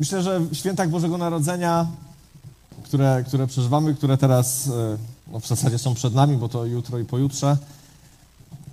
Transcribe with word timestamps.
Myślę, 0.00 0.22
że 0.22 0.40
w 0.40 0.54
świętach 0.54 0.90
Bożego 0.90 1.18
Narodzenia, 1.18 1.86
które, 2.84 3.24
które 3.26 3.46
przeżywamy, 3.46 3.94
które 3.94 4.16
teraz 4.16 4.68
e, 4.68 4.96
no, 5.32 5.40
w 5.40 5.46
zasadzie 5.46 5.78
są 5.78 5.94
przed 5.94 6.14
nami, 6.14 6.36
bo 6.36 6.48
to 6.48 6.64
jutro 6.64 6.98
i 6.98 7.04
pojutrze, 7.04 7.56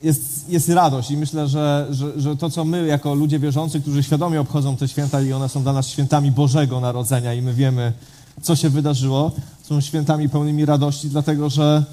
jest, 0.04 0.50
jest 0.50 0.70
radość 0.70 1.12
i 1.12 1.18
myślę, 1.18 1.48
że, 1.48 1.88
że, 1.92 2.22
że 2.22 2.38
to, 2.38 2.50
co 2.50 2.66
my 2.66 2.88
jako 2.88 3.14
ludzie 3.14 3.40
wierzący, 3.40 3.82
którzy 3.82 4.04
świadomie 4.04 4.42
obchodzą 4.42 4.78
te 4.78 4.88
święta 4.88 5.22
i 5.22 5.34
one 5.34 5.50
są 5.50 5.64
dla 5.64 5.74
nas 5.74 5.88
świętami 5.88 6.32
Bożego 6.32 6.80
Narodzenia 6.80 7.34
i 7.34 7.42
my 7.42 7.54
wiemy, 7.54 7.94
co 8.42 8.56
się 8.56 8.70
wydarzyło, 8.70 9.32
są 9.64 9.82
świętami 9.82 10.30
pełnymi 10.30 10.66
radości, 10.66 11.10
dlatego 11.10 11.50
że 11.50 11.84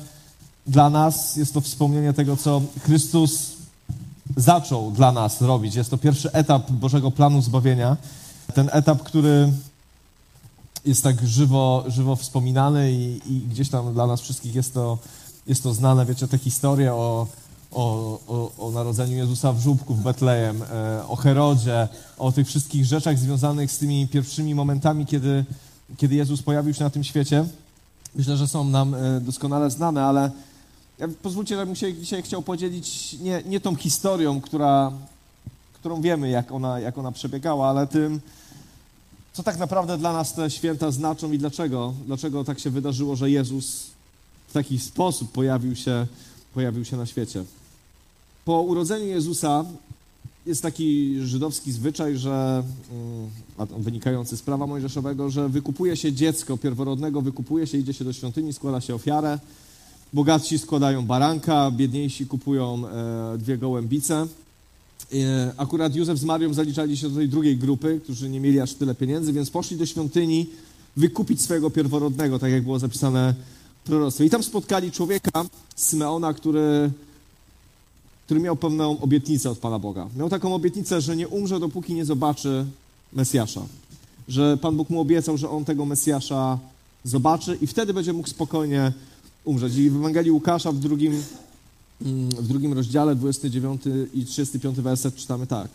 dla 0.66 0.90
nas 0.90 1.36
jest 1.36 1.54
to 1.54 1.60
wspomnienie 1.60 2.12
tego, 2.12 2.36
co 2.36 2.62
Chrystus 2.82 3.52
zaczął 4.36 4.90
dla 4.90 5.12
nas 5.12 5.40
robić. 5.40 5.74
Jest 5.74 5.90
to 5.90 5.98
pierwszy 5.98 6.32
etap 6.32 6.70
Bożego 6.70 7.10
planu 7.10 7.42
zbawienia. 7.42 7.96
Ten 8.54 8.70
etap, 8.72 9.02
który 9.02 9.52
jest 10.84 11.02
tak 11.02 11.26
żywo, 11.26 11.84
żywo 11.86 12.16
wspominany 12.16 12.92
i, 12.92 13.20
i 13.26 13.40
gdzieś 13.40 13.68
tam 13.68 13.92
dla 13.92 14.06
nas 14.06 14.20
wszystkich 14.20 14.54
jest 14.54 14.74
to, 14.74 14.98
jest 15.46 15.62
to 15.62 15.74
znane. 15.74 16.06
Wiecie, 16.06 16.28
te 16.28 16.38
historie 16.38 16.94
o, 16.94 17.26
o, 17.72 18.18
o, 18.28 18.66
o 18.66 18.70
narodzeniu 18.70 19.16
Jezusa 19.16 19.52
w 19.52 19.60
żubku 19.60 19.94
w 19.94 20.02
Betlejem, 20.02 20.62
e, 20.62 21.06
o 21.08 21.16
Herodzie, 21.16 21.88
o 22.18 22.32
tych 22.32 22.46
wszystkich 22.46 22.84
rzeczach 22.84 23.18
związanych 23.18 23.72
z 23.72 23.78
tymi 23.78 24.08
pierwszymi 24.08 24.54
momentami, 24.54 25.06
kiedy, 25.06 25.44
kiedy 25.96 26.14
Jezus 26.14 26.42
pojawił 26.42 26.74
się 26.74 26.84
na 26.84 26.90
tym 26.90 27.04
świecie. 27.04 27.44
Myślę, 28.14 28.36
że 28.36 28.48
są 28.48 28.64
nam 28.64 28.94
e, 28.94 29.20
doskonale 29.20 29.70
znane, 29.70 30.04
ale 30.04 30.30
ja, 30.98 31.08
pozwólcie, 31.22 31.56
żebym 31.56 31.76
się 31.76 31.94
dzisiaj 31.94 32.22
chciał 32.22 32.42
podzielić 32.42 33.12
nie, 33.12 33.42
nie 33.46 33.60
tą 33.60 33.76
historią, 33.76 34.40
która, 34.40 34.92
którą 35.74 36.00
wiemy, 36.00 36.28
jak 36.28 36.52
ona, 36.52 36.80
jak 36.80 36.98
ona 36.98 37.12
przebiegała, 37.12 37.68
ale 37.68 37.86
tym, 37.86 38.20
co 39.32 39.42
tak 39.42 39.58
naprawdę 39.58 39.98
dla 39.98 40.12
nas 40.12 40.34
te 40.34 40.50
święta 40.50 40.90
znaczą 40.90 41.32
i 41.32 41.38
dlaczego, 41.38 41.94
dlaczego 42.06 42.44
tak 42.44 42.58
się 42.58 42.70
wydarzyło, 42.70 43.16
że 43.16 43.30
Jezus 43.30 43.86
w 44.48 44.52
taki 44.52 44.78
sposób 44.78 45.32
pojawił 45.32 45.76
się, 45.76 46.06
pojawił 46.54 46.84
się 46.84 46.96
na 46.96 47.06
świecie. 47.06 47.44
Po 48.44 48.62
urodzeniu 48.62 49.06
Jezusa 49.06 49.64
jest 50.46 50.62
taki 50.62 51.16
żydowski 51.22 51.72
zwyczaj, 51.72 52.16
że 52.16 52.62
mm, 53.58 53.82
wynikający 53.82 54.36
z 54.36 54.42
prawa 54.42 54.66
mojżeszowego, 54.66 55.30
że 55.30 55.48
wykupuje 55.48 55.96
się 55.96 56.12
dziecko 56.12 56.56
pierworodnego, 56.58 57.22
wykupuje 57.22 57.66
się, 57.66 57.78
idzie 57.78 57.92
się 57.92 58.04
do 58.04 58.12
świątyni, 58.12 58.52
składa 58.52 58.80
się 58.80 58.94
ofiarę. 58.94 59.38
Bogatsi 60.12 60.58
składają 60.58 61.06
baranka, 61.06 61.70
biedniejsi 61.70 62.26
kupują 62.26 62.82
e, 62.88 63.38
dwie 63.38 63.58
gołębice. 63.58 64.26
E, 65.12 65.52
akurat 65.56 65.94
Józef 65.94 66.18
z 66.18 66.24
Marią 66.24 66.54
zaliczali 66.54 66.96
się 66.96 67.08
do 67.08 67.16
tej 67.16 67.28
drugiej 67.28 67.56
grupy, 67.56 68.00
którzy 68.04 68.28
nie 68.28 68.40
mieli 68.40 68.60
aż 68.60 68.74
tyle 68.74 68.94
pieniędzy, 68.94 69.32
więc 69.32 69.50
poszli 69.50 69.76
do 69.76 69.86
świątyni 69.86 70.46
wykupić 70.96 71.42
swojego 71.42 71.70
pierworodnego, 71.70 72.38
tak 72.38 72.52
jak 72.52 72.62
było 72.62 72.78
zapisane 72.78 73.34
w 73.84 73.86
proroctwie. 73.86 74.24
I 74.24 74.30
tam 74.30 74.42
spotkali 74.42 74.92
człowieka, 74.92 75.44
Symeona, 75.76 76.34
który, 76.34 76.90
który 78.24 78.40
miał 78.40 78.56
pewną 78.56 79.00
obietnicę 79.00 79.50
od 79.50 79.58
Pana 79.58 79.78
Boga. 79.78 80.08
Miał 80.16 80.28
taką 80.28 80.54
obietnicę, 80.54 81.00
że 81.00 81.16
nie 81.16 81.28
umrze, 81.28 81.60
dopóki 81.60 81.94
nie 81.94 82.04
zobaczy 82.04 82.66
Mesjasza. 83.12 83.62
Że 84.28 84.56
Pan 84.56 84.76
Bóg 84.76 84.90
mu 84.90 85.00
obiecał, 85.00 85.36
że 85.36 85.50
on 85.50 85.64
tego 85.64 85.84
Mesjasza 85.84 86.58
zobaczy 87.04 87.58
i 87.60 87.66
wtedy 87.66 87.94
będzie 87.94 88.12
mógł 88.12 88.28
spokojnie 88.28 88.92
umrzeć. 89.44 89.76
I 89.76 89.90
w 89.90 89.96
Ewangelii 89.96 90.30
Łukasza 90.30 90.72
w 90.72 90.78
drugim, 90.78 91.22
w 92.00 92.48
drugim 92.48 92.72
rozdziale, 92.72 93.14
29 93.14 93.82
i 94.14 94.24
35 94.24 94.76
werset 94.76 95.16
czytamy 95.16 95.46
tak. 95.46 95.68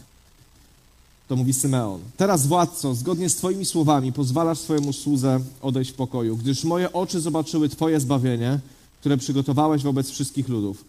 To 1.28 1.36
mówi 1.36 1.54
Symeon. 1.54 2.00
Teraz, 2.18 2.48
władco, 2.48 2.96
zgodnie 2.96 3.30
z 3.30 3.36
Twoimi 3.36 3.66
słowami 3.66 4.14
pozwalasz 4.14 4.60
swojemu 4.60 4.94
słudze 4.94 5.40
odejść 5.62 5.92
w 5.92 5.94
pokoju, 5.94 6.38
gdyż 6.38 6.64
moje 6.64 6.94
oczy 6.94 7.22
zobaczyły 7.22 7.70
Twoje 7.70 8.00
zbawienie, 8.00 8.60
które 9.00 9.18
przygotowałeś 9.18 9.84
wobec 9.84 10.10
wszystkich 10.10 10.50
ludów. 10.50 10.86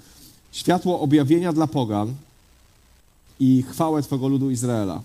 Światło 0.53 1.01
objawienia 1.01 1.53
dla 1.53 1.67
pogan 1.67 2.15
i 3.41 3.65
chwałę 3.71 4.03
Twego 4.03 4.29
ludu 4.29 4.51
Izraela. 4.51 5.03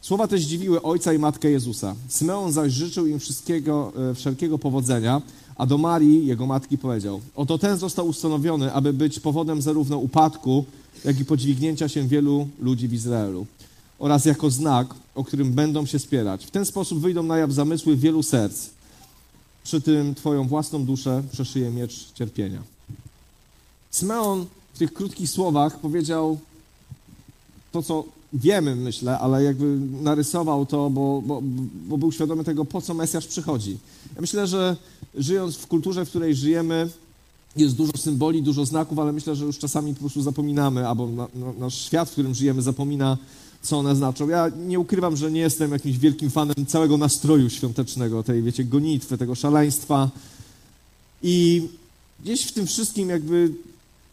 Słowa 0.00 0.28
te 0.28 0.38
zdziwiły 0.38 0.82
ojca 0.82 1.12
i 1.12 1.18
matkę 1.18 1.50
Jezusa. 1.50 1.94
Symeon 2.08 2.52
zaś 2.52 2.72
życzył 2.72 3.06
im 3.06 3.18
wszystkiego, 3.18 3.92
e, 4.10 4.14
wszelkiego 4.14 4.58
powodzenia, 4.58 5.22
a 5.56 5.66
do 5.66 5.78
Marii, 5.78 6.26
jego 6.26 6.46
matki, 6.46 6.78
powiedział: 6.78 7.20
Oto 7.36 7.58
ten 7.58 7.78
został 7.78 8.08
ustanowiony, 8.08 8.72
aby 8.72 8.92
być 8.92 9.20
powodem 9.20 9.62
zarówno 9.62 9.98
upadku, 9.98 10.64
jak 11.04 11.20
i 11.20 11.24
podźwignięcia 11.24 11.88
się 11.88 12.08
wielu 12.08 12.48
ludzi 12.60 12.88
w 12.88 12.92
Izraelu, 12.92 13.46
oraz 13.98 14.24
jako 14.24 14.50
znak, 14.50 14.94
o 15.14 15.24
którym 15.24 15.52
będą 15.52 15.86
się 15.86 15.98
spierać. 15.98 16.46
W 16.46 16.50
ten 16.50 16.64
sposób 16.66 17.00
wyjdą 17.00 17.22
na 17.22 17.38
jaw 17.38 17.52
zamysły 17.52 17.96
wielu 17.96 18.22
serc. 18.22 18.68
Przy 19.64 19.80
tym 19.80 20.14
Twoją 20.14 20.48
własną 20.48 20.84
duszę 20.84 21.22
przeszyje 21.32 21.70
miecz 21.70 22.12
cierpienia. 22.12 22.62
Symeon 23.90 24.46
w 24.74 24.78
tych 24.78 24.92
krótkich 24.92 25.30
słowach 25.30 25.80
powiedział 25.80 26.38
to, 27.72 27.82
co 27.82 28.04
wiemy, 28.38 28.76
myślę, 28.76 29.18
ale 29.18 29.42
jakby 29.42 29.78
narysował 30.02 30.66
to, 30.66 30.90
bo, 30.90 31.22
bo, 31.26 31.42
bo 31.88 31.98
był 31.98 32.12
świadomy 32.12 32.44
tego, 32.44 32.64
po 32.64 32.80
co 32.80 32.94
Mesjasz 32.94 33.26
przychodzi. 33.26 33.78
Ja 34.14 34.20
myślę, 34.20 34.46
że 34.46 34.76
żyjąc 35.14 35.56
w 35.56 35.66
kulturze, 35.66 36.04
w 36.04 36.08
której 36.08 36.34
żyjemy, 36.34 36.88
jest 37.56 37.76
dużo 37.76 37.92
symboli, 37.96 38.42
dużo 38.42 38.66
znaków, 38.66 38.98
ale 38.98 39.12
myślę, 39.12 39.36
że 39.36 39.44
już 39.44 39.58
czasami 39.58 39.94
po 39.94 40.00
prostu 40.00 40.22
zapominamy, 40.22 40.88
albo 40.88 41.06
na, 41.06 41.28
na, 41.34 41.52
nasz 41.58 41.74
świat, 41.74 42.08
w 42.08 42.12
którym 42.12 42.34
żyjemy, 42.34 42.62
zapomina, 42.62 43.18
co 43.62 43.78
one 43.78 43.96
znaczą. 43.96 44.28
Ja 44.28 44.50
nie 44.66 44.80
ukrywam, 44.80 45.16
że 45.16 45.32
nie 45.32 45.40
jestem 45.40 45.72
jakimś 45.72 45.98
wielkim 45.98 46.30
fanem 46.30 46.66
całego 46.66 46.96
nastroju 46.96 47.50
świątecznego, 47.50 48.22
tej, 48.22 48.42
wiecie, 48.42 48.64
gonitwy, 48.64 49.18
tego 49.18 49.34
szaleństwa. 49.34 50.10
I 51.22 51.68
gdzieś 52.22 52.44
w 52.44 52.52
tym 52.52 52.66
wszystkim 52.66 53.08
jakby 53.08 53.50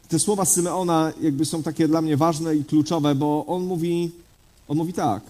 te 0.09 0.19
słowa 0.19 0.45
Symeona 0.45 1.13
jakby 1.21 1.45
są 1.45 1.63
takie 1.63 1.87
dla 1.87 2.01
mnie 2.01 2.17
ważne 2.17 2.55
i 2.55 2.65
kluczowe, 2.65 3.15
bo 3.15 3.45
on 3.47 3.63
mówi, 3.63 4.11
on 4.67 4.77
mówi 4.77 4.93
tak, 4.93 5.23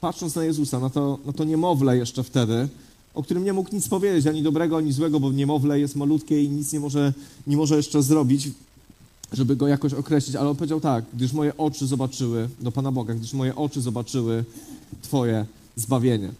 patrząc 0.00 0.34
na 0.34 0.44
Jezusa, 0.44 0.80
na 0.80 0.90
to, 0.90 1.18
na 1.26 1.32
to 1.32 1.44
niemowlę 1.44 1.96
jeszcze 1.96 2.22
wtedy, 2.22 2.68
o 3.14 3.22
którym 3.22 3.44
nie 3.44 3.52
mógł 3.52 3.74
nic 3.74 3.88
powiedzieć, 3.88 4.26
ani 4.26 4.42
dobrego, 4.42 4.76
ani 4.76 4.92
złego, 4.92 5.20
bo 5.20 5.32
niemowlę 5.32 5.80
jest 5.80 5.96
malutkie 5.96 6.44
i 6.44 6.48
nic 6.48 6.72
nie 6.72 6.80
może, 6.80 7.12
nie 7.46 7.56
może 7.56 7.76
jeszcze 7.76 8.02
zrobić, 8.02 8.50
żeby 9.32 9.56
go 9.56 9.68
jakoś 9.68 9.92
określić, 9.92 10.36
ale 10.36 10.50
on 10.50 10.56
powiedział 10.56 10.80
tak, 10.80 11.04
gdyż 11.14 11.32
moje 11.32 11.56
oczy 11.56 11.86
zobaczyły, 11.86 12.48
do 12.60 12.72
Pana 12.72 12.92
Boga, 12.92 13.14
gdyż 13.14 13.32
moje 13.32 13.56
oczy 13.56 13.80
zobaczyły 13.80 14.44
Twoje 15.02 15.46
zbawienie. 15.76 16.30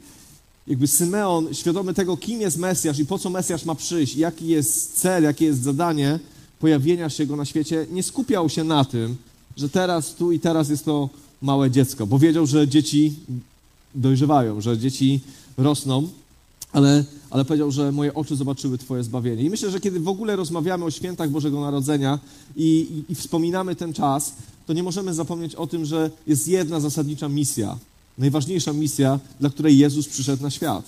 Jakby 0.66 0.86
Symeon, 0.86 1.54
świadomy 1.54 1.94
tego, 1.94 2.16
kim 2.16 2.40
jest 2.40 2.58
Mesjasz 2.58 2.98
i 2.98 3.06
po 3.06 3.18
co 3.18 3.30
Mesjasz 3.30 3.64
ma 3.64 3.74
przyjść, 3.74 4.16
jaki 4.16 4.46
jest 4.46 5.00
cel, 5.00 5.22
jakie 5.22 5.44
jest 5.44 5.62
zadanie, 5.62 6.18
pojawienia 6.60 7.10
się 7.10 7.26
Go 7.26 7.36
na 7.36 7.44
świecie, 7.44 7.86
nie 7.90 8.02
skupiał 8.02 8.48
się 8.48 8.64
na 8.64 8.84
tym, 8.84 9.16
że 9.56 9.68
teraz, 9.68 10.14
tu 10.14 10.32
i 10.32 10.40
teraz 10.40 10.68
jest 10.68 10.84
to 10.84 11.08
małe 11.42 11.70
dziecko, 11.70 12.06
bo 12.06 12.18
wiedział, 12.18 12.46
że 12.46 12.68
dzieci 12.68 13.14
dojrzewają, 13.94 14.60
że 14.60 14.78
dzieci 14.78 15.20
rosną, 15.56 16.08
ale, 16.72 17.04
ale 17.30 17.44
powiedział, 17.44 17.70
że 17.70 17.92
moje 17.92 18.14
oczy 18.14 18.36
zobaczyły 18.36 18.78
Twoje 18.78 19.04
zbawienie. 19.04 19.42
I 19.42 19.50
myślę, 19.50 19.70
że 19.70 19.80
kiedy 19.80 20.00
w 20.00 20.08
ogóle 20.08 20.36
rozmawiamy 20.36 20.84
o 20.84 20.90
świętach 20.90 21.30
Bożego 21.30 21.60
Narodzenia 21.60 22.18
i, 22.56 22.86
i, 23.08 23.12
i 23.12 23.14
wspominamy 23.14 23.76
ten 23.76 23.92
czas, 23.92 24.34
to 24.66 24.72
nie 24.72 24.82
możemy 24.82 25.14
zapomnieć 25.14 25.54
o 25.54 25.66
tym, 25.66 25.84
że 25.84 26.10
jest 26.26 26.48
jedna 26.48 26.80
zasadnicza 26.80 27.28
misja, 27.28 27.78
najważniejsza 28.18 28.72
misja, 28.72 29.18
dla 29.40 29.50
której 29.50 29.78
Jezus 29.78 30.08
przyszedł 30.08 30.42
na 30.42 30.50
świat. 30.50 30.84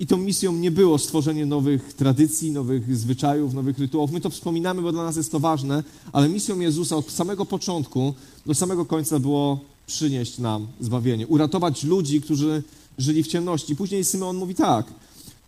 I 0.00 0.06
tą 0.06 0.16
misją 0.16 0.52
nie 0.52 0.70
było 0.70 0.98
stworzenie 0.98 1.46
nowych 1.46 1.92
tradycji, 1.92 2.50
nowych 2.50 2.96
zwyczajów, 2.96 3.54
nowych 3.54 3.78
rytuałów. 3.78 4.10
My 4.12 4.20
to 4.20 4.30
wspominamy, 4.30 4.82
bo 4.82 4.92
dla 4.92 5.04
nas 5.04 5.16
jest 5.16 5.32
to 5.32 5.40
ważne, 5.40 5.84
ale 6.12 6.28
misją 6.28 6.60
Jezusa 6.60 6.96
od 6.96 7.10
samego 7.10 7.46
początku 7.46 8.14
do 8.46 8.54
samego 8.54 8.84
końca 8.84 9.18
było 9.18 9.60
przynieść 9.86 10.38
nam 10.38 10.66
zbawienie, 10.80 11.26
uratować 11.26 11.84
ludzi, 11.84 12.20
którzy 12.20 12.62
żyli 12.98 13.22
w 13.22 13.26
ciemności. 13.26 13.76
Później 13.76 14.04
Symeon 14.04 14.36
mówi 14.36 14.54
tak: 14.54 14.86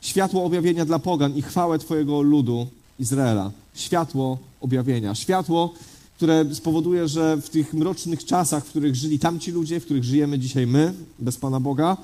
światło 0.00 0.44
objawienia 0.44 0.84
dla 0.84 0.99
pogan 0.99 1.37
i 1.37 1.42
chwałę 1.42 1.78
Twojego 1.78 2.22
ludu 2.22 2.66
Izraela. 3.00 3.50
Światło 3.75 4.38
objawienia. 4.60 5.14
Światło, 5.14 5.75
które 6.16 6.54
spowoduje, 6.54 7.08
że 7.08 7.37
w 7.37 7.50
tych 7.50 7.75
mrocznych 7.75 8.25
czasach, 8.25 8.64
w 8.64 8.69
których 8.69 8.96
żyli 8.96 9.19
tamci 9.19 9.50
ludzie, 9.50 9.81
w 9.81 9.84
których 9.84 10.04
żyjemy 10.04 10.38
dzisiaj 10.38 10.66
my, 10.66 10.94
bez 11.19 11.37
Pana 11.37 11.60
Boga, 11.60 11.96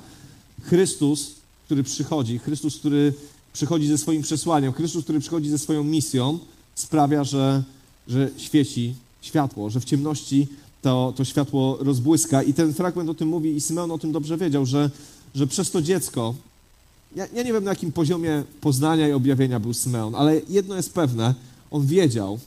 Chrystus 0.61 1.42
który 1.73 1.83
przychodzi, 1.83 2.39
Chrystus, 2.39 2.77
który 2.77 3.13
przychodzi 3.53 3.87
ze 3.87 3.97
swoim 3.97 4.21
przesłaniem, 4.21 4.73
Chrystus, 4.73 5.03
który 5.03 5.19
przychodzi 5.19 5.49
ze 5.49 5.57
swoją 5.57 5.83
misją, 5.83 6.39
sprawia, 6.75 7.23
że, 7.23 7.63
że 8.07 8.29
świeci 8.37 8.93
światło, 9.21 9.69
że 9.69 9.79
w 9.79 9.85
ciemności 9.85 10.47
to, 10.81 11.13
to 11.15 11.25
światło 11.25 11.77
rozbłyska. 11.81 12.43
I 12.43 12.53
ten 12.53 12.73
fragment 12.73 13.09
o 13.09 13.13
tym 13.13 13.27
mówi, 13.27 13.55
i 13.55 13.61
Symeon 13.61 13.91
o 13.91 13.97
tym 13.97 14.11
dobrze 14.11 14.37
wiedział, 14.37 14.65
że, 14.65 14.89
że 15.35 15.47
przez 15.47 15.71
to 15.71 15.81
dziecko, 15.81 16.35
ja, 17.15 17.27
ja 17.33 17.43
nie 17.43 17.53
wiem 17.53 17.63
na 17.63 17.71
jakim 17.71 17.91
poziomie 17.91 18.43
poznania 18.61 19.07
i 19.07 19.11
objawienia 19.11 19.59
był 19.59 19.73
Symeon, 19.73 20.15
ale 20.15 20.41
jedno 20.49 20.75
jest 20.75 20.93
pewne, 20.93 21.35
on 21.71 21.85
wiedział, 21.85 22.39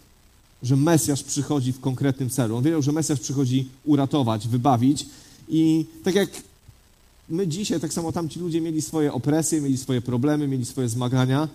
że 0.62 0.76
Mesjasz 0.76 1.22
przychodzi 1.22 1.72
w 1.72 1.80
konkretnym 1.80 2.30
celu. 2.30 2.56
On 2.56 2.64
wiedział, 2.64 2.82
że 2.82 2.92
Mesjasz 2.92 3.20
przychodzi 3.20 3.68
uratować, 3.84 4.48
wybawić. 4.48 5.06
I 5.48 5.86
tak 6.04 6.14
jak 6.14 6.30
my 7.28 7.48
dzisiaj, 7.48 7.80
tak 7.80 7.92
samo 7.92 8.12
tamci 8.12 8.40
ludzie 8.40 8.60
mieli 8.60 8.82
swoje 8.82 9.12
opresje, 9.12 9.60
mieli 9.60 9.76
swoje 9.76 10.00
problemy, 10.00 10.48
mieli 10.48 10.64
swoje 10.64 10.88
zmagania. 10.88 11.48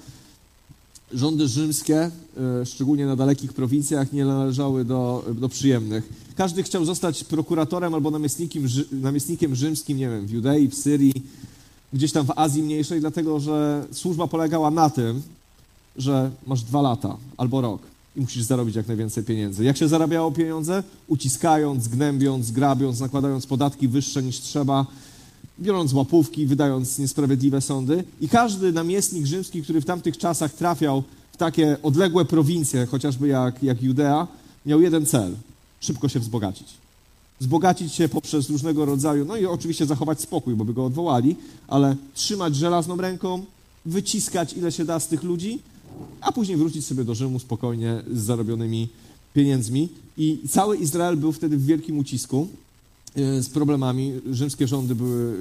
Rządy 1.13 1.47
rzymskie, 1.47 2.11
e, 2.61 2.65
szczególnie 2.65 3.05
na 3.05 3.15
dalekich 3.15 3.53
prowincjach, 3.53 4.13
nie 4.13 4.25
należały 4.25 4.85
do, 4.85 5.25
do 5.39 5.49
przyjemnych. 5.49 6.09
Każdy 6.35 6.63
chciał 6.63 6.85
zostać 6.85 7.23
prokuratorem 7.23 7.93
albo 7.93 8.11
namiestnikiem, 8.11 8.67
namiestnikiem 8.91 9.55
rzymskim, 9.55 9.97
nie 9.97 10.09
wiem, 10.09 10.27
w 10.27 10.31
Judei, 10.31 10.67
w 10.67 10.75
Syrii, 10.75 11.13
gdzieś 11.93 12.11
tam 12.11 12.25
w 12.25 12.31
Azji 12.35 12.63
Mniejszej, 12.63 12.99
dlatego 12.99 13.39
że 13.39 13.85
służba 13.91 14.27
polegała 14.27 14.71
na 14.71 14.89
tym, 14.89 15.21
że 15.97 16.31
masz 16.47 16.61
dwa 16.61 16.81
lata 16.81 17.17
albo 17.37 17.61
rok 17.61 17.81
i 18.15 18.21
musisz 18.21 18.43
zarobić 18.43 18.75
jak 18.75 18.87
najwięcej 18.87 19.23
pieniędzy. 19.23 19.63
Jak 19.63 19.77
się 19.77 19.87
zarabiało 19.87 20.31
pieniądze? 20.31 20.83
Uciskając, 21.07 21.87
gnębiąc, 21.87 22.51
grabiąc, 22.51 22.99
nakładając 22.99 23.47
podatki 23.47 23.87
wyższe 23.87 24.23
niż 24.23 24.39
trzeba, 24.39 24.85
biorąc 25.59 25.93
łapówki, 25.93 26.45
wydając 26.45 26.99
niesprawiedliwe 26.99 27.61
sądy. 27.61 28.03
I 28.21 28.29
każdy 28.29 28.71
namiestnik 28.71 29.25
rzymski, 29.25 29.63
który 29.63 29.81
w 29.81 29.85
tamtych 29.85 30.17
czasach 30.17 30.53
trafiał 30.53 31.03
w 31.31 31.37
takie 31.37 31.77
odległe 31.83 32.25
prowincje, 32.25 32.85
chociażby 32.85 33.27
jak, 33.27 33.63
jak 33.63 33.83
Judea, 33.83 34.27
miał 34.65 34.81
jeden 34.81 35.05
cel 35.05 35.35
szybko 35.81 36.09
się 36.09 36.19
wzbogacić. 36.19 36.67
Wzbogacić 37.39 37.93
się 37.93 38.09
poprzez 38.09 38.49
różnego 38.49 38.85
rodzaju, 38.85 39.25
no 39.25 39.37
i 39.37 39.45
oczywiście 39.45 39.85
zachować 39.85 40.21
spokój, 40.21 40.55
bo 40.55 40.65
by 40.65 40.73
go 40.73 40.85
odwołali, 40.85 41.35
ale 41.67 41.95
trzymać 42.13 42.55
żelazną 42.55 42.97
ręką, 42.97 43.45
wyciskać 43.85 44.53
ile 44.53 44.71
się 44.71 44.85
da 44.85 44.99
z 44.99 45.07
tych 45.07 45.23
ludzi, 45.23 45.59
a 46.21 46.31
później 46.31 46.57
wrócić 46.57 46.85
sobie 46.85 47.03
do 47.03 47.15
Rzymu 47.15 47.39
spokojnie 47.39 48.03
z 48.13 48.19
zarobionymi 48.19 48.87
pieniędzmi. 49.33 49.89
I 50.17 50.39
cały 50.49 50.77
Izrael 50.77 51.17
był 51.17 51.31
wtedy 51.31 51.57
w 51.57 51.65
wielkim 51.65 51.97
ucisku 51.97 52.47
z 53.15 53.49
problemami. 53.49 54.21
Rzymskie 54.31 54.67
rządy 54.67 54.95
były 54.95 55.37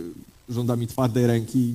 rządami 0.48 0.86
twardej 0.86 1.26
ręki, 1.26 1.74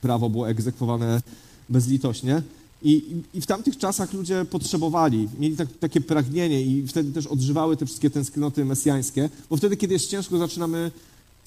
prawo 0.00 0.30
było 0.30 0.48
egzekwowane 0.48 1.22
bezlitośnie. 1.68 2.42
I, 2.82 3.02
I, 3.34 3.40
w 3.40 3.46
tamtych 3.46 3.78
czasach 3.78 4.12
ludzie 4.12 4.44
potrzebowali, 4.44 5.28
mieli 5.38 5.56
tak, 5.56 5.68
takie 5.80 6.00
pragnienie 6.00 6.62
i 6.62 6.86
wtedy 6.86 7.12
też 7.12 7.26
odżywały 7.26 7.76
te 7.76 7.86
wszystkie 7.86 8.10
tęsknoty 8.10 8.64
mesjańskie, 8.64 9.30
bo 9.50 9.56
wtedy, 9.56 9.76
kiedy 9.76 9.94
jest 9.94 10.10
ciężko, 10.10 10.38
zaczynamy 10.38 10.90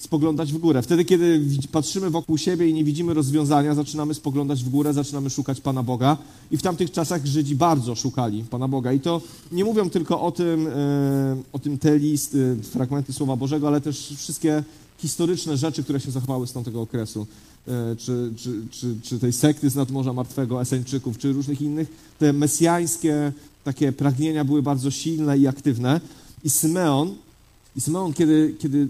spoglądać 0.00 0.52
w 0.52 0.58
górę. 0.58 0.82
Wtedy, 0.82 1.04
kiedy 1.04 1.40
patrzymy 1.72 2.10
wokół 2.10 2.38
siebie 2.38 2.68
i 2.68 2.74
nie 2.74 2.84
widzimy 2.84 3.14
rozwiązania, 3.14 3.74
zaczynamy 3.74 4.14
spoglądać 4.14 4.64
w 4.64 4.68
górę, 4.68 4.92
zaczynamy 4.92 5.30
szukać 5.30 5.60
Pana 5.60 5.82
Boga. 5.82 6.16
I 6.50 6.56
w 6.56 6.62
tamtych 6.62 6.90
czasach 6.90 7.26
Żydzi 7.26 7.56
bardzo 7.56 7.94
szukali 7.94 8.44
Pana 8.44 8.68
Boga. 8.68 8.92
I 8.92 9.00
to 9.00 9.20
nie 9.52 9.64
mówią 9.64 9.90
tylko 9.90 10.20
o 10.20 10.32
tym, 10.32 10.66
e, 10.66 11.36
o 11.52 11.58
tym 11.58 11.78
te 11.78 11.98
listy, 11.98 12.56
fragmenty 12.62 13.12
Słowa 13.12 13.36
Bożego, 13.36 13.68
ale 13.68 13.80
też 13.80 14.14
wszystkie 14.16 14.64
historyczne 14.98 15.56
rzeczy, 15.56 15.82
które 15.84 16.00
się 16.00 16.10
zachowały 16.10 16.46
z 16.46 16.52
tamtego 16.52 16.80
okresu. 16.80 17.26
E, 17.68 17.96
czy, 17.96 18.32
czy, 18.36 18.62
czy, 18.70 18.96
czy 19.02 19.18
tej 19.18 19.32
sekty 19.32 19.70
z 19.70 19.74
nadmorza 19.74 20.12
martwego, 20.12 20.60
Eseńczyków, 20.60 21.18
czy 21.18 21.32
różnych 21.32 21.62
innych, 21.62 21.88
te 22.18 22.32
mesjańskie 22.32 23.32
takie 23.64 23.92
pragnienia 23.92 24.44
były 24.44 24.62
bardzo 24.62 24.90
silne 24.90 25.38
i 25.38 25.46
aktywne. 25.46 26.00
I 26.44 26.50
Symeon, 26.50 27.14
i 27.76 27.80
Symeon 27.80 28.12
kiedy, 28.12 28.54
kiedy 28.58 28.88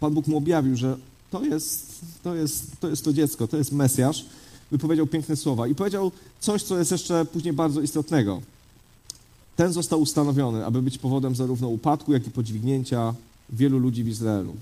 Pan 0.00 0.14
Bóg 0.14 0.26
mu 0.26 0.36
objawił, 0.36 0.76
że 0.76 0.96
to 1.30 1.44
jest, 1.44 2.00
to 2.22 2.34
jest, 2.34 2.80
to 2.80 2.88
jest 2.88 3.04
to 3.04 3.12
dziecko, 3.12 3.48
to 3.48 3.56
jest 3.56 3.72
Mesjasz, 3.72 4.24
wypowiedział 4.70 5.06
piękne 5.06 5.36
słowa 5.36 5.68
i 5.68 5.74
powiedział 5.74 6.12
coś, 6.40 6.62
co 6.62 6.78
jest 6.78 6.90
jeszcze 6.90 7.24
później 7.24 7.52
bardzo 7.52 7.80
istotnego. 7.80 8.42
Ten 9.56 9.72
został 9.72 10.00
ustanowiony, 10.00 10.66
aby 10.66 10.82
być 10.82 10.98
powodem 10.98 11.34
zarówno 11.34 11.68
upadku, 11.68 12.12
jak 12.12 12.26
i 12.26 12.30
podźwignięcia 12.30 13.14
wielu 13.50 13.78
ludzi 13.78 14.04
w 14.04 14.08
Izraelu 14.08 14.56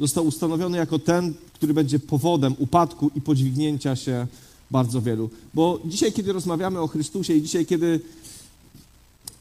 został 0.00 0.26
ustanowiony 0.26 0.78
jako 0.78 0.98
ten, 0.98 1.34
który 1.54 1.74
będzie 1.74 1.98
powodem 1.98 2.54
upadku 2.58 3.10
i 3.14 3.20
podźwignięcia 3.20 3.96
się 3.96 4.26
bardzo 4.70 5.02
wielu. 5.02 5.30
Bo 5.54 5.80
dzisiaj, 5.84 6.12
kiedy 6.12 6.32
rozmawiamy 6.32 6.80
o 6.80 6.86
Chrystusie 6.86 7.34
i 7.34 7.42
dzisiaj, 7.42 7.66
kiedy 7.66 8.00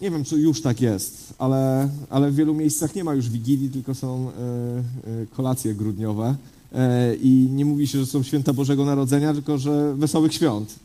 nie 0.02 0.12
wiem, 0.12 0.24
czy 0.24 0.36
już 0.36 0.62
tak 0.62 0.82
jest, 0.82 1.34
ale, 1.38 1.90
ale 2.10 2.32
w 2.32 2.36
wielu 2.36 2.54
miejscach 2.54 2.96
nie 2.96 3.04
ma 3.04 3.14
już 3.14 3.30
wigilii, 3.30 3.70
tylko 3.70 3.96
są 3.96 4.30
y, 4.30 5.10
y, 5.10 5.28
kolacje 5.36 5.76
grudniowe. 5.76 6.36
E, 6.74 7.16
I 7.16 7.30
nie 7.30 7.66
mówi 7.66 7.88
się, 7.88 8.00
że 8.00 8.06
są 8.06 8.24
święta 8.24 8.54
Bożego 8.54 8.86
Narodzenia, 8.86 9.34
tylko 9.34 9.58
że 9.58 9.96
wesołych 9.96 10.34
świąt. 10.34 10.76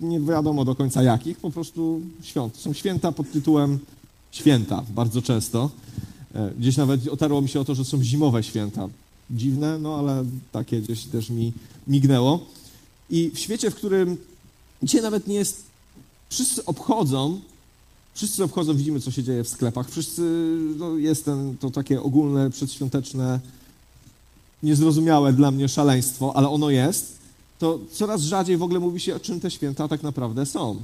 Nie 0.00 0.20
wiadomo 0.20 0.64
do 0.64 0.74
końca 0.74 1.02
jakich, 1.02 1.38
po 1.38 1.50
prostu 1.50 2.00
świąt. 2.22 2.56
Są 2.56 2.72
święta 2.72 3.12
pod 3.12 3.32
tytułem 3.32 3.78
święta, 4.30 4.84
bardzo 4.94 5.22
często. 5.22 5.70
Gdzieś 6.58 6.76
nawet 6.76 7.08
otarło 7.08 7.42
mi 7.42 7.48
się 7.48 7.60
o 7.60 7.64
to, 7.64 7.74
że 7.74 7.84
są 7.84 8.02
zimowe 8.02 8.42
święta 8.42 8.88
dziwne, 9.30 9.78
no 9.78 9.96
ale 9.96 10.24
takie 10.52 10.80
gdzieś 10.80 11.04
też 11.04 11.30
mi 11.30 11.52
mignęło. 11.86 12.46
I 13.10 13.30
w 13.34 13.38
świecie, 13.38 13.70
w 13.70 13.74
którym 13.74 14.16
dzisiaj 14.82 15.02
nawet 15.02 15.26
nie 15.26 15.34
jest, 15.34 15.62
wszyscy 16.30 16.64
obchodzą, 16.64 17.40
wszyscy 18.14 18.44
obchodzą, 18.44 18.76
widzimy, 18.76 19.00
co 19.00 19.10
się 19.10 19.22
dzieje 19.22 19.44
w 19.44 19.48
sklepach, 19.48 19.90
wszyscy, 19.90 20.22
no 20.78 20.96
jest 20.96 21.24
ten, 21.24 21.56
to 21.58 21.70
takie 21.70 22.02
ogólne, 22.02 22.50
przedświąteczne, 22.50 23.40
niezrozumiałe 24.62 25.32
dla 25.32 25.50
mnie 25.50 25.68
szaleństwo, 25.68 26.36
ale 26.36 26.48
ono 26.48 26.70
jest, 26.70 27.18
to 27.58 27.78
coraz 27.92 28.22
rzadziej 28.22 28.56
w 28.56 28.62
ogóle 28.62 28.80
mówi 28.80 29.00
się, 29.00 29.14
o 29.14 29.20
czym 29.20 29.40
te 29.40 29.50
święta 29.50 29.88
tak 29.88 30.02
naprawdę 30.02 30.46
są. 30.46 30.76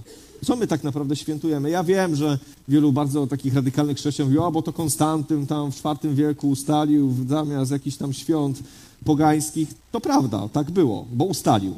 Co 0.44 0.56
my 0.56 0.66
tak 0.66 0.84
naprawdę 0.84 1.16
świętujemy? 1.16 1.70
Ja 1.70 1.84
wiem, 1.84 2.16
że 2.16 2.38
wielu 2.68 2.92
bardzo 2.92 3.26
takich 3.26 3.54
radykalnych 3.54 3.96
chrześcijan 3.96 4.28
mówi, 4.28 4.38
o, 4.38 4.52
bo 4.52 4.62
to 4.62 4.72
Konstantyn 4.72 5.46
tam 5.46 5.72
w 5.72 5.82
IV 5.84 6.14
wieku 6.14 6.50
ustalił 6.50 7.14
zamiast 7.28 7.70
jakichś 7.70 7.96
tam 7.96 8.12
świąt 8.12 8.58
pogańskich. 9.04 9.68
To 9.92 10.00
prawda, 10.00 10.48
tak 10.52 10.70
było, 10.70 11.06
bo 11.12 11.24
ustalił. 11.24 11.74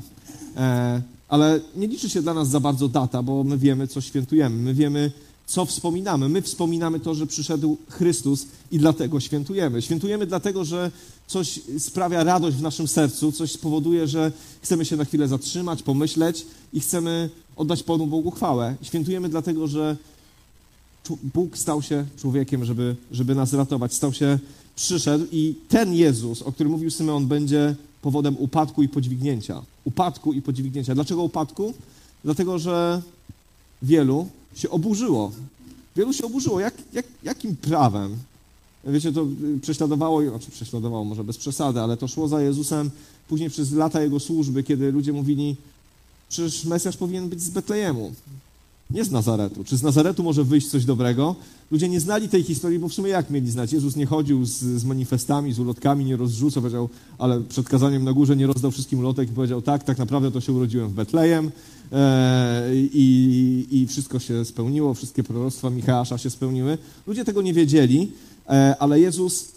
E, 0.57 1.03
ale 1.29 1.61
nie 1.77 1.87
liczy 1.87 2.11
się 2.11 2.23
dla 2.23 2.35
nas 2.35 2.49
za 2.49 2.61
bardzo 2.61 2.89
data, 2.89 3.23
bo 3.23 3.45
my 3.45 3.59
wiemy, 3.59 3.89
co 3.89 4.01
świętujemy. 4.01 4.57
My 4.57 4.75
wiemy, 4.75 5.13
co 5.49 5.67
wspominamy. 5.67 6.29
My 6.29 6.43
wspominamy 6.43 7.01
to, 7.01 7.15
że 7.15 7.27
przyszedł 7.27 7.77
Chrystus 7.89 8.47
i 8.71 8.79
dlatego 8.79 9.21
świętujemy. 9.21 9.83
Świętujemy 9.83 10.27
dlatego, 10.27 10.65
że 10.65 10.91
coś 11.27 11.61
sprawia 11.79 12.25
radość 12.25 12.57
w 12.57 12.63
naszym 12.63 12.89
sercu, 12.89 13.33
coś 13.33 13.53
spowoduje, 13.53 14.09
że 14.09 14.33
chcemy 14.63 14.85
się 14.85 14.97
na 14.97 15.05
chwilę 15.05 15.29
zatrzymać, 15.29 15.83
pomyśleć 15.83 16.47
i 16.73 16.81
chcemy 16.81 17.31
oddać 17.57 17.83
Panu 17.83 18.07
Bogu 18.07 18.31
chwałę. 18.31 18.77
Świętujemy 18.83 19.29
dlatego, 19.29 19.67
że 19.67 19.97
Bóg 21.35 21.59
stał 21.59 21.83
się 21.83 22.07
człowiekiem, 22.17 22.65
żeby, 22.65 22.97
żeby 23.13 23.35
nas 23.35 23.53
ratować. 23.53 23.95
Stał 23.95 24.13
się, 24.13 24.39
przyszedł 24.77 25.27
i 25.33 25.55
ten 25.69 25.95
Jezus, 25.95 26.43
o 26.43 26.53
którym 26.53 26.73
mówił 26.73 26.91
Symeon, 26.91 27.27
będzie 27.27 27.77
powodem 28.03 28.37
upadku 28.39 28.83
i 28.83 28.89
podźwignięcia. 28.89 29.63
Upadku 29.85 30.33
i 30.33 30.43
podźwignięcia. 30.43 30.95
Dlaczego 30.95 31.23
upadku? 31.23 31.75
Dlatego, 32.25 32.59
że 32.59 33.03
wielu 33.83 34.29
się 34.55 34.71
oburzyło. 34.71 35.33
Wielu 35.97 36.13
się 36.13 36.25
oburzyło. 36.25 36.61
Jak, 36.61 36.75
jak, 36.93 37.07
jakim 37.23 37.57
prawem? 37.57 38.17
Wiecie, 38.85 39.13
to 39.13 39.27
prześladowało, 39.63 40.23
znaczy 40.23 40.51
prześladowało 40.51 41.05
może 41.05 41.25
bez 41.25 41.37
przesady, 41.37 41.81
ale 41.81 41.97
to 41.97 42.09
szło 42.09 42.29
za 42.29 42.43
Jezusem 42.43 42.91
później 43.29 43.51
przez 43.51 43.73
lata 43.73 44.03
Jego 44.03 44.21
służby, 44.21 44.63
kiedy 44.63 44.93
ludzie 44.93 45.13
mówili, 45.13 45.57
przecież 46.29 46.65
Mesjasz 46.65 46.97
powinien 46.97 47.29
być 47.29 47.43
z 47.43 47.51
Betlejemu, 47.51 48.13
nie 48.91 49.05
z 49.05 49.11
Nazaretu. 49.11 49.65
Czy 49.65 49.77
z 49.77 49.83
Nazaretu 49.83 50.23
może 50.23 50.45
wyjść 50.45 50.69
coś 50.69 50.85
dobrego? 50.85 51.37
Ludzie 51.71 51.89
nie 51.89 52.01
znali 52.01 52.29
tej 52.29 52.43
historii, 52.43 52.79
bo 52.79 52.89
w 52.89 52.95
sumie 52.95 53.09
jak 53.11 53.31
mieli 53.31 53.51
znać? 53.51 53.73
Jezus 53.73 53.97
nie 53.97 54.07
chodził 54.07 54.45
z, 54.45 54.59
z 54.59 54.85
manifestami, 54.85 55.53
z 55.53 55.59
ulotkami, 55.59 56.05
nie 56.05 56.17
rozrzucał, 56.17 56.63
powiedział, 56.63 56.89
ale 57.19 57.41
przed 57.41 57.69
kazaniem 57.69 58.05
na 58.05 58.13
górze 58.13 58.37
nie 58.37 58.47
rozdał 58.47 58.71
wszystkim 58.71 58.99
ulotek 58.99 59.31
i 59.31 59.33
powiedział, 59.33 59.63
tak, 59.63 59.85
tak 59.85 59.99
naprawdę 59.99 60.31
to 60.31 60.41
się 60.41 60.53
urodziłem 60.53 60.89
w 60.89 60.93
Betlejem 60.93 61.51
e, 61.93 62.71
i, 62.75 63.67
i 63.71 63.87
wszystko 63.87 64.19
się 64.19 64.45
spełniło, 64.45 64.95
wszystkie 64.95 65.23
proroctwa 65.23 65.71
Michała 65.71 66.05
się 66.05 66.31
spełniły. 66.31 66.79
Ludzie 67.07 67.25
tego 67.25 67.43
nie 67.43 67.55
wiedzieli, 67.55 68.13
e, 68.49 68.77
ale 68.79 69.01
Jezus 69.01 69.49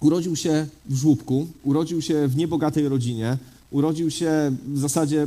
urodził 0.00 0.36
się 0.36 0.66
w 0.88 0.96
żłóbku, 0.96 1.46
urodził 1.64 2.02
się 2.02 2.28
w 2.28 2.36
niebogatej 2.36 2.88
rodzinie, 2.88 3.38
urodził 3.70 4.10
się 4.10 4.52
w 4.66 4.78
zasadzie 4.78 5.26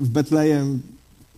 w 0.00 0.08
Betlejem 0.08 0.80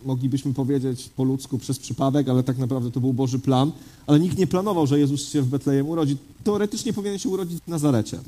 moglibyśmy 0.05 0.53
powiedzieć 0.53 1.09
po 1.15 1.23
ludzku 1.23 1.57
przez 1.57 1.79
przypadek, 1.79 2.29
ale 2.29 2.43
tak 2.43 2.57
naprawdę 2.57 2.91
to 2.91 2.99
był 2.99 3.13
Boży 3.13 3.39
plan. 3.39 3.71
Ale 4.07 4.19
nikt 4.19 4.37
nie 4.37 4.47
planował, 4.47 4.87
że 4.87 4.99
Jezus 4.99 5.29
się 5.29 5.41
w 5.41 5.47
Betlejem 5.47 5.89
urodzi. 5.89 6.17
Teoretycznie 6.43 6.93
powinien 6.93 7.19
się 7.19 7.29
urodzić 7.29 7.59
w 7.61 7.67
Nazarecie. 7.67 8.19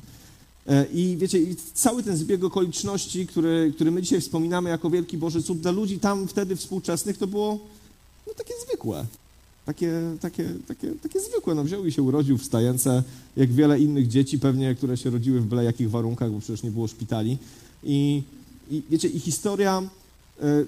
E, 0.67 0.85
I 0.93 1.17
wiecie, 1.17 1.39
i 1.39 1.55
cały 1.73 2.03
ten 2.03 2.17
zbieg 2.17 2.43
okoliczności, 2.43 3.27
który, 3.27 3.71
który 3.75 3.91
my 3.91 4.01
dzisiaj 4.01 4.21
wspominamy 4.21 4.69
jako 4.69 4.89
wielki 4.89 5.17
Boży 5.17 5.43
cud, 5.43 5.59
dla 5.59 5.71
ludzi 5.71 5.99
tam 5.99 6.27
wtedy 6.27 6.55
współczesnych 6.55 7.17
to 7.17 7.27
było 7.27 7.59
no, 8.27 8.33
takie 8.33 8.53
zwykłe. 8.67 9.05
Takie, 9.65 9.91
takie, 10.21 10.49
takie, 10.67 10.91
takie 11.03 11.19
zwykłe. 11.19 11.55
No, 11.55 11.63
wziął 11.63 11.85
i 11.85 11.91
się 11.91 12.01
urodził 12.01 12.37
w 12.37 12.43
stajence, 12.45 13.03
jak 13.37 13.51
wiele 13.51 13.79
innych 13.79 14.07
dzieci 14.07 14.39
pewnie, 14.39 14.75
które 14.75 14.97
się 14.97 15.09
rodziły 15.09 15.41
w 15.41 15.45
byle 15.45 15.63
jakich 15.63 15.89
warunkach, 15.89 16.31
bo 16.31 16.39
przecież 16.39 16.63
nie 16.63 16.71
było 16.71 16.87
szpitali. 16.87 17.37
I, 17.83 18.23
i 18.71 18.83
wiecie, 18.89 19.07
i 19.07 19.19
historia 19.19 19.81
y, 20.43 20.65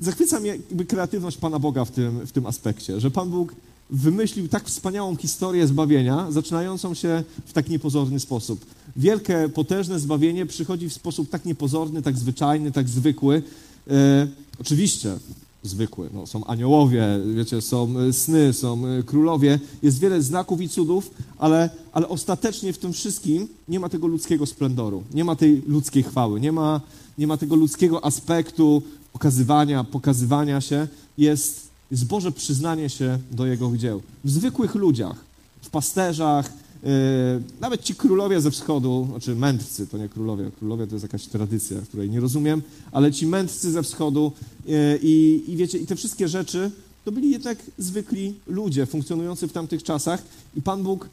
zachwyca 0.00 0.40
mnie 0.40 0.50
jakby 0.50 0.84
kreatywność 0.84 1.36
Pana 1.36 1.58
Boga 1.58 1.84
w 1.84 1.90
tym, 1.90 2.26
w 2.26 2.32
tym 2.32 2.46
aspekcie, 2.46 3.00
że 3.00 3.10
Pan 3.10 3.30
Bóg 3.30 3.54
wymyślił 3.90 4.48
tak 4.48 4.64
wspaniałą 4.64 5.16
historię 5.16 5.66
zbawienia, 5.66 6.32
zaczynającą 6.32 6.94
się 6.94 7.24
w 7.46 7.52
tak 7.52 7.68
niepozorny 7.68 8.20
sposób. 8.20 8.66
Wielkie, 8.96 9.50
potężne 9.54 9.98
zbawienie 9.98 10.46
przychodzi 10.46 10.88
w 10.88 10.92
sposób 10.92 11.30
tak 11.30 11.44
niepozorny, 11.44 12.02
tak 12.02 12.18
zwyczajny, 12.18 12.72
tak 12.72 12.88
zwykły. 12.88 13.42
E, 13.90 14.28
oczywiście 14.60 15.18
zwykły. 15.62 16.10
No, 16.14 16.26
są 16.26 16.44
aniołowie, 16.44 17.06
wiecie, 17.34 17.62
są 17.62 17.98
e, 17.98 18.12
sny, 18.12 18.52
są 18.52 18.86
e, 18.86 19.02
królowie. 19.02 19.60
Jest 19.82 19.98
wiele 19.98 20.22
znaków 20.22 20.60
i 20.60 20.68
cudów, 20.68 21.10
ale, 21.38 21.70
ale 21.92 22.08
ostatecznie 22.08 22.72
w 22.72 22.78
tym 22.78 22.92
wszystkim 22.92 23.48
nie 23.68 23.80
ma 23.80 23.88
tego 23.88 24.06
ludzkiego 24.06 24.46
splendoru, 24.46 25.02
nie 25.14 25.24
ma 25.24 25.36
tej 25.36 25.62
ludzkiej 25.66 26.02
chwały, 26.02 26.40
nie 26.40 26.52
ma, 26.52 26.80
nie 27.18 27.26
ma 27.26 27.36
tego 27.36 27.56
ludzkiego 27.56 28.04
aspektu 28.04 28.82
okazywania, 29.16 29.84
pokazywania 29.84 30.60
się. 30.60 30.88
Jest, 31.18 31.68
jest 31.90 32.06
Boże 32.06 32.32
przyznanie 32.32 32.90
się 32.90 33.18
do 33.30 33.46
Jego 33.46 33.76
dzieł. 33.76 34.02
W 34.24 34.30
zwykłych 34.30 34.74
ludziach, 34.74 35.16
w 35.62 35.70
pasterzach, 35.70 36.52
Yy, 36.82 37.42
nawet 37.60 37.82
ci 37.82 37.94
królowie 37.94 38.40
ze 38.40 38.50
wschodu, 38.50 39.06
znaczy 39.10 39.34
mędrcy, 39.34 39.86
to 39.86 39.98
nie 39.98 40.08
królowie, 40.08 40.50
królowie 40.58 40.86
to 40.86 40.94
jest 40.94 41.02
jakaś 41.02 41.26
tradycja, 41.26 41.80
której 41.80 42.10
nie 42.10 42.20
rozumiem, 42.20 42.62
ale 42.92 43.12
ci 43.12 43.26
mędrcy 43.26 43.70
ze 43.72 43.82
wschodu 43.82 44.32
yy, 44.66 44.98
i, 45.02 45.44
i 45.48 45.56
wiecie, 45.56 45.78
i 45.78 45.86
te 45.86 45.96
wszystkie 45.96 46.28
rzeczy, 46.28 46.70
to 47.04 47.12
byli 47.12 47.30
jednak 47.30 47.58
zwykli 47.78 48.34
ludzie 48.46 48.86
funkcjonujący 48.86 49.48
w 49.48 49.52
tamtych 49.52 49.82
czasach 49.82 50.22
i 50.56 50.62
Pan 50.62 50.82
Bóg 50.82 51.08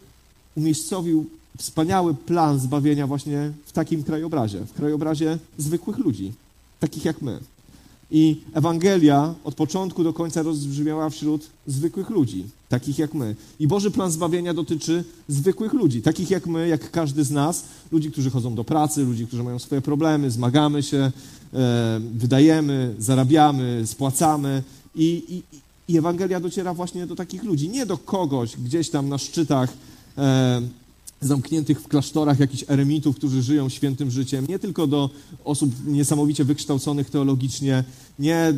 umiejscowił 0.56 1.26
wspaniały 1.58 2.14
plan 2.14 2.60
zbawienia 2.60 3.08
właśnie 3.08 3.52
w 3.66 3.72
takim 3.72 4.04
krajobrazie, 4.04 4.60
w 4.60 4.74
krajobrazie 4.74 5.38
zwykłych 5.58 5.98
ludzi, 5.98 6.34
takich 6.80 7.06
jak 7.06 7.22
my. 7.22 7.40
I 8.16 8.42
Ewangelia 8.54 9.36
od 9.44 9.56
początku 9.56 10.04
do 10.04 10.14
końca 10.14 10.42
rozbrzmiała 10.42 11.10
wśród 11.10 11.50
zwykłych 11.68 12.10
ludzi, 12.10 12.46
takich 12.70 13.00
jak 13.00 13.14
my. 13.14 13.36
I 13.60 13.68
Boży 13.68 13.92
plan 13.92 14.12
zbawienia 14.12 14.54
dotyczy 14.54 15.04
zwykłych 15.28 15.74
ludzi, 15.74 16.02
takich 16.02 16.30
jak 16.30 16.48
my, 16.48 16.68
jak 16.68 16.92
każdy 16.92 17.24
z 17.24 17.32
nas, 17.32 17.66
ludzi, 17.92 18.12
którzy 18.12 18.30
chodzą 18.30 18.56
do 18.56 18.64
pracy, 18.64 19.04
ludzi, 19.04 19.28
którzy 19.28 19.44
mają 19.44 19.60
swoje 19.60 19.82
problemy, 19.82 20.32
zmagamy 20.32 20.84
się, 20.84 21.12
e, 21.54 22.02
wydajemy, 22.14 22.96
zarabiamy, 23.00 23.82
spłacamy. 23.86 24.64
I, 24.96 25.24
i, 25.30 25.94
I 25.94 25.98
Ewangelia 25.98 26.40
dociera 26.40 26.74
właśnie 26.74 27.08
do 27.08 27.16
takich 27.16 27.44
ludzi, 27.44 27.70
nie 27.70 27.86
do 27.86 27.98
kogoś 27.98 28.58
gdzieś 28.58 28.90
tam 28.90 29.10
na 29.10 29.18
szczytach. 29.18 29.74
E, 30.18 30.62
zamkniętych 31.26 31.82
w 31.82 31.88
klasztorach 31.88 32.40
jakichś 32.40 32.64
eremitów, 32.68 33.16
którzy 33.16 33.42
żyją 33.42 33.70
świętym 33.70 34.12
życiem, 34.12 34.46
nie 34.50 34.60
tylko 34.60 34.88
do 34.88 35.10
osób 35.44 35.72
niesamowicie 35.86 36.44
wykształconych 36.46 37.10
teologicznie, 37.10 37.84
nie, 38.20 38.54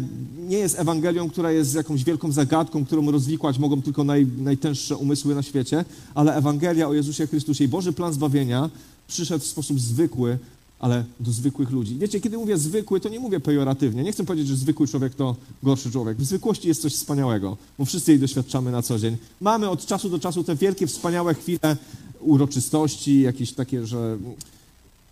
nie 0.47 0.57
jest 0.57 0.79
Ewangelią, 0.79 1.29
która 1.29 1.51
jest 1.51 1.75
jakąś 1.75 2.03
wielką 2.03 2.31
zagadką, 2.31 2.85
którą 2.85 3.11
rozwikłać 3.11 3.57
mogą 3.57 3.81
tylko 3.81 4.03
naj, 4.03 4.27
najtęższe 4.37 4.97
umysły 4.97 5.35
na 5.35 5.43
świecie, 5.43 5.85
ale 6.15 6.35
Ewangelia 6.35 6.87
o 6.87 6.93
Jezusie 6.93 7.27
Chrystusie 7.27 7.63
i 7.63 7.67
Boży 7.67 7.93
plan 7.93 8.13
zbawienia 8.13 8.69
przyszedł 9.07 9.43
w 9.43 9.47
sposób 9.47 9.79
zwykły, 9.79 10.37
ale 10.79 11.03
do 11.19 11.31
zwykłych 11.31 11.71
ludzi. 11.71 11.97
Wiecie, 11.99 12.21
kiedy 12.21 12.37
mówię 12.37 12.57
zwykły, 12.57 12.99
to 12.99 13.09
nie 13.09 13.19
mówię 13.19 13.39
pejoratywnie. 13.39 14.03
Nie 14.03 14.11
chcę 14.11 14.25
powiedzieć, 14.25 14.47
że 14.47 14.55
zwykły 14.55 14.87
człowiek 14.87 15.15
to 15.15 15.35
gorszy 15.63 15.91
człowiek. 15.91 16.17
W 16.17 16.25
zwykłości 16.25 16.67
jest 16.67 16.81
coś 16.81 16.93
wspaniałego, 16.93 17.57
bo 17.79 17.85
wszyscy 17.85 18.11
jej 18.11 18.19
doświadczamy 18.19 18.71
na 18.71 18.81
co 18.81 18.99
dzień. 18.99 19.17
Mamy 19.41 19.69
od 19.69 19.85
czasu 19.85 20.09
do 20.09 20.19
czasu 20.19 20.43
te 20.43 20.55
wielkie, 20.55 20.87
wspaniałe 20.87 21.33
chwile 21.33 21.77
uroczystości, 22.25 23.21
jakieś 23.21 23.53
takie, 23.53 23.85
że 23.85 24.17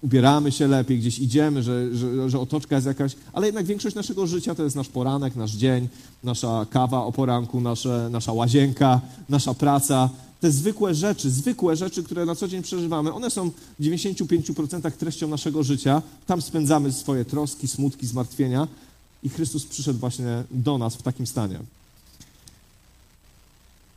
ubieramy 0.04 0.52
się 0.52 0.68
lepiej, 0.68 1.00
gdzieś 1.00 1.20
idziemy, 1.20 1.64
że, 1.64 1.96
że, 1.96 2.30
że, 2.30 2.40
otoczka 2.40 2.76
jest 2.76 2.88
jakaś, 2.88 3.16
ale 3.34 3.46
jednak 3.46 3.66
większość 3.66 3.96
naszego 3.96 4.28
życia 4.28 4.56
to 4.56 4.64
jest 4.64 4.76
nasz 4.76 4.88
poranek, 4.90 5.36
nasz 5.36 5.52
dzień, 5.52 5.88
nasza 6.24 6.66
kawa 6.70 7.06
o 7.06 7.12
poranku, 7.12 7.62
nasze, 7.62 8.10
nasza 8.12 8.34
łazienka, 8.34 9.02
nasza 9.30 9.54
praca. 9.54 10.10
Te 10.42 10.52
zwykłe 10.52 10.96
rzeczy, 10.96 11.30
zwykłe 11.30 11.76
rzeczy, 11.76 12.04
które 12.04 12.26
na 12.26 12.36
co 12.36 12.48
dzień 12.48 12.64
przeżywamy, 12.64 13.14
one 13.14 13.30
są 13.30 13.50
w 13.80 13.84
95% 13.84 14.92
treścią 14.92 15.28
naszego 15.28 15.64
życia. 15.64 16.02
Tam 16.28 16.42
spędzamy 16.42 16.92
swoje 16.92 17.26
troski, 17.26 17.68
smutki, 17.68 18.08
zmartwienia 18.08 18.68
i 19.24 19.30
Chrystus 19.30 19.66
przyszedł 19.66 20.00
właśnie 20.00 20.44
do 20.52 20.78
nas 20.78 20.96
w 20.96 21.02
takim 21.02 21.28
stanie 21.28 21.60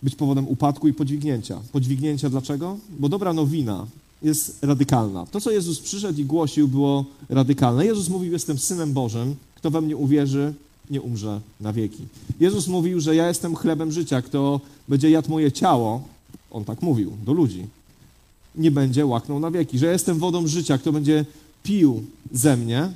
być 0.06 0.14
powodem 0.14 0.48
upadku 0.48 0.88
i 0.88 0.92
podźwignięcia. 0.92 1.60
Podźwignięcia 1.72 2.30
dlaczego? 2.30 2.78
Bo 2.98 3.08
dobra 3.08 3.32
nowina 3.32 3.86
jest 4.22 4.58
radykalna. 4.62 5.26
To, 5.26 5.40
co 5.40 5.50
Jezus 5.50 5.80
przyszedł 5.80 6.20
i 6.20 6.24
głosił, 6.24 6.68
było 6.68 7.04
radykalne. 7.28 7.86
Jezus 7.86 8.08
mówił: 8.08 8.32
Jestem 8.32 8.58
synem 8.58 8.92
Bożym, 8.92 9.36
kto 9.54 9.70
we 9.70 9.80
mnie 9.80 9.96
uwierzy, 9.96 10.54
nie 10.90 11.00
umrze 11.00 11.40
na 11.60 11.72
wieki. 11.72 12.02
Jezus 12.40 12.68
mówił, 12.68 13.00
że 13.00 13.16
ja 13.16 13.28
jestem 13.28 13.56
chlebem 13.56 13.92
życia, 13.92 14.22
kto 14.22 14.60
będzie 14.88 15.10
jadł 15.10 15.30
moje 15.30 15.52
ciało, 15.52 16.02
on 16.50 16.64
tak 16.64 16.82
mówił 16.82 17.12
do 17.24 17.32
ludzi, 17.32 17.66
nie 18.54 18.70
będzie 18.70 19.06
łaknął 19.06 19.40
na 19.40 19.50
wieki. 19.50 19.78
Że 19.78 19.86
ja 19.86 19.92
jestem 19.92 20.18
wodą 20.18 20.46
życia, 20.46 20.78
kto 20.78 20.92
będzie 20.92 21.24
pił 21.62 22.02
ze 22.32 22.56
mnie, 22.56 22.92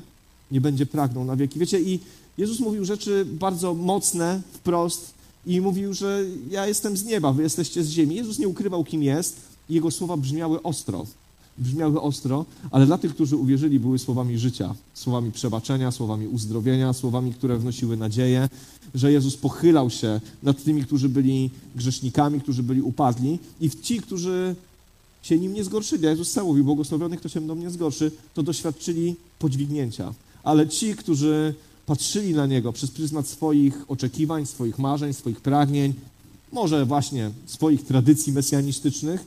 nie 0.51 0.61
będzie 0.61 0.87
pragnął 0.87 1.25
na 1.25 1.37
wieki. 1.37 1.59
Wiecie, 1.59 1.81
i 1.81 1.99
Jezus 2.39 2.61
mówił 2.61 2.85
rzeczy 2.85 3.25
bardzo 3.25 3.75
mocne, 3.75 4.43
wprost, 4.53 5.20
i 5.47 5.61
mówił, 5.61 5.95
że 5.95 6.25
ja 6.51 6.67
jestem 6.67 6.97
z 6.97 7.05
nieba, 7.05 7.33
wy 7.33 7.43
jesteście 7.43 7.85
z 7.85 7.91
ziemi. 7.91 8.17
Jezus 8.17 8.39
nie 8.39 8.49
ukrywał, 8.49 8.85
kim 8.85 9.03
jest, 9.03 9.41
jego 9.71 9.91
słowa 9.91 10.17
brzmiały 10.17 10.63
ostro. 10.63 11.07
Brzmiały 11.59 12.01
ostro, 12.01 12.45
ale 12.71 12.87
dla 12.87 12.99
tych, 12.99 13.15
którzy 13.15 13.37
uwierzyli, 13.37 13.81
były 13.81 13.99
słowami 13.99 14.39
życia, 14.39 14.75
słowami 14.95 15.33
przebaczenia, 15.33 15.91
słowami 15.91 16.29
uzdrowienia, 16.29 16.93
słowami, 16.93 17.35
które 17.35 17.59
wnosiły 17.59 17.97
nadzieję, 17.97 18.49
że 18.95 19.13
Jezus 19.13 19.37
pochylał 19.37 19.91
się 19.91 20.21
nad 20.43 20.65
tymi, 20.65 20.85
którzy 20.85 21.09
byli 21.09 21.51
grzesznikami, 21.77 22.41
którzy 22.41 22.63
byli 22.63 22.83
upadli, 22.83 23.39
i 23.61 23.71
ci, 23.71 24.01
którzy 24.01 24.55
się 25.23 25.39
nim 25.39 25.55
nie 25.55 25.65
zgorszyli. 25.65 26.07
A 26.07 26.11
Jezus 26.11 26.31
sam 26.31 26.47
mówił, 26.47 26.65
błogosławiony, 26.65 27.17
kto 27.17 27.29
się 27.29 27.41
mną 27.41 27.55
nie 27.55 27.71
zgorszy, 27.71 28.11
to 28.35 28.43
doświadczyli 28.43 29.17
podźwignięcia. 29.39 30.15
Ale 30.43 30.69
ci, 30.69 30.97
którzy 30.97 31.55
patrzyli 31.91 32.35
na 32.35 32.47
Niego 32.47 32.73
przez 32.73 32.91
pryzmat 32.91 33.29
swoich 33.29 33.85
oczekiwań, 33.89 34.47
swoich 34.47 34.79
marzeń, 34.79 35.13
swoich 35.13 35.41
pragnień, 35.41 35.95
może 36.53 36.87
właśnie 36.87 37.31
swoich 37.47 37.85
tradycji 37.85 38.33
mesjanistycznych, 38.33 39.25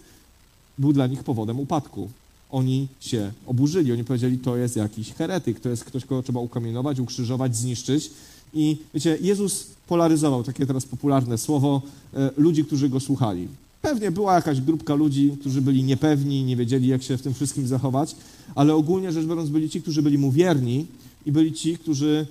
był 0.78 0.94
dla 0.94 1.08
nich 1.08 1.24
powodem 1.24 1.60
upadku. 1.60 2.10
Oni 2.52 2.88
się 3.00 3.32
oburzyli, 3.48 3.92
oni 3.92 4.04
powiedzieli, 4.04 4.38
to 4.38 4.58
jest 4.58 4.76
jakiś 4.76 5.14
heretyk, 5.14 5.60
to 5.60 5.70
jest 5.70 5.84
ktoś, 5.84 6.06
kogo 6.06 6.24
trzeba 6.24 6.40
ukamienować, 6.40 7.00
ukrzyżować, 7.00 7.56
zniszczyć. 7.56 8.12
I 8.54 8.78
wiecie, 8.94 9.18
Jezus 9.22 9.68
polaryzował, 9.88 10.44
takie 10.44 10.66
teraz 10.66 10.86
popularne 10.86 11.38
słowo, 11.38 11.82
e, 12.14 12.32
ludzi, 12.38 12.66
którzy 12.66 12.90
go 12.90 13.00
słuchali. 13.00 13.48
Pewnie 13.82 14.12
była 14.12 14.36
jakaś 14.36 14.62
grupka 14.62 14.96
ludzi, 14.96 15.32
którzy 15.40 15.62
byli 15.62 15.84
niepewni, 15.84 16.44
nie 16.44 16.56
wiedzieli, 16.56 16.88
jak 16.88 17.04
się 17.04 17.18
w 17.18 17.22
tym 17.22 17.34
wszystkim 17.34 17.68
zachować, 17.68 18.16
ale 18.56 18.76
ogólnie 18.76 19.12
rzecz 19.12 19.26
biorąc 19.26 19.50
byli 19.50 19.70
ci, 19.70 19.82
którzy 19.82 20.02
byli 20.02 20.18
mu 20.18 20.32
wierni 20.32 20.86
i 21.26 21.32
byli 21.32 21.54
ci, 21.54 21.78
którzy 21.78 22.28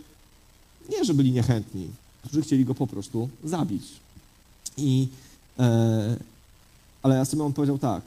nie, 0.89 1.05
że 1.05 1.15
byli 1.15 1.33
niechętni, 1.33 1.89
którzy 2.25 2.43
chcieli 2.43 2.65
go 2.65 2.75
po 2.75 2.87
prostu 2.87 3.29
zabić. 3.45 3.83
I, 4.77 5.09
e, 5.59 6.17
ale 7.03 7.17
ja 7.17 7.25
sobie 7.25 7.43
on 7.43 7.53
powiedział 7.53 7.79
tak, 7.79 8.03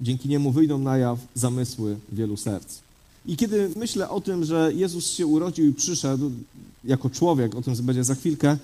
dzięki 0.00 0.28
niemu 0.28 0.50
wyjdą 0.50 0.78
na 0.78 0.98
jaw 0.98 1.18
zamysły 1.34 1.96
wielu 2.12 2.36
serc. 2.36 2.78
I 3.26 3.36
kiedy 3.36 3.70
myślę 3.76 4.08
o 4.08 4.20
tym, 4.20 4.44
że 4.44 4.72
Jezus 4.74 5.10
się 5.10 5.26
urodził 5.26 5.66
i 5.66 5.74
przyszedł 5.74 6.30
jako 6.84 7.10
człowiek, 7.10 7.54
o 7.54 7.62
tym 7.62 7.74
będzie 7.74 8.04
za 8.04 8.14
chwilkę, 8.14 8.58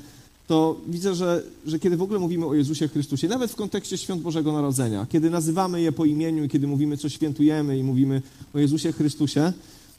to 0.46 0.80
widzę, 0.86 1.14
że, 1.14 1.42
że 1.66 1.78
kiedy 1.78 1.96
w 1.96 2.02
ogóle 2.02 2.18
mówimy 2.18 2.46
o 2.46 2.54
Jezusie 2.54 2.88
Chrystusie, 2.88 3.28
nawet 3.28 3.50
w 3.50 3.56
kontekście 3.56 3.98
świąt 3.98 4.22
Bożego 4.22 4.52
Narodzenia, 4.52 5.06
kiedy 5.10 5.30
nazywamy 5.30 5.80
je 5.80 5.92
po 5.92 6.04
imieniu 6.04 6.48
kiedy 6.48 6.66
mówimy, 6.66 6.96
co 6.96 7.08
świętujemy 7.08 7.78
i 7.78 7.82
mówimy 7.82 8.22
o 8.54 8.58
Jezusie 8.58 8.92
Chrystusie, 8.92 9.52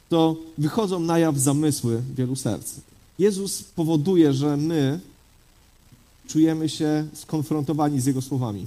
to 0.09 0.35
wychodzą 0.57 0.99
na 0.99 1.19
jaw 1.19 1.37
zamysły 1.37 2.01
wielu 2.15 2.35
serc. 2.35 2.73
Jezus 3.19 3.63
powoduje, 3.63 4.33
że 4.33 4.57
my 4.57 4.99
czujemy 6.27 6.69
się 6.69 7.07
skonfrontowani 7.13 8.01
z 8.01 8.05
Jego 8.05 8.21
słowami. 8.21 8.65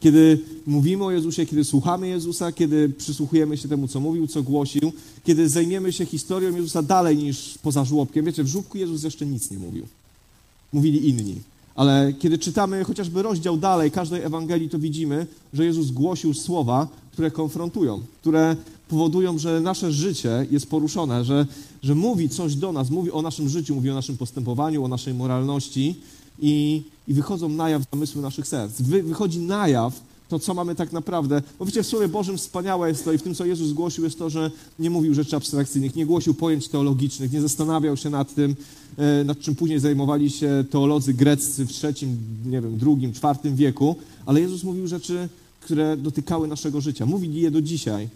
Kiedy 0.00 0.40
mówimy 0.66 1.04
o 1.04 1.10
Jezusie, 1.10 1.46
kiedy 1.46 1.64
słuchamy 1.64 2.08
Jezusa, 2.08 2.52
kiedy 2.52 2.88
przysłuchujemy 2.88 3.56
się 3.56 3.68
temu, 3.68 3.88
co 3.88 4.00
mówił, 4.00 4.26
co 4.26 4.42
głosił, 4.42 4.92
kiedy 5.24 5.48
zajmiemy 5.48 5.92
się 5.92 6.06
historią 6.06 6.56
Jezusa 6.56 6.82
dalej 6.82 7.16
niż 7.16 7.58
poza 7.62 7.84
żłobkiem. 7.84 8.24
Wiecie, 8.24 8.44
w 8.44 8.48
żłobku 8.48 8.78
Jezus 8.78 9.02
jeszcze 9.02 9.26
nic 9.26 9.50
nie 9.50 9.58
mówił. 9.58 9.86
Mówili 10.72 11.08
inni. 11.08 11.36
Ale 11.74 12.12
kiedy 12.18 12.38
czytamy 12.38 12.84
chociażby 12.84 13.22
rozdział 13.22 13.56
dalej 13.56 13.90
każdej 13.90 14.22
Ewangelii, 14.22 14.68
to 14.68 14.78
widzimy, 14.78 15.26
że 15.54 15.64
Jezus 15.64 15.90
głosił 15.90 16.34
słowa, 16.34 16.88
które 17.12 17.30
konfrontują, 17.30 18.00
które 18.20 18.56
powodują, 18.88 19.38
że 19.38 19.60
nasze 19.60 19.92
życie 19.92 20.46
jest 20.50 20.70
poruszone, 20.70 21.24
że, 21.24 21.46
że 21.82 21.94
mówi 21.94 22.28
coś 22.28 22.54
do 22.54 22.72
nas, 22.72 22.90
mówi 22.90 23.10
o 23.10 23.22
naszym 23.22 23.48
życiu, 23.48 23.74
mówi 23.74 23.90
o 23.90 23.94
naszym 23.94 24.16
postępowaniu, 24.16 24.84
o 24.84 24.88
naszej 24.88 25.14
moralności 25.14 25.94
i, 26.38 26.82
i 27.08 27.14
wychodzą 27.14 27.48
na 27.48 27.70
jaw 27.70 27.82
zamysły 27.92 28.22
naszych 28.22 28.48
serc. 28.48 28.80
Wy, 28.80 29.02
wychodzi 29.02 29.38
na 29.38 29.68
jaw 29.68 30.00
to 30.28 30.38
co 30.38 30.54
mamy 30.54 30.74
tak 30.74 30.92
naprawdę. 30.92 31.42
Bo 31.58 31.64
wiecie, 31.64 31.82
w 31.82 31.86
Słowie 31.86 32.08
Bożym 32.08 32.38
wspaniałe 32.38 32.88
jest 32.88 33.04
to 33.04 33.12
i 33.12 33.18
w 33.18 33.22
tym, 33.22 33.34
co 33.34 33.44
Jezus 33.44 33.72
głosił, 33.72 34.04
jest 34.04 34.18
to, 34.18 34.30
że 34.30 34.50
nie 34.78 34.90
mówił 34.90 35.14
rzeczy 35.14 35.36
abstrakcyjnych, 35.36 35.96
nie 35.96 36.06
głosił 36.06 36.34
pojęć 36.34 36.68
teologicznych, 36.68 37.32
nie 37.32 37.40
zastanawiał 37.40 37.96
się 37.96 38.10
nad 38.10 38.34
tym, 38.34 38.56
e, 38.96 39.24
nad 39.24 39.38
czym 39.38 39.54
później 39.54 39.80
zajmowali 39.80 40.30
się 40.30 40.64
teolodzy 40.70 41.14
greccy 41.14 41.66
w 41.66 41.72
trzecim, 41.72 42.16
nie 42.46 42.60
wiem, 42.60 42.78
drugim, 42.78 43.12
czwartym 43.12 43.56
wieku, 43.56 43.96
ale 44.26 44.40
Jezus 44.40 44.64
mówił 44.64 44.86
rzeczy, 44.86 45.28
które 45.60 45.96
dotykały 45.96 46.48
naszego 46.48 46.80
życia. 46.80 47.06
Mówi 47.06 47.34
je 47.40 47.50
do 47.50 47.62
dzisiaj. 47.62 48.08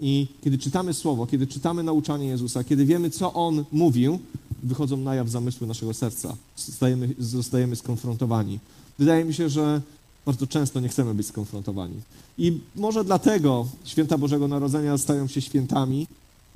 I 0.00 0.26
kiedy 0.44 0.58
czytamy 0.58 0.94
Słowo, 0.94 1.26
kiedy 1.26 1.46
czytamy 1.46 1.82
nauczanie 1.82 2.26
Jezusa, 2.26 2.64
kiedy 2.64 2.84
wiemy, 2.84 3.10
co 3.10 3.32
On 3.32 3.64
mówił, 3.72 4.18
wychodzą 4.62 4.96
na 4.96 5.14
jaw 5.14 5.28
zamysły 5.28 5.66
naszego 5.66 5.94
serca. 5.94 6.36
Zostajemy, 6.56 7.14
zostajemy 7.18 7.76
skonfrontowani. 7.76 8.58
Wydaje 8.98 9.24
mi 9.24 9.34
się, 9.34 9.48
że 9.48 9.80
bardzo 10.26 10.46
często 10.46 10.80
nie 10.80 10.88
chcemy 10.88 11.14
być 11.14 11.26
skonfrontowani. 11.26 11.94
I 12.38 12.60
może 12.76 13.04
dlatego 13.04 13.66
święta 13.84 14.18
Bożego 14.18 14.48
Narodzenia 14.48 14.98
stają 14.98 15.26
się 15.26 15.40
świętami 15.40 16.06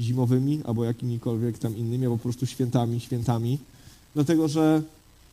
zimowymi 0.00 0.60
albo 0.64 0.84
jakimikolwiek 0.84 1.58
tam 1.58 1.76
innymi, 1.76 2.04
albo 2.04 2.16
po 2.16 2.22
prostu 2.22 2.46
świętami, 2.46 3.00
świętami, 3.00 3.58
dlatego 4.14 4.48
że 4.48 4.82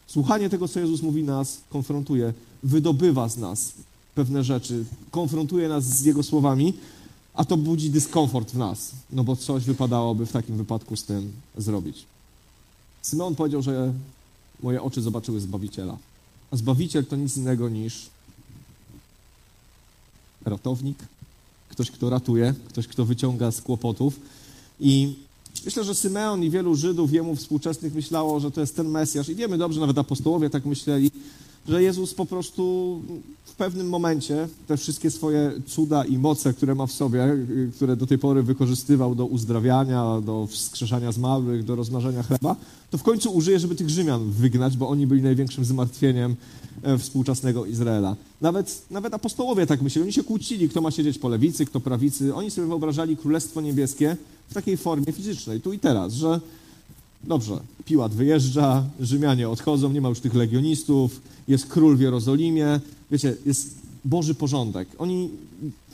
słuchanie 0.07 0.49
tego, 0.49 0.67
co 0.67 0.79
Jezus 0.79 1.01
mówi, 1.01 1.23
nas 1.23 1.57
konfrontuje, 1.69 2.33
wydobywa 2.63 3.29
z 3.29 3.37
nas 3.37 3.73
pewne 4.15 4.43
rzeczy, 4.43 4.85
konfrontuje 5.11 5.69
nas 5.69 5.83
z 5.83 6.05
Jego 6.05 6.23
słowami, 6.23 6.73
a 7.39 7.45
to 7.45 7.57
budzi 7.57 7.89
dyskomfort 7.89 8.51
w 8.51 8.57
nas, 8.57 8.91
no 9.11 9.23
bo 9.23 9.35
coś 9.35 9.63
wypadałoby 9.63 10.25
w 10.25 10.31
takim 10.31 10.57
wypadku 10.57 10.95
z 10.95 11.03
tym 11.03 11.31
zrobić. 11.57 12.05
Symeon 13.01 13.35
powiedział, 13.35 13.61
że 13.61 13.93
moje 14.63 14.81
oczy 14.81 15.01
zobaczyły 15.01 15.39
Zbawiciela. 15.39 15.97
A 16.51 16.55
Zbawiciel 16.55 17.05
to 17.05 17.15
nic 17.15 17.37
innego 17.37 17.69
niż 17.69 18.09
ratownik, 20.45 20.97
ktoś, 21.69 21.91
kto 21.91 22.09
ratuje, 22.09 22.53
ktoś, 22.69 22.87
kto 22.87 23.05
wyciąga 23.05 23.51
z 23.51 23.61
kłopotów. 23.61 24.19
I 24.79 25.15
myślę, 25.65 25.83
że 25.83 25.95
Symeon 25.95 26.43
i 26.43 26.49
wielu 26.49 26.75
Żydów 26.75 27.13
jemu 27.13 27.35
współczesnych 27.35 27.93
myślało, 27.93 28.39
że 28.39 28.51
to 28.51 28.61
jest 28.61 28.75
ten 28.75 28.89
Mesjasz. 28.89 29.29
I 29.29 29.35
wiemy 29.35 29.57
dobrze, 29.57 29.79
nawet 29.79 29.97
apostołowie 29.97 30.49
tak 30.49 30.65
myśleli, 30.65 31.11
że 31.67 31.83
Jezus 31.83 32.13
po 32.13 32.25
prostu 32.25 33.01
w 33.45 33.55
pewnym 33.55 33.89
momencie 33.89 34.47
te 34.67 34.77
wszystkie 34.77 35.11
swoje 35.11 35.51
cuda 35.67 36.05
i 36.05 36.17
moce, 36.17 36.53
które 36.53 36.75
ma 36.75 36.85
w 36.85 36.91
sobie, 36.91 37.37
które 37.75 37.95
do 37.95 38.07
tej 38.07 38.17
pory 38.17 38.43
wykorzystywał 38.43 39.15
do 39.15 39.25
uzdrawiania, 39.25 40.21
do 40.21 40.47
wskrzeszania 40.47 41.11
zmarłych, 41.11 41.63
do 41.63 41.75
rozmnażania 41.75 42.23
chleba, 42.23 42.55
to 42.91 42.97
w 42.97 43.03
końcu 43.03 43.31
użyje, 43.31 43.59
żeby 43.59 43.75
tych 43.75 43.89
Rzymian 43.89 44.31
wygnać, 44.31 44.77
bo 44.77 44.89
oni 44.89 45.07
byli 45.07 45.21
największym 45.21 45.65
zmartwieniem 45.65 46.35
e, 46.83 46.97
współczesnego 46.97 47.65
Izraela. 47.65 48.15
Nawet, 48.41 48.81
nawet 48.91 49.13
apostołowie 49.13 49.65
tak 49.65 49.81
myśleli. 49.81 50.03
Oni 50.03 50.13
się 50.13 50.23
kłócili, 50.23 50.69
kto 50.69 50.81
ma 50.81 50.91
siedzieć 50.91 51.19
po 51.19 51.29
lewicy, 51.29 51.65
kto 51.65 51.79
prawicy. 51.79 52.35
Oni 52.35 52.51
sobie 52.51 52.67
wyobrażali 52.67 53.17
Królestwo 53.17 53.61
Niebieskie 53.61 54.17
w 54.49 54.53
takiej 54.53 54.77
formie 54.77 55.13
fizycznej, 55.13 55.61
tu 55.61 55.73
i 55.73 55.79
teraz, 55.79 56.13
że 56.13 56.39
Dobrze, 57.23 57.59
Piłat 57.85 58.13
wyjeżdża, 58.13 58.83
Rzymianie 58.99 59.49
odchodzą, 59.49 59.91
nie 59.91 60.01
ma 60.01 60.09
już 60.09 60.19
tych 60.19 60.35
legionistów, 60.35 61.21
jest 61.47 61.67
król 61.67 61.97
w 61.97 62.01
Jerozolimie, 62.01 62.79
wiecie, 63.11 63.35
jest 63.45 63.75
Boży 64.05 64.35
porządek. 64.35 64.87
Oni 64.97 65.29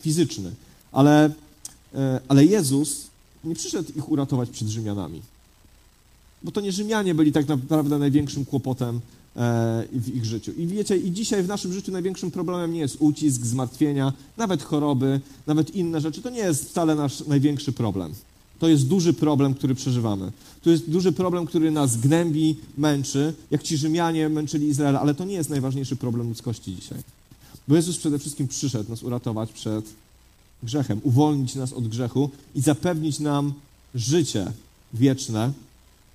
fizyczny, 0.02 0.52
ale, 0.92 1.34
e, 1.94 2.20
ale 2.28 2.46
Jezus 2.46 3.08
nie 3.44 3.56
przyszedł 3.56 3.92
ich 3.96 4.10
uratować 4.12 4.50
przed 4.50 4.68
Rzymianami. 4.68 5.22
Bo 6.44 6.52
to 6.52 6.62
nie 6.62 6.72
Rzymianie 6.72 7.16
byli 7.16 7.32
tak 7.32 7.48
naprawdę 7.48 8.00
największym 8.00 8.46
kłopotem 8.46 8.96
e, 8.96 9.84
w 9.92 10.16
ich 10.16 10.26
życiu. 10.26 10.52
I 10.58 10.68
wiecie, 10.68 10.98
i 10.98 11.12
dzisiaj 11.12 11.44
w 11.44 11.48
naszym 11.48 11.74
życiu 11.74 11.92
największym 11.92 12.32
problemem 12.32 12.74
nie 12.74 12.80
jest 12.80 12.98
ucisk, 13.00 13.46
zmartwienia, 13.46 14.14
nawet 14.38 14.64
choroby, 14.64 15.20
nawet 15.48 15.76
inne 15.76 16.02
rzeczy. 16.02 16.22
To 16.22 16.30
nie 16.30 16.40
jest 16.40 16.70
wcale 16.70 16.96
nasz 16.96 17.28
największy 17.28 17.74
problem. 17.74 18.14
To 18.60 18.68
jest 18.68 18.88
duży 18.88 19.14
problem, 19.14 19.54
który 19.54 19.76
przeżywamy. 19.76 20.32
To 20.64 20.70
jest 20.70 20.90
duży 20.90 21.12
problem, 21.12 21.46
który 21.46 21.72
nas 21.72 21.98
gnębi, 21.98 22.56
męczy, 22.78 23.34
jak 23.52 23.64
ci 23.64 23.78
Rzymianie 23.78 24.30
męczyli 24.30 24.68
Izrael, 24.68 24.98
ale 24.98 25.14
to 25.14 25.26
nie 25.26 25.34
jest 25.34 25.50
najważniejszy 25.50 25.96
problem 25.96 26.28
ludzkości 26.30 26.76
dzisiaj. 26.76 26.98
Bo 27.68 27.76
Jezus 27.76 27.98
przede 27.98 28.20
wszystkim 28.20 28.48
przyszedł 28.48 28.90
nas 28.90 29.04
uratować 29.04 29.52
przed 29.52 29.86
grzechem, 30.64 31.00
uwolnić 31.04 31.56
nas 31.56 31.74
od 31.74 31.88
grzechu 31.88 32.30
i 32.56 32.62
zapewnić 32.62 33.20
nam 33.20 33.54
życie 33.96 34.52
wieczne 34.94 35.52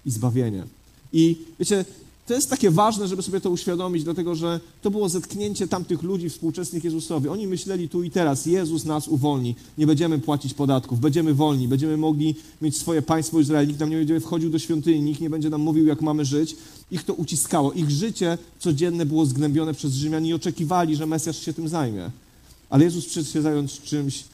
i 0.07 0.11
zbawienie. 0.11 0.65
I 1.13 1.37
wiecie, 1.59 1.85
to 2.27 2.35
jest 2.35 2.51
takie 2.51 2.71
ważne, 2.71 3.09
żeby 3.09 3.23
sobie 3.23 3.41
to 3.41 3.51
uświadomić, 3.51 4.05
dlatego 4.05 4.35
że 4.35 4.61
to 4.83 4.91
było 4.91 5.09
zetknięcie 5.09 5.69
tamtych 5.69 6.03
ludzi 6.03 6.31
współczesnych 6.31 6.85
Jezusowi. 6.85 7.29
Oni 7.29 7.47
myśleli 7.47 7.89
tu 7.89 8.03
i 8.03 8.11
teraz, 8.11 8.47
Jezus 8.47 8.85
nas 8.85 9.09
uwolni, 9.09 9.55
nie 9.79 9.87
będziemy 9.87 10.19
płacić 10.19 10.55
podatków, 10.55 11.01
będziemy 11.01 11.35
wolni, 11.35 11.69
będziemy 11.69 11.97
mogli 11.97 12.35
mieć 12.63 12.77
swoje 12.77 13.03
państwo 13.03 13.41
Izrael, 13.41 13.69
nikt 13.69 13.81
nam 13.81 13.91
nie 13.91 13.97
będzie 13.97 14.21
wchodził 14.21 14.51
do 14.51 14.59
świątyni, 14.59 15.03
nikt 15.03 15.21
nie 15.21 15.31
będzie 15.31 15.51
nam 15.51 15.61
mówił, 15.61 15.87
jak 15.87 16.03
mamy 16.03 16.25
żyć. 16.25 16.57
Ich 16.91 17.05
to 17.05 17.15
uciskało. 17.15 17.73
Ich 17.73 17.91
życie 17.91 18.39
codzienne 18.59 19.07
było 19.07 19.27
zgnębione 19.27 19.75
przez 19.75 19.93
Rzymian 19.93 20.27
i 20.27 20.33
oczekiwali, 20.33 20.97
że 20.97 21.07
Mesjasz 21.07 21.39
się 21.45 21.53
tym 21.53 21.69
zajmie. 21.69 22.11
Ale 22.71 22.85
Jezus 22.85 23.05
przyszedł 23.05 23.31
się 23.31 23.43
zająć 23.43 23.81
czymś, 23.81 24.25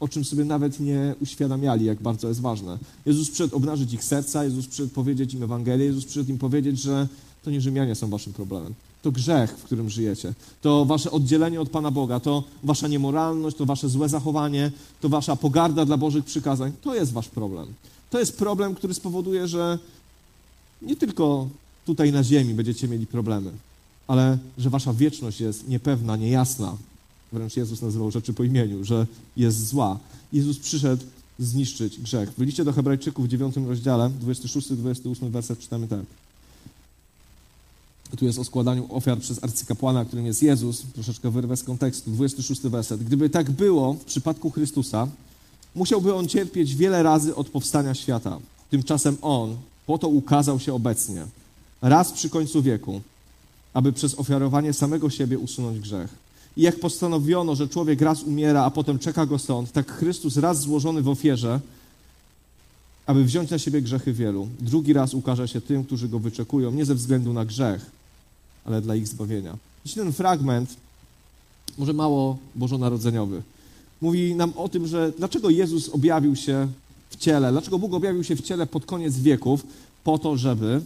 o 0.00 0.08
czym 0.08 0.24
sobie 0.24 0.44
nawet 0.44 0.80
nie 0.80 1.14
uświadamiali, 1.20 1.84
jak 1.84 2.02
bardzo 2.02 2.28
jest 2.28 2.40
ważne. 2.40 2.78
Jezus 3.06 3.28
przyszedł 3.28 3.56
obnażyć 3.56 3.92
ich 3.92 4.04
serca, 4.04 4.44
Jezus 4.44 4.66
przyszedł 4.66 4.90
powiedzieć 4.90 5.34
im 5.34 5.42
Ewangelię, 5.42 5.84
Jezus 5.84 6.04
przyszedł 6.04 6.30
im 6.30 6.38
powiedzieć, 6.38 6.80
że 6.80 7.08
to 7.44 7.50
nie 7.50 7.60
Rzymianie 7.60 7.94
są 7.94 8.10
waszym 8.10 8.32
problemem. 8.32 8.74
To 9.02 9.12
grzech, 9.12 9.50
w 9.50 9.62
którym 9.62 9.90
żyjecie. 9.90 10.34
To 10.62 10.84
wasze 10.84 11.10
oddzielenie 11.10 11.60
od 11.60 11.70
Pana 11.70 11.90
Boga, 11.90 12.20
to 12.20 12.44
wasza 12.62 12.88
niemoralność, 12.88 13.56
to 13.56 13.66
wasze 13.66 13.88
złe 13.88 14.08
zachowanie, 14.08 14.70
to 15.00 15.08
wasza 15.08 15.36
pogarda 15.36 15.84
dla 15.84 15.96
Bożych 15.96 16.24
przykazań. 16.24 16.72
To 16.82 16.94
jest 16.94 17.12
wasz 17.12 17.28
problem. 17.28 17.66
To 18.10 18.18
jest 18.18 18.38
problem, 18.38 18.74
który 18.74 18.94
spowoduje, 18.94 19.48
że 19.48 19.78
nie 20.82 20.96
tylko 20.96 21.48
tutaj 21.86 22.12
na 22.12 22.24
ziemi 22.24 22.54
będziecie 22.54 22.88
mieli 22.88 23.06
problemy, 23.06 23.50
ale 24.06 24.38
że 24.58 24.70
wasza 24.70 24.92
wieczność 24.92 25.40
jest 25.40 25.68
niepewna, 25.68 26.16
niejasna. 26.16 26.76
Wręcz 27.32 27.56
Jezus 27.56 27.82
nazywał 27.82 28.10
rzeczy 28.10 28.34
po 28.34 28.44
imieniu, 28.44 28.84
że 28.84 29.06
jest 29.36 29.66
zła. 29.66 29.98
Jezus 30.32 30.58
przyszedł 30.58 31.04
zniszczyć 31.38 32.00
grzech. 32.00 32.32
W 32.38 32.40
liście 32.40 32.64
do 32.64 32.72
Hebrajczyków 32.72 33.26
w 33.26 33.28
9 33.28 33.54
rozdziale, 33.66 34.10
26-28 34.24 35.30
werset 35.30 35.58
czytamy 35.58 35.88
tak. 35.88 36.00
Tu 38.18 38.24
jest 38.24 38.38
o 38.38 38.44
składaniu 38.44 38.86
ofiar 38.90 39.18
przez 39.18 39.44
arcykapłana, 39.44 40.04
którym 40.04 40.26
jest 40.26 40.42
Jezus. 40.42 40.82
Troszeczkę 40.94 41.30
wyrwę 41.30 41.56
z 41.56 41.62
kontekstu. 41.62 42.10
26 42.10 42.60
werset. 42.60 43.04
Gdyby 43.04 43.30
tak 43.30 43.50
było 43.50 43.94
w 43.94 44.04
przypadku 44.04 44.50
Chrystusa, 44.50 45.08
musiałby 45.74 46.14
On 46.14 46.28
cierpieć 46.28 46.74
wiele 46.74 47.02
razy 47.02 47.34
od 47.34 47.48
powstania 47.48 47.94
świata. 47.94 48.38
Tymczasem 48.70 49.16
On 49.22 49.56
po 49.86 49.98
to 49.98 50.08
ukazał 50.08 50.60
się 50.60 50.74
obecnie, 50.74 51.26
raz 51.82 52.12
przy 52.12 52.30
końcu 52.30 52.62
wieku, 52.62 53.00
aby 53.74 53.92
przez 53.92 54.14
ofiarowanie 54.14 54.72
samego 54.72 55.10
siebie 55.10 55.38
usunąć 55.38 55.80
grzech. 55.80 56.14
I 56.56 56.62
jak 56.62 56.80
postanowiono, 56.80 57.54
że 57.54 57.68
człowiek 57.68 58.00
raz 58.00 58.22
umiera, 58.22 58.64
a 58.64 58.70
potem 58.70 58.98
czeka 58.98 59.26
go 59.26 59.38
sąd, 59.38 59.72
tak 59.72 59.92
Chrystus 59.92 60.36
raz 60.36 60.60
złożony 60.60 61.02
w 61.02 61.08
ofierze, 61.08 61.60
aby 63.06 63.24
wziąć 63.24 63.50
na 63.50 63.58
siebie 63.58 63.82
grzechy 63.82 64.12
wielu, 64.12 64.48
drugi 64.60 64.92
raz 64.92 65.14
ukaże 65.14 65.48
się 65.48 65.60
tym, 65.60 65.84
którzy 65.84 66.08
go 66.08 66.18
wyczekują, 66.18 66.70
nie 66.70 66.84
ze 66.84 66.94
względu 66.94 67.32
na 67.32 67.44
grzech, 67.44 67.90
ale 68.64 68.82
dla 68.82 68.96
ich 68.96 69.08
zbawienia. 69.08 69.56
Dziś 69.84 69.94
ten 69.94 70.12
fragment, 70.12 70.76
może 71.78 71.92
mało 71.92 72.38
bożonarodzeniowy, 72.54 73.42
mówi 74.00 74.34
nam 74.34 74.52
o 74.56 74.68
tym, 74.68 74.86
że 74.86 75.12
dlaczego 75.18 75.50
Jezus 75.50 75.88
objawił 75.88 76.36
się 76.36 76.68
w 77.10 77.16
ciele, 77.16 77.52
dlaczego 77.52 77.78
Bóg 77.78 77.94
objawił 77.94 78.24
się 78.24 78.36
w 78.36 78.42
ciele 78.42 78.66
pod 78.66 78.86
koniec 78.86 79.18
wieków, 79.18 79.66
po 80.04 80.18
to, 80.18 80.36
żeby 80.36 80.80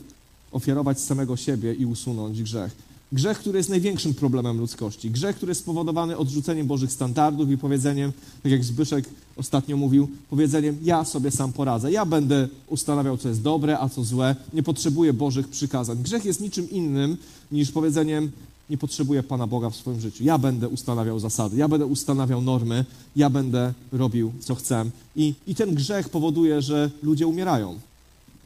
ofiarować 0.52 1.00
samego 1.00 1.36
siebie 1.36 1.74
i 1.74 1.86
usunąć 1.86 2.42
grzech. 2.42 2.72
Grzech, 3.12 3.38
który 3.38 3.58
jest 3.58 3.68
największym 3.68 4.14
problemem 4.14 4.58
ludzkości. 4.58 5.10
Grzech, 5.10 5.36
który 5.36 5.50
jest 5.50 5.60
spowodowany 5.60 6.16
odrzuceniem 6.16 6.66
Bożych 6.66 6.92
standardów 6.92 7.50
i 7.50 7.58
powiedzeniem, 7.58 8.12
tak 8.42 8.52
jak 8.52 8.64
Zbyszek 8.64 9.04
ostatnio 9.36 9.76
mówił, 9.76 10.08
powiedzeniem: 10.30 10.78
Ja 10.82 11.04
sobie 11.04 11.30
sam 11.30 11.52
poradzę, 11.52 11.92
ja 11.92 12.06
będę 12.06 12.48
ustanawiał, 12.68 13.16
co 13.16 13.28
jest 13.28 13.42
dobre, 13.42 13.78
a 13.78 13.88
co 13.88 14.04
złe, 14.04 14.36
nie 14.52 14.62
potrzebuję 14.62 15.12
Bożych 15.12 15.48
przykazań. 15.48 16.02
Grzech 16.02 16.24
jest 16.24 16.40
niczym 16.40 16.70
innym 16.70 17.16
niż 17.52 17.72
powiedzeniem: 17.72 18.30
Nie 18.70 18.78
potrzebuję 18.78 19.22
Pana 19.22 19.46
Boga 19.46 19.70
w 19.70 19.76
swoim 19.76 20.00
życiu. 20.00 20.24
Ja 20.24 20.38
będę 20.38 20.68
ustanawiał 20.68 21.18
zasady, 21.18 21.56
ja 21.56 21.68
będę 21.68 21.86
ustanawiał 21.86 22.40
normy, 22.40 22.84
ja 23.16 23.30
będę 23.30 23.72
robił, 23.92 24.32
co 24.40 24.54
chcę. 24.54 24.84
I, 25.16 25.34
i 25.46 25.54
ten 25.54 25.74
grzech 25.74 26.08
powoduje, 26.08 26.62
że 26.62 26.90
ludzie 27.02 27.26
umierają. 27.26 27.78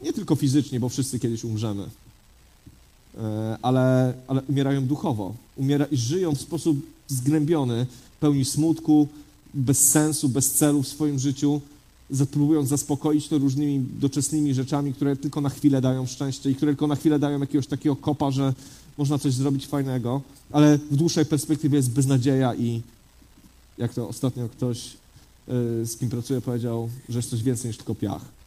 Nie 0.03 0.13
tylko 0.13 0.35
fizycznie, 0.35 0.79
bo 0.79 0.89
wszyscy 0.89 1.19
kiedyś 1.19 1.43
umrzemy 1.43 1.89
ale, 3.61 4.13
ale 4.27 4.41
umierają 4.41 4.85
duchowo. 4.85 5.33
Umiera, 5.55 5.85
żyją 5.91 6.35
w 6.35 6.41
sposób 6.41 6.77
zgnębiony, 7.07 7.85
pełni 8.19 8.45
smutku, 8.45 9.07
bez 9.53 9.89
sensu, 9.89 10.29
bez 10.29 10.51
celu 10.51 10.83
w 10.83 10.87
swoim 10.87 11.19
życiu, 11.19 11.61
próbując 12.31 12.69
zaspokoić 12.69 13.27
to 13.27 13.37
różnymi 13.37 13.85
doczesnymi 13.99 14.53
rzeczami, 14.53 14.93
które 14.93 15.15
tylko 15.15 15.41
na 15.41 15.49
chwilę 15.49 15.81
dają 15.81 16.05
szczęście 16.05 16.51
i 16.51 16.55
które 16.55 16.71
tylko 16.71 16.87
na 16.87 16.95
chwilę 16.95 17.19
dają 17.19 17.39
jakiegoś 17.39 17.67
takiego 17.67 17.95
kopa, 17.95 18.31
że 18.31 18.53
można 18.97 19.17
coś 19.19 19.33
zrobić 19.33 19.67
fajnego, 19.67 20.21
ale 20.51 20.77
w 20.77 20.95
dłuższej 20.95 21.25
perspektywie 21.25 21.77
jest 21.77 21.91
beznadzieja 21.91 22.55
i, 22.55 22.81
jak 23.77 23.93
to 23.93 24.07
ostatnio 24.07 24.49
ktoś, 24.49 24.97
y, 25.83 25.85
z 25.85 25.97
kim 25.97 26.09
pracuję, 26.09 26.41
powiedział, 26.41 26.89
że 27.09 27.19
jest 27.19 27.29
coś 27.29 27.43
więcej 27.43 27.67
niż 27.67 27.77
tylko 27.77 27.95
piach. 27.95 28.38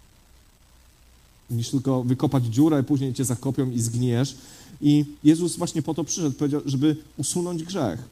Niż 1.52 1.68
tylko 1.68 2.02
wykopać 2.02 2.44
dziurę, 2.44 2.82
później 2.82 3.14
cię 3.14 3.24
zakopią 3.24 3.70
i 3.70 3.80
zgniesz. 3.80 4.36
I 4.80 5.04
Jezus 5.24 5.56
właśnie 5.56 5.82
po 5.82 5.94
to 5.94 6.04
przyszedł, 6.04 6.36
żeby 6.66 6.96
usunąć 7.16 7.62
grzech. 7.62 8.04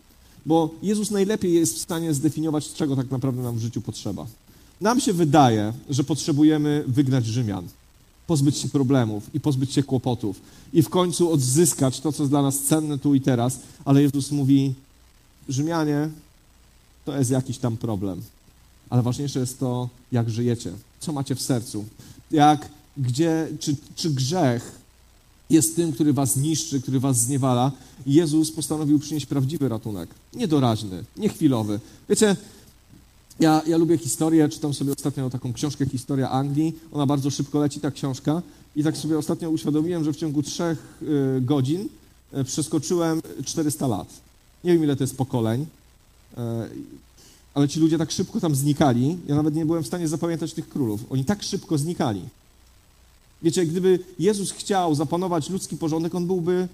Bo 0.47 0.71
Jezus 0.83 1.11
najlepiej 1.11 1.55
jest 1.55 1.75
w 1.75 1.79
stanie 1.79 2.15
zdefiniować, 2.15 2.73
czego 2.73 2.97
tak 2.97 3.11
naprawdę 3.11 3.43
nam 3.43 3.57
w 3.57 3.61
życiu 3.61 3.81
potrzeba. 3.81 4.27
Nam 4.81 5.01
się 5.01 5.13
wydaje, 5.13 5.73
że 5.91 6.05
potrzebujemy 6.05 6.85
wygnać 6.87 7.27
Rzymian, 7.27 7.69
pozbyć 8.27 8.59
się 8.59 8.69
problemów 8.69 9.35
i 9.35 9.41
pozbyć 9.41 9.73
się 9.73 9.83
kłopotów 9.83 10.41
i 10.73 10.83
w 10.83 10.89
końcu 10.89 11.33
odzyskać 11.33 12.01
to, 12.01 12.13
co 12.13 12.23
jest 12.23 12.33
dla 12.33 12.43
nas 12.43 12.59
cenne 12.59 12.99
tu 12.99 13.15
i 13.15 13.21
teraz, 13.21 13.59
ale 13.85 14.03
Jezus 14.03 14.31
mówi: 14.31 14.75
Rzymianie 15.49 16.09
to 17.05 17.19
jest 17.19 17.31
jakiś 17.31 17.59
tam 17.59 17.77
problem, 17.77 18.23
ale 18.91 19.03
ważniejsze 19.03 19.41
jest 19.41 19.59
to, 19.61 19.89
jak 20.13 20.31
żyjecie, 20.31 20.73
co 21.01 21.13
macie 21.13 21.35
w 21.35 21.43
sercu, 21.43 21.85
jak, 22.31 22.69
gdzie, 22.97 23.49
czy, 23.61 23.77
czy 23.97 24.11
grzech 24.11 24.81
jest 25.51 25.77
tym, 25.77 25.93
który 25.93 26.13
was 26.13 26.37
niszczy, 26.37 26.81
który 26.81 27.01
was 27.01 27.21
zniewala. 27.21 27.73
Jezus 28.07 28.53
postanowił 28.53 28.99
przynieść 28.99 29.27
prawdziwy 29.27 29.69
ratunek, 29.69 30.09
niedoraźny, 30.35 31.05
niechwilowy. 31.17 31.81
Wiecie, 32.09 32.37
ja, 33.41 33.63
ja 33.67 33.77
lubię 33.77 33.99
historię, 33.99 34.49
czytam 34.49 34.75
sobie 34.75 34.93
ostatnio 34.93 35.31
taką 35.31 35.53
książkę 35.53 35.87
Historia 35.87 36.31
Anglii. 36.31 36.75
Ona 36.93 37.07
bardzo 37.07 37.31
szybko 37.31 37.61
leci, 37.61 37.81
ta 37.81 37.91
książka. 37.91 38.43
I 38.77 38.85
tak 38.85 38.97
sobie 38.97 39.19
ostatnio 39.19 39.51
uświadomiłem, 39.51 40.05
że 40.05 40.13
w 40.13 40.17
ciągu 40.17 40.43
trzech 40.43 40.79
y, 41.03 41.41
godzin 41.41 41.89
y, 42.35 42.45
przeskoczyłem 42.45 43.21
400 43.45 43.87
lat. 43.87 44.09
Nie 44.65 44.73
wiem, 44.73 44.85
ile 44.85 44.97
to 44.97 45.05
jest 45.05 45.17
pokoleń, 45.17 45.61
y, 45.63 46.37
ale 47.55 47.69
ci 47.69 47.81
ludzie 47.81 47.99
tak 47.99 48.11
szybko 48.11 48.41
tam 48.41 48.55
znikali. 48.55 49.19
Ja 49.27 49.35
nawet 49.35 49.55
nie 49.55 49.67
byłem 49.67 49.83
w 49.83 49.87
stanie 49.87 50.09
zapamiętać 50.09 50.53
tych 50.53 50.69
królów. 50.69 51.01
Oni 51.11 51.25
tak 51.25 51.43
szybko 51.43 51.79
znikali. 51.79 52.23
Wiecie, 53.43 53.67
gdyby 53.67 53.99
Jezus 54.19 54.53
chciał 54.53 54.95
zapanować 54.95 55.51
ludzki 55.51 55.77
porządek, 55.77 56.15
on 56.15 56.27
byłby 56.27 56.69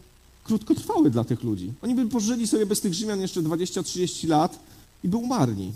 krótkotrwały 0.44 1.11
dla 1.11 1.24
tych 1.24 1.42
ludzi. 1.42 1.72
Oni 1.83 1.94
by 1.94 2.07
pożyli 2.07 2.46
sobie 2.46 2.66
bez 2.66 2.81
tych 2.81 2.94
Rzymian 2.94 3.20
jeszcze 3.20 3.42
20-30 3.42 4.29
lat 4.29 4.59
i 5.05 5.09
by 5.09 5.16
umarli. 5.16 5.72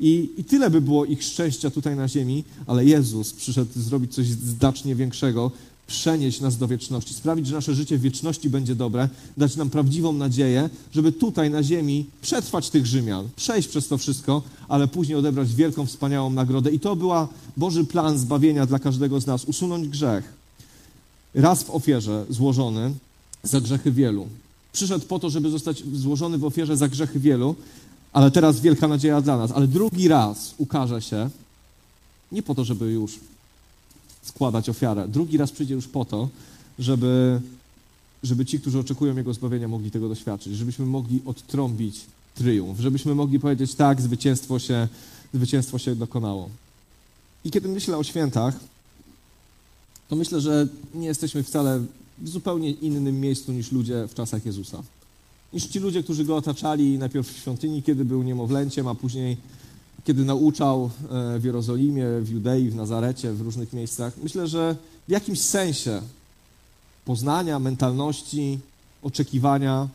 I, 0.00 0.30
I 0.36 0.44
tyle 0.44 0.70
by 0.70 0.80
było 0.80 1.04
ich 1.04 1.22
szczęścia 1.22 1.70
tutaj 1.70 1.96
na 1.96 2.08
ziemi, 2.08 2.44
ale 2.66 2.84
Jezus 2.84 3.32
przyszedł 3.32 3.70
zrobić 3.76 4.14
coś 4.14 4.26
znacznie 4.26 4.94
większego, 4.94 5.50
przenieść 5.86 6.40
nas 6.40 6.56
do 6.56 6.68
wieczności, 6.68 7.14
sprawić, 7.14 7.46
że 7.46 7.54
nasze 7.54 7.74
życie 7.74 7.98
w 7.98 8.00
wieczności 8.00 8.50
będzie 8.50 8.74
dobre, 8.74 9.08
dać 9.36 9.56
nam 9.56 9.70
prawdziwą 9.70 10.12
nadzieję, 10.12 10.70
żeby 10.92 11.12
tutaj 11.12 11.50
na 11.50 11.62
ziemi 11.62 12.06
przetrwać 12.22 12.70
tych 12.70 12.86
Rzymian, 12.86 13.28
przejść 13.36 13.68
przez 13.68 13.88
to 13.88 13.98
wszystko, 13.98 14.42
ale 14.68 14.88
później 14.88 15.18
odebrać 15.18 15.54
wielką, 15.54 15.86
wspaniałą 15.86 16.30
nagrodę. 16.30 16.70
I 16.70 16.80
to 16.80 16.96
była 16.96 17.28
Boży 17.56 17.84
plan 17.84 18.18
zbawienia 18.18 18.66
dla 18.66 18.78
każdego 18.78 19.20
z 19.20 19.26
nas, 19.26 19.44
usunąć 19.44 19.88
grzech. 19.88 20.32
Raz 21.34 21.62
w 21.62 21.70
ofierze 21.70 22.26
złożony 22.30 22.94
za 23.42 23.60
grzechy 23.60 23.92
wielu. 23.92 24.28
Przyszedł 24.72 25.06
po 25.06 25.18
to, 25.18 25.30
żeby 25.30 25.50
zostać 25.50 25.82
złożony 25.92 26.38
w 26.38 26.44
ofierze 26.44 26.76
za 26.76 26.88
grzechy 26.88 27.20
wielu, 27.20 27.54
ale 28.12 28.30
teraz 28.30 28.60
wielka 28.60 28.88
nadzieja 28.88 29.20
dla 29.20 29.36
nas. 29.36 29.50
Ale 29.52 29.68
drugi 29.68 30.08
raz 30.08 30.54
ukaże 30.58 31.02
się 31.02 31.30
nie 32.32 32.42
po 32.42 32.54
to, 32.54 32.64
żeby 32.64 32.92
już 32.92 33.18
składać 34.26 34.68
ofiarę. 34.68 35.08
Drugi 35.08 35.36
raz 35.36 35.52
przyjdzie 35.52 35.74
już 35.74 35.88
po 35.88 36.04
to, 36.04 36.28
żeby, 36.78 37.40
żeby 38.22 38.46
ci, 38.46 38.60
którzy 38.60 38.78
oczekują 38.78 39.16
Jego 39.16 39.34
zbawienia, 39.34 39.68
mogli 39.68 39.90
tego 39.90 40.08
doświadczyć, 40.08 40.56
żebyśmy 40.56 40.86
mogli 40.86 41.22
odtrąbić 41.26 42.00
triumf, 42.34 42.80
żebyśmy 42.80 43.14
mogli 43.14 43.40
powiedzieć 43.40 43.74
tak, 43.74 44.00
zwycięstwo 44.00 44.58
się, 44.58 44.88
zwycięstwo 45.34 45.78
się 45.78 45.96
dokonało. 45.96 46.48
I 47.44 47.50
kiedy 47.50 47.68
myślę 47.68 47.96
o 47.96 48.04
świętach, 48.04 48.60
to 50.08 50.16
myślę, 50.16 50.40
że 50.40 50.68
nie 50.94 51.06
jesteśmy 51.06 51.42
wcale 51.42 51.80
w 52.18 52.28
zupełnie 52.28 52.70
innym 52.70 53.20
miejscu 53.20 53.52
niż 53.52 53.72
ludzie 53.72 54.06
w 54.08 54.14
czasach 54.14 54.46
Jezusa 54.46 54.82
niż 55.52 55.66
ci 55.66 55.78
ludzie, 55.78 56.02
którzy 56.02 56.24
go 56.24 56.36
otaczali 56.36 56.98
najpierw 56.98 57.32
w 57.32 57.38
świątyni, 57.38 57.82
kiedy 57.82 58.04
był 58.04 58.22
niemowlęciem, 58.22 58.88
a 58.88 58.94
później 58.94 59.36
kiedy 60.06 60.24
nauczał 60.24 60.90
e, 61.10 61.38
w 61.38 61.44
Jerozolimie, 61.44 62.04
w 62.20 62.28
Judei, 62.28 62.70
w 62.70 62.74
Nazarecie, 62.74 63.32
w 63.32 63.40
różnych 63.40 63.72
miejscach. 63.72 64.12
Myślę, 64.22 64.46
że 64.48 64.76
w 65.08 65.10
jakimś 65.10 65.40
sensie 65.40 66.02
poznania, 67.04 67.58
mentalności, 67.58 68.58
oczekiwania, 69.02 69.88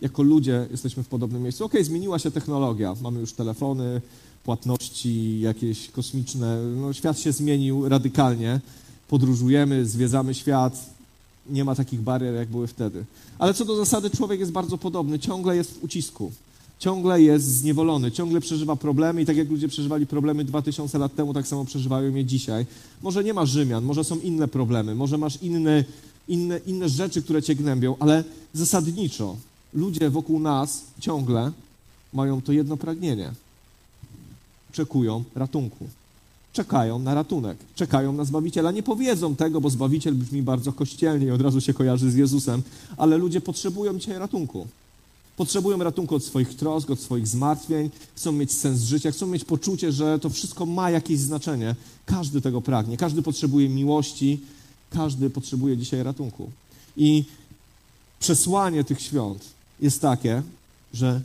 jako 0.00 0.22
ludzie 0.22 0.66
jesteśmy 0.70 1.02
w 1.02 1.08
podobnym 1.08 1.42
miejscu. 1.42 1.64
Okej, 1.64 1.80
okay, 1.80 1.84
zmieniła 1.84 2.18
się 2.18 2.30
technologia, 2.30 2.94
mamy 3.02 3.20
już 3.20 3.32
telefony, 3.32 4.00
płatności 4.44 5.40
jakieś 5.40 5.90
kosmiczne, 5.90 6.62
no, 6.76 6.92
świat 6.92 7.18
się 7.18 7.32
zmienił 7.32 7.88
radykalnie, 7.88 8.60
podróżujemy, 9.08 9.86
zwiedzamy 9.86 10.34
świat, 10.34 10.90
nie 11.50 11.64
ma 11.64 11.74
takich 11.74 12.00
barier, 12.00 12.34
jak 12.34 12.48
były 12.48 12.66
wtedy. 12.66 13.04
Ale 13.38 13.54
co 13.54 13.64
do 13.64 13.76
zasady, 13.76 14.10
człowiek 14.10 14.40
jest 14.40 14.52
bardzo 14.52 14.78
podobny, 14.78 15.18
ciągle 15.18 15.56
jest 15.56 15.72
w 15.72 15.84
ucisku, 15.84 16.32
ciągle 16.78 17.22
jest 17.22 17.44
zniewolony, 17.44 18.12
ciągle 18.12 18.40
przeżywa 18.40 18.76
problemy 18.76 19.22
i 19.22 19.26
tak 19.26 19.36
jak 19.36 19.50
ludzie 19.50 19.68
przeżywali 19.68 20.06
problemy 20.06 20.44
2000 20.44 20.98
lat 20.98 21.14
temu, 21.14 21.34
tak 21.34 21.46
samo 21.46 21.64
przeżywają 21.64 22.14
je 22.14 22.24
dzisiaj. 22.24 22.66
Może 23.02 23.24
nie 23.24 23.34
ma 23.34 23.46
Rzymian, 23.46 23.84
może 23.84 24.04
są 24.04 24.18
inne 24.18 24.48
problemy, 24.48 24.94
może 24.94 25.18
masz 25.18 25.42
inne, 25.42 25.84
inne, 26.28 26.60
inne 26.66 26.88
rzeczy, 26.88 27.22
które 27.22 27.42
cię 27.42 27.54
gnębią, 27.54 27.96
ale 28.00 28.24
zasadniczo 28.52 29.36
ludzie 29.74 30.10
wokół 30.10 30.40
nas 30.40 30.84
ciągle 31.00 31.52
mają 32.12 32.42
to 32.42 32.52
jedno 32.52 32.76
pragnienie. 32.76 33.32
Czekują 34.72 35.24
ratunku 35.34 35.86
czekają 36.54 36.98
na 36.98 37.14
ratunek, 37.14 37.58
czekają 37.74 38.12
na 38.12 38.24
Zbawiciela. 38.24 38.70
Nie 38.70 38.82
powiedzą 38.82 39.36
tego, 39.36 39.60
bo 39.60 39.70
Zbawiciel 39.70 40.14
brzmi 40.14 40.42
bardzo 40.42 40.72
kościelnie 40.72 41.26
i 41.26 41.30
od 41.30 41.40
razu 41.40 41.60
się 41.60 41.74
kojarzy 41.74 42.10
z 42.10 42.14
Jezusem, 42.14 42.62
ale 42.96 43.18
ludzie 43.18 43.40
potrzebują 43.40 43.98
dzisiaj 43.98 44.18
ratunku. 44.18 44.66
Potrzebują 45.36 45.78
ratunku 45.78 46.14
od 46.14 46.24
swoich 46.24 46.56
trosk, 46.56 46.90
od 46.90 47.00
swoich 47.00 47.28
zmartwień, 47.28 47.90
chcą 48.14 48.32
mieć 48.32 48.52
sens 48.52 48.82
życia, 48.82 49.10
chcą 49.10 49.26
mieć 49.26 49.44
poczucie, 49.44 49.92
że 49.92 50.18
to 50.18 50.30
wszystko 50.30 50.66
ma 50.66 50.90
jakieś 50.90 51.18
znaczenie. 51.18 51.76
Każdy 52.06 52.40
tego 52.40 52.60
pragnie, 52.60 52.96
każdy 52.96 53.22
potrzebuje 53.22 53.68
miłości, 53.68 54.40
każdy 54.90 55.30
potrzebuje 55.30 55.76
dzisiaj 55.76 56.02
ratunku. 56.02 56.50
I 56.96 57.24
przesłanie 58.20 58.84
tych 58.84 59.00
świąt 59.00 59.44
jest 59.80 60.00
takie, 60.00 60.42
że 60.94 61.20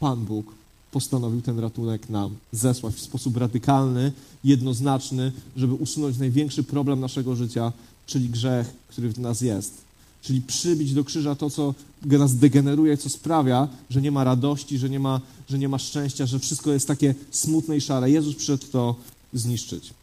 Pan 0.00 0.24
Bóg 0.24 0.46
postanowił 0.92 1.42
ten 1.42 1.58
ratunek 1.58 2.08
nam 2.08 2.36
zesłać 2.52 2.94
w 2.94 3.00
sposób 3.00 3.36
radykalny, 3.36 4.12
jednoznaczny, 4.44 5.32
żeby 5.56 5.74
usunąć 5.74 6.18
największy 6.18 6.62
problem 6.62 7.00
naszego 7.00 7.36
życia, 7.36 7.72
czyli 8.06 8.28
grzech, 8.28 8.72
który 8.88 9.12
w 9.12 9.18
nas 9.18 9.40
jest. 9.40 9.89
Czyli 10.22 10.42
przybić 10.42 10.94
do 10.94 11.04
krzyża 11.04 11.34
to, 11.34 11.50
co 11.50 11.74
nas 12.04 12.34
degeneruje, 12.34 12.96
co 12.96 13.08
sprawia, 13.08 13.68
że 13.90 14.02
nie 14.02 14.10
ma 14.10 14.24
radości, 14.24 14.78
że 14.78 14.90
nie 14.90 15.00
ma, 15.00 15.20
że 15.48 15.58
nie 15.58 15.68
ma 15.68 15.78
szczęścia, 15.78 16.26
że 16.26 16.38
wszystko 16.38 16.72
jest 16.72 16.88
takie 16.88 17.14
smutne 17.30 17.76
i 17.76 17.80
szare. 17.80 18.10
Jezus 18.10 18.34
przyszedł 18.34 18.66
to 18.72 18.96
zniszczyć. 19.32 19.94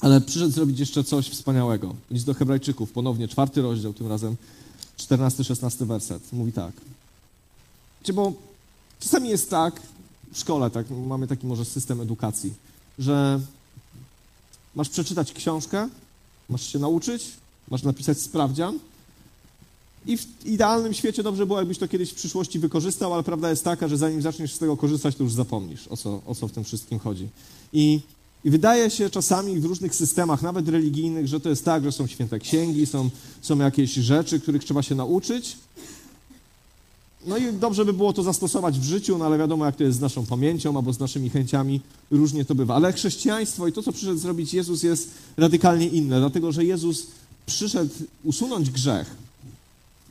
Ale 0.00 0.20
przyszedł 0.20 0.52
zrobić 0.52 0.78
jeszcze 0.78 1.04
coś 1.04 1.28
wspaniałego. 1.28 1.94
List 2.10 2.26
do 2.26 2.34
Hebrajczyków, 2.34 2.92
ponownie 2.92 3.28
czwarty 3.28 3.62
rozdział, 3.62 3.92
tym 3.92 4.06
razem 4.06 4.36
14-16 4.98 5.86
werset. 5.86 6.32
Mówi 6.32 6.52
tak. 6.52 6.72
Wiecie, 8.00 8.12
bo 8.12 8.32
czasami 9.00 9.28
jest 9.28 9.50
tak, 9.50 9.82
w 10.32 10.38
szkole, 10.38 10.70
tak, 10.70 10.86
mamy 11.06 11.26
taki 11.26 11.46
może 11.46 11.64
system 11.64 12.00
edukacji, 12.00 12.52
że 12.98 13.40
masz 14.74 14.88
przeczytać 14.88 15.32
książkę, 15.32 15.88
masz 16.48 16.72
się 16.72 16.78
nauczyć, 16.78 17.24
masz 17.70 17.82
napisać 17.82 18.20
sprawdzian 18.20 18.78
i 20.06 20.16
w 20.16 20.46
idealnym 20.46 20.94
świecie 20.94 21.22
dobrze 21.22 21.46
było, 21.46 21.58
jakbyś 21.58 21.78
to 21.78 21.88
kiedyś 21.88 22.10
w 22.10 22.14
przyszłości 22.14 22.58
wykorzystał, 22.58 23.14
ale 23.14 23.22
prawda 23.22 23.50
jest 23.50 23.64
taka, 23.64 23.88
że 23.88 23.96
zanim 23.96 24.22
zaczniesz 24.22 24.54
z 24.54 24.58
tego 24.58 24.76
korzystać, 24.76 25.16
to 25.16 25.24
już 25.24 25.32
zapomnisz, 25.32 25.88
o 25.88 25.96
co, 25.96 26.22
o 26.26 26.34
co 26.34 26.48
w 26.48 26.52
tym 26.52 26.64
wszystkim 26.64 26.98
chodzi. 26.98 27.28
I, 27.72 28.00
I 28.44 28.50
wydaje 28.50 28.90
się 28.90 29.10
czasami 29.10 29.60
w 29.60 29.64
różnych 29.64 29.94
systemach, 29.94 30.42
nawet 30.42 30.68
religijnych, 30.68 31.28
że 31.28 31.40
to 31.40 31.48
jest 31.48 31.64
tak, 31.64 31.84
że 31.84 31.92
są 31.92 32.06
święte 32.06 32.38
księgi, 32.38 32.86
są, 32.86 33.10
są 33.42 33.58
jakieś 33.58 33.92
rzeczy, 33.94 34.40
których 34.40 34.64
trzeba 34.64 34.82
się 34.82 34.94
nauczyć, 34.94 35.56
no 37.26 37.36
i 37.36 37.52
dobrze 37.52 37.84
by 37.84 37.92
było 37.92 38.12
to 38.12 38.22
zastosować 38.22 38.78
w 38.78 38.84
życiu, 38.84 39.18
no 39.18 39.26
ale 39.26 39.38
wiadomo, 39.38 39.66
jak 39.66 39.76
to 39.76 39.84
jest 39.84 39.98
z 39.98 40.00
naszą 40.00 40.26
pamięcią 40.26 40.76
albo 40.76 40.92
z 40.92 40.98
naszymi 40.98 41.30
chęciami, 41.30 41.80
różnie 42.10 42.44
to 42.44 42.54
bywa. 42.54 42.74
Ale 42.74 42.92
chrześcijaństwo 42.92 43.68
i 43.68 43.72
to, 43.72 43.82
co 43.82 43.92
przyszedł 43.92 44.18
zrobić 44.18 44.54
Jezus, 44.54 44.82
jest 44.82 45.10
radykalnie 45.36 45.86
inne, 45.86 46.20
dlatego 46.20 46.52
że 46.52 46.64
Jezus 46.64 47.06
przyszedł 47.46 47.94
usunąć 48.24 48.70
grzech, 48.70 49.23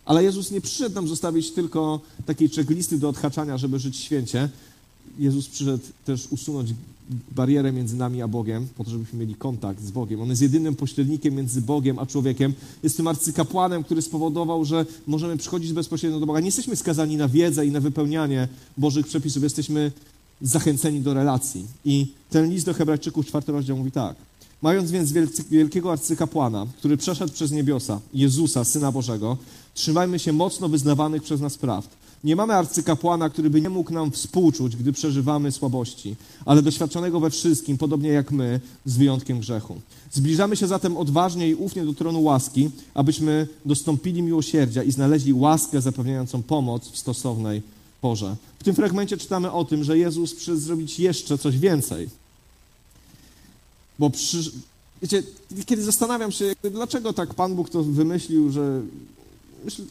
ale 0.05 0.23
Jezus 0.23 0.51
nie 0.51 0.61
przyszedł 0.61 0.95
nam 0.95 1.07
zostawić 1.07 1.51
tylko 1.51 1.99
takiej 2.25 2.49
checklisty 2.49 2.97
do 2.97 3.09
odhaczania, 3.09 3.57
żeby 3.57 3.79
żyć 3.79 3.97
święcie. 3.97 4.49
Jezus 5.19 5.47
przyszedł 5.47 5.83
też 6.05 6.27
usunąć 6.31 6.73
barierę 7.31 7.71
między 7.71 7.95
nami 7.95 8.21
a 8.21 8.27
Bogiem, 8.27 8.67
po 8.77 8.83
to, 8.83 8.89
żebyśmy 8.89 9.19
mieli 9.19 9.35
kontakt 9.35 9.81
z 9.83 9.91
Bogiem. 9.91 10.21
On 10.21 10.29
jest 10.29 10.41
jedynym 10.41 10.75
pośrednikiem 10.75 11.35
między 11.35 11.61
Bogiem 11.61 11.99
a 11.99 12.05
człowiekiem. 12.05 12.53
Jest 12.83 12.97
tym 12.97 13.07
arcykapłanem, 13.07 13.83
który 13.83 14.01
spowodował, 14.01 14.65
że 14.65 14.85
możemy 15.07 15.37
przychodzić 15.37 15.73
bezpośrednio 15.73 16.19
do 16.19 16.25
Boga. 16.25 16.39
Nie 16.39 16.45
jesteśmy 16.45 16.75
skazani 16.75 17.17
na 17.17 17.27
wiedzę 17.27 17.65
i 17.65 17.71
na 17.71 17.79
wypełnianie 17.79 18.47
Bożych 18.77 19.07
przepisów. 19.07 19.43
Jesteśmy 19.43 19.91
zachęceni 20.41 21.01
do 21.01 21.13
relacji. 21.13 21.65
I 21.85 22.07
ten 22.29 22.49
list 22.49 22.65
do 22.65 22.73
Hebrajczyków, 22.73 23.25
czwarty 23.25 23.51
rozdział 23.51 23.77
mówi 23.77 23.91
tak. 23.91 24.15
Mając 24.61 24.91
więc 24.91 25.11
wielkiego 25.51 25.91
arcykapłana, 25.91 26.67
który 26.77 26.97
przeszedł 26.97 27.33
przez 27.33 27.51
niebiosa, 27.51 27.99
Jezusa, 28.13 28.63
Syna 28.63 28.91
Bożego, 28.91 29.37
trzymajmy 29.73 30.19
się 30.19 30.33
mocno 30.33 30.69
wyznawanych 30.69 31.23
przez 31.23 31.41
nas 31.41 31.57
prawd. 31.57 31.89
Nie 32.23 32.35
mamy 32.35 32.53
arcykapłana, 32.53 33.29
który 33.29 33.49
by 33.49 33.61
nie 33.61 33.69
mógł 33.69 33.93
nam 33.93 34.11
współczuć, 34.11 34.75
gdy 34.75 34.93
przeżywamy 34.93 35.51
słabości, 35.51 36.15
ale 36.45 36.61
doświadczonego 36.61 37.19
we 37.19 37.29
wszystkim, 37.29 37.77
podobnie 37.77 38.09
jak 38.09 38.31
my, 38.31 38.59
z 38.85 38.97
wyjątkiem 38.97 39.39
grzechu. 39.39 39.81
Zbliżamy 40.11 40.55
się 40.55 40.67
zatem 40.67 40.97
odważnie 40.97 41.49
i 41.49 41.55
ufnie 41.55 41.85
do 41.85 41.93
tronu 41.93 42.23
łaski, 42.23 42.69
abyśmy 42.93 43.47
dostąpili 43.65 44.21
miłosierdzia 44.21 44.83
i 44.83 44.91
znaleźli 44.91 45.33
łaskę 45.33 45.81
zapewniającą 45.81 46.43
pomoc 46.43 46.89
w 46.89 46.97
stosownej 46.97 47.61
porze. 48.01 48.35
W 48.59 48.63
tym 48.63 48.75
fragmencie 48.75 49.17
czytamy 49.17 49.51
o 49.51 49.65
tym, 49.65 49.83
że 49.83 49.97
Jezus 49.97 50.35
przyszedł 50.35 50.59
zrobić 50.59 50.99
jeszcze 50.99 51.37
coś 51.37 51.57
więcej. 51.57 52.09
Bo 53.99 54.09
przy... 54.09 54.51
wiecie, 55.01 55.23
kiedy 55.65 55.83
zastanawiam 55.83 56.31
się, 56.31 56.55
dlaczego 56.71 57.13
tak 57.13 57.33
Pan 57.33 57.55
Bóg 57.55 57.69
to 57.69 57.83
wymyślił, 57.83 58.51
że 58.51 58.81
myślę, 59.65 59.85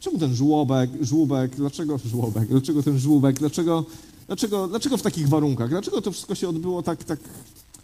czemu 0.00 0.18
ten 0.18 0.34
żłobek, 0.34 0.90
żłóbek, 1.00 1.56
dlaczego 1.56 1.98
żłobek, 1.98 2.48
dlaczego 2.48 2.82
ten 2.82 2.98
żłóbek, 2.98 3.38
dlaczego, 3.38 3.84
dlaczego, 4.26 4.68
dlaczego 4.68 4.96
w 4.96 5.02
takich 5.02 5.28
warunkach, 5.28 5.68
dlaczego 5.68 6.02
to 6.02 6.12
wszystko 6.12 6.34
się 6.34 6.48
odbyło 6.48 6.82
tak, 6.82 7.04
tak 7.04 7.18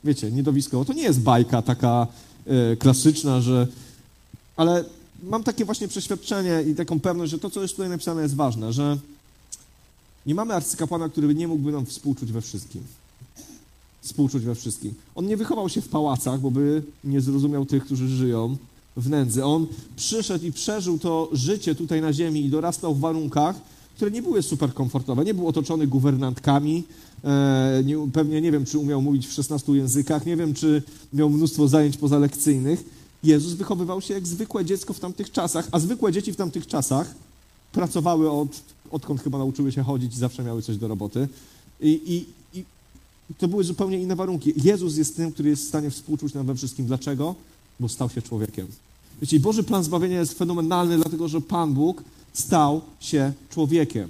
wiecie, 0.05 0.33
niedowiskowo. 0.33 0.85
To 0.85 0.93
nie 0.93 1.03
jest 1.03 1.21
bajka 1.21 1.63
taka 1.63 2.07
y, 2.73 2.77
klasyczna, 2.77 3.41
że... 3.41 3.67
Ale 4.57 4.85
mam 5.23 5.43
takie 5.43 5.65
właśnie 5.65 5.89
przeświadczenie 5.89 6.65
i 6.71 6.75
taką 6.75 7.01
pewność, 7.01 7.33
że 7.33 7.39
to, 7.39 7.51
co 7.51 7.63
jest 7.63 7.75
tutaj 7.75 7.91
napisane, 7.91 8.23
jest 8.23 8.35
ważne, 8.35 8.73
że 8.73 8.99
nie 10.27 10.35
mamy 10.35 10.55
arcykapłana, 10.55 11.09
który 11.09 11.35
nie 11.35 11.49
mógłby 11.49 11.73
nam 11.73 11.87
współczuć 11.87 12.33
we 12.33 12.41
wszystkim. 12.41 12.83
Współczuć 14.03 14.43
we 14.43 14.55
wszystkim. 14.55 14.95
On 15.15 15.27
nie 15.27 15.37
wychował 15.37 15.69
się 15.69 15.81
w 15.81 15.89
pałacach, 15.89 16.41
bo 16.41 16.51
by 16.51 16.83
nie 17.05 17.21
zrozumiał 17.21 17.67
tych, 17.67 17.85
którzy 17.85 18.09
żyją 18.09 18.57
w 18.97 19.11
nędzy. 19.11 19.45
On 19.45 19.67
przyszedł 19.97 20.47
i 20.47 20.53
przeżył 20.53 20.99
to 20.99 21.29
życie 21.33 21.75
tutaj 21.75 22.01
na 22.01 22.13
ziemi 22.13 22.45
i 22.45 22.51
dorastał 22.51 22.95
w 22.95 23.01
warunkach, 23.01 23.57
które 23.97 24.11
nie 24.11 24.23
były 24.23 24.43
super 24.43 24.75
komfortowe. 24.75 25.25
Nie 25.25 25.35
był 25.35 25.49
otoczony 25.49 25.87
guwernantkami, 25.87 26.85
e, 27.25 27.83
nie, 27.85 28.09
pewnie 28.13 28.41
nie 28.41 28.53
wiem, 28.53 28.65
czy 28.65 28.79
umiał 28.79 29.03
mówić 29.03 29.27
w 29.27 29.33
16 29.33 29.73
językach, 29.73 30.27
nie 30.27 30.37
wiem, 30.37 30.55
czy 30.55 30.83
miał 31.13 31.31
mnóstwo 31.31 31.69
zajęć 31.69 31.97
pozalekcyjnych. 31.97 32.85
Jezus 33.25 33.53
wychowywał 33.53 34.01
się 34.01 34.15
jak 34.15 34.27
zwykłe 34.27 34.65
dziecko 34.65 34.93
w 34.93 35.01
tamtych 35.01 35.33
czasach, 35.33 35.69
a 35.73 35.79
zwykłe 35.79 36.13
dzieci 36.13 36.33
w 36.33 36.37
tamtych 36.37 36.67
czasach 36.67 37.15
pracowały 37.73 38.31
od, 38.31 38.49
odkąd 38.91 39.23
chyba 39.23 39.39
nauczyły 39.39 39.73
się 39.73 39.83
chodzić 39.83 40.15
i 40.15 40.19
zawsze 40.19 40.45
miały 40.45 40.63
coś 40.63 40.77
do 40.77 40.89
roboty. 40.89 41.29
I, 41.81 42.01
i, 42.07 42.59
i 42.59 42.65
to 43.39 43.49
były 43.49 43.65
zupełnie 43.65 43.99
inne 43.99 44.17
warunki. 44.17 44.53
Jezus 44.65 44.97
jest 44.97 45.17
tym, 45.17 45.33
który 45.33 45.49
jest 45.49 45.65
w 45.65 45.69
stanie 45.69 45.91
współczuć 45.91 46.35
nam 46.35 46.47
we 46.47 46.55
wszystkim. 46.55 46.87
Dlaczego? 46.87 47.35
Bo 47.81 47.89
stał 47.89 48.11
się 48.11 48.23
człowiekiem. 48.23 48.67
Wiecie, 49.21 49.41
Boży 49.41 49.63
plan 49.63 49.85
zbawienia 49.85 50.21
jest 50.21 50.39
fenomenalny, 50.39 50.97
dlatego 50.97 51.29
że 51.29 51.41
Pan 51.41 51.75
Bóg 51.75 52.05
stał 52.33 52.81
się 53.01 53.33
człowiekiem. 53.51 54.09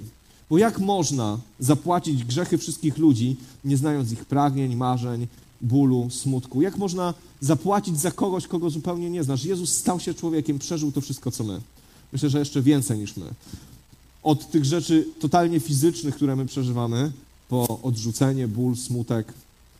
Bo 0.49 0.57
jak 0.57 0.79
można 0.79 1.37
zapłacić 1.59 2.23
grzechy 2.23 2.57
wszystkich 2.57 2.97
ludzi, 2.97 3.35
nie 3.65 3.77
znając 3.77 4.11
ich 4.11 4.25
pragnień, 4.25 4.75
marzeń, 4.75 5.27
bólu, 5.61 6.09
smutku? 6.09 6.61
Jak 6.61 6.77
można 6.77 7.13
zapłacić 7.41 7.99
za 7.99 8.11
kogoś, 8.11 8.47
kogo 8.47 8.69
zupełnie 8.69 9.09
nie 9.09 9.23
znasz? 9.23 9.45
Jezus 9.45 9.75
stał 9.75 9.99
się 9.99 10.13
człowiekiem, 10.13 10.59
przeżył 10.59 10.91
to 10.91 11.01
wszystko, 11.01 11.31
co 11.31 11.43
my. 11.43 11.61
Myślę, 12.13 12.29
że 12.29 12.39
jeszcze 12.39 12.61
więcej 12.61 12.99
niż 12.99 13.17
my. 13.17 13.25
Od 14.23 14.51
tych 14.51 14.65
rzeczy 14.65 15.07
totalnie 15.19 15.59
fizycznych, 15.59 16.15
które 16.15 16.35
my 16.35 16.45
przeżywamy, 16.45 17.11
po 17.49 17.79
odrzucenie, 17.83 18.47
ból, 18.47 18.75
smutek, 18.75 19.33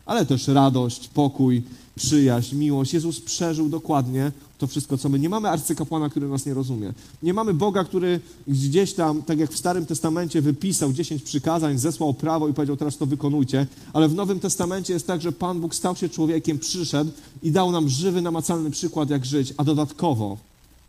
ale 0.06 0.26
też 0.26 0.48
radość, 0.48 1.08
pokój, 1.08 1.62
przyjaźń, 1.96 2.56
miłość. 2.56 2.94
Jezus 2.94 3.20
przeżył 3.20 3.68
dokładnie 3.68 4.32
to 4.58 4.66
wszystko, 4.66 4.98
co 4.98 5.08
my. 5.08 5.18
Nie 5.18 5.28
mamy 5.28 5.48
arcykapłana, 5.48 6.08
który 6.08 6.28
nas 6.28 6.46
nie 6.46 6.54
rozumie. 6.54 6.92
Nie 7.22 7.34
mamy 7.34 7.54
Boga, 7.54 7.84
który 7.84 8.20
gdzieś 8.48 8.92
tam, 8.92 9.22
tak 9.22 9.38
jak 9.38 9.52
w 9.52 9.58
Starym 9.58 9.86
Testamencie, 9.86 10.42
wypisał 10.42 10.92
dziesięć 10.92 11.22
przykazań, 11.22 11.78
zesłał 11.78 12.14
prawo 12.14 12.48
i 12.48 12.54
powiedział, 12.54 12.76
teraz 12.76 12.96
to 12.96 13.06
wykonujcie. 13.06 13.66
Ale 13.92 14.08
w 14.08 14.14
Nowym 14.14 14.40
Testamencie 14.40 14.92
jest 14.92 15.06
tak, 15.06 15.22
że 15.22 15.32
Pan 15.32 15.60
Bóg 15.60 15.74
stał 15.74 15.96
się 15.96 16.08
człowiekiem, 16.08 16.58
przyszedł 16.58 17.10
i 17.42 17.50
dał 17.50 17.72
nam 17.72 17.88
żywy, 17.88 18.22
namacalny 18.22 18.70
przykład, 18.70 19.10
jak 19.10 19.26
żyć, 19.26 19.54
a 19.56 19.64
dodatkowo 19.64 20.36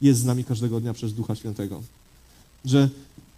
jest 0.01 0.19
z 0.19 0.25
nami 0.25 0.43
każdego 0.43 0.79
dnia 0.79 0.93
przez 0.93 1.13
Ducha 1.13 1.35
Świętego. 1.35 1.81
Że 2.65 2.89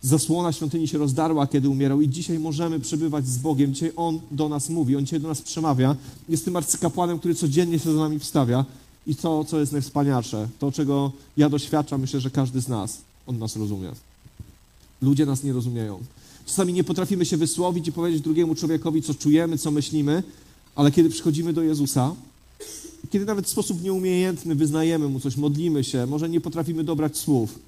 zasłona 0.01 0.51
świątyni 0.51 0.87
się 0.87 0.97
rozdarła, 0.97 1.47
kiedy 1.47 1.69
umierał 1.69 2.01
i 2.01 2.09
dzisiaj 2.09 2.39
możemy 2.39 2.79
przebywać 2.79 3.27
z 3.27 3.37
Bogiem. 3.37 3.73
Dzisiaj 3.73 3.91
On 3.95 4.19
do 4.31 4.49
nas 4.49 4.69
mówi, 4.69 4.95
On 4.95 5.05
dzisiaj 5.05 5.19
do 5.19 5.27
nas 5.27 5.41
przemawia. 5.41 5.95
Jest 6.29 6.45
tym 6.45 6.55
arcykapłanem, 6.55 7.19
który 7.19 7.35
codziennie 7.35 7.79
się 7.79 7.93
za 7.93 7.99
nami 7.99 8.19
wstawia. 8.19 8.65
I 9.07 9.15
to, 9.15 9.43
co 9.43 9.59
jest 9.59 9.71
najwspanialsze, 9.71 10.47
to, 10.59 10.71
czego 10.71 11.11
ja 11.37 11.49
doświadczam, 11.49 12.01
myślę, 12.01 12.19
że 12.19 12.29
każdy 12.29 12.61
z 12.61 12.67
nas, 12.67 12.97
On 13.27 13.39
nas 13.39 13.55
rozumie. 13.55 13.91
Ludzie 15.01 15.25
nas 15.25 15.43
nie 15.43 15.53
rozumieją. 15.53 15.99
Czasami 16.45 16.73
nie 16.73 16.83
potrafimy 16.83 17.25
się 17.25 17.37
wysłowić 17.37 17.87
i 17.87 17.91
powiedzieć 17.91 18.21
drugiemu 18.21 18.55
człowiekowi, 18.55 19.01
co 19.01 19.13
czujemy, 19.13 19.57
co 19.57 19.71
myślimy, 19.71 20.23
ale 20.75 20.91
kiedy 20.91 21.09
przychodzimy 21.09 21.53
do 21.53 21.61
Jezusa, 21.61 22.15
kiedy 23.09 23.25
nawet 23.25 23.45
w 23.45 23.49
sposób 23.49 23.83
nieumiejętny 23.83 24.55
wyznajemy 24.55 25.07
Mu 25.07 25.19
coś, 25.19 25.37
modlimy 25.37 25.83
się, 25.83 26.05
może 26.05 26.29
nie 26.29 26.41
potrafimy 26.41 26.83
dobrać 26.83 27.17
słów, 27.17 27.59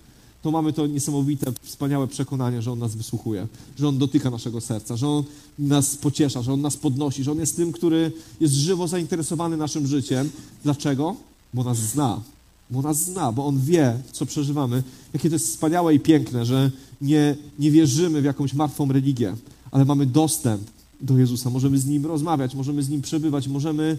to 0.43 0.51
mamy 0.51 0.73
to 0.73 0.87
niesamowite, 0.87 1.53
wspaniałe 1.61 2.07
przekonanie, 2.07 2.61
że 2.61 2.71
On 2.71 2.79
nas 2.79 2.95
wysłuchuje, 2.95 3.47
że 3.79 3.87
On 3.87 3.97
dotyka 3.97 4.29
naszego 4.29 4.61
serca, 4.61 4.97
że 4.97 5.07
On 5.07 5.23
nas 5.59 5.95
pociesza, 5.95 6.41
że 6.41 6.53
On 6.53 6.61
nas 6.61 6.77
podnosi, 6.77 7.23
że 7.23 7.31
On 7.31 7.39
jest 7.39 7.55
tym, 7.55 7.71
który 7.71 8.11
jest 8.41 8.53
żywo 8.53 8.87
zainteresowany 8.87 9.57
naszym 9.57 9.87
życiem. 9.87 10.29
Dlaczego? 10.63 11.15
Bo 11.53 11.63
nas 11.63 11.77
zna. 11.77 12.21
Bo 12.69 12.81
nas 12.81 13.03
zna, 13.03 13.31
bo 13.31 13.45
On 13.45 13.59
wie, 13.59 13.97
co 14.11 14.25
przeżywamy. 14.25 14.83
Jakie 15.13 15.29
to 15.29 15.35
jest 15.35 15.47
wspaniałe 15.47 15.95
i 15.95 15.99
piękne, 15.99 16.45
że 16.45 16.71
nie, 17.01 17.35
nie 17.59 17.71
wierzymy 17.71 18.21
w 18.21 18.25
jakąś 18.25 18.53
martwą 18.53 18.91
religię, 18.91 19.35
ale 19.71 19.85
mamy 19.85 20.05
dostęp 20.05 20.61
do 21.01 21.17
Jezusa. 21.17 21.49
Możemy 21.49 21.79
z 21.79 21.85
Nim 21.85 22.05
rozmawiać, 22.05 22.55
możemy 22.55 22.83
z 22.83 22.89
Nim 22.89 23.01
przebywać, 23.01 23.47
możemy 23.47 23.97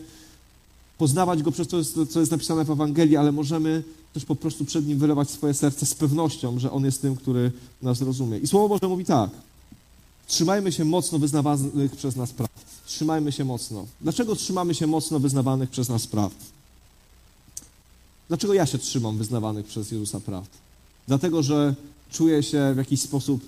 poznawać 0.98 1.42
Go 1.42 1.52
przez 1.52 1.68
to, 1.68 2.06
co 2.06 2.20
jest 2.20 2.32
napisane 2.32 2.64
w 2.64 2.70
Ewangelii, 2.70 3.16
ale 3.16 3.32
możemy 3.32 3.82
też 4.12 4.24
po 4.24 4.36
prostu 4.36 4.64
przed 4.64 4.86
Nim 4.86 4.98
wylewać 4.98 5.30
swoje 5.30 5.54
serce 5.54 5.86
z 5.86 5.94
pewnością, 5.94 6.58
że 6.58 6.72
On 6.72 6.84
jest 6.84 7.02
tym, 7.02 7.16
który 7.16 7.52
nas 7.82 8.00
rozumie. 8.00 8.38
I 8.38 8.46
Słowo 8.46 8.68
Boże 8.68 8.88
mówi 8.88 9.04
tak. 9.04 9.30
Trzymajmy 10.26 10.72
się 10.72 10.84
mocno 10.84 11.18
wyznawanych 11.18 11.96
przez 11.96 12.16
nas 12.16 12.32
praw. 12.32 12.50
Trzymajmy 12.86 13.32
się 13.32 13.44
mocno. 13.44 13.86
Dlaczego 14.00 14.36
trzymamy 14.36 14.74
się 14.74 14.86
mocno 14.86 15.20
wyznawanych 15.20 15.70
przez 15.70 15.88
nas 15.88 16.06
praw? 16.06 16.32
Dlaczego 18.28 18.54
ja 18.54 18.66
się 18.66 18.78
trzymam 18.78 19.18
wyznawanych 19.18 19.66
przez 19.66 19.90
Jezusa 19.90 20.20
praw? 20.20 20.44
Dlatego, 21.06 21.42
że 21.42 21.74
czuję 22.10 22.42
się 22.42 22.72
w 22.74 22.76
jakiś 22.76 23.00
sposób 23.00 23.40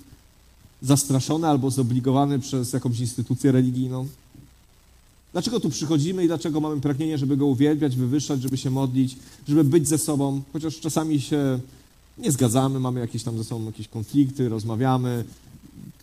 zastraszony 0.81 1.47
albo 1.47 1.71
zobligowany 1.71 2.39
przez 2.39 2.73
jakąś 2.73 2.99
instytucję 2.99 3.51
religijną? 3.51 4.07
Dlaczego 5.33 5.59
tu 5.59 5.69
przychodzimy 5.69 6.23
i 6.23 6.27
dlaczego 6.27 6.59
mamy 6.59 6.81
pragnienie, 6.81 7.17
żeby 7.17 7.37
Go 7.37 7.45
uwielbiać, 7.45 7.95
wywyższać, 7.95 8.41
żeby 8.41 8.57
się 8.57 8.69
modlić, 8.69 9.15
żeby 9.47 9.63
być 9.63 9.87
ze 9.87 9.97
sobą, 9.97 10.41
chociaż 10.53 10.79
czasami 10.79 11.21
się 11.21 11.59
nie 12.17 12.31
zgadzamy, 12.31 12.79
mamy 12.79 12.99
jakieś 12.99 13.23
tam 13.23 13.37
ze 13.37 13.43
sobą 13.43 13.65
jakieś 13.65 13.87
konflikty, 13.87 14.49
rozmawiamy, 14.49 15.23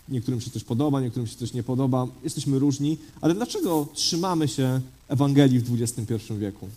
niektórym 0.09 0.41
się 0.41 0.51
coś 0.51 0.65
podoba, 0.65 1.01
niektórym 1.01 1.27
się 1.27 1.37
coś 1.37 1.53
nie 1.53 1.63
podoba, 1.63 2.07
jesteśmy 2.25 2.59
różni, 2.59 2.99
ale 3.21 3.35
dlaczego 3.35 3.87
trzymamy 3.95 4.49
się 4.49 4.81
Ewangelii 5.09 5.61
w 5.61 5.83
XXI 5.83 6.15
wieku? 6.39 6.69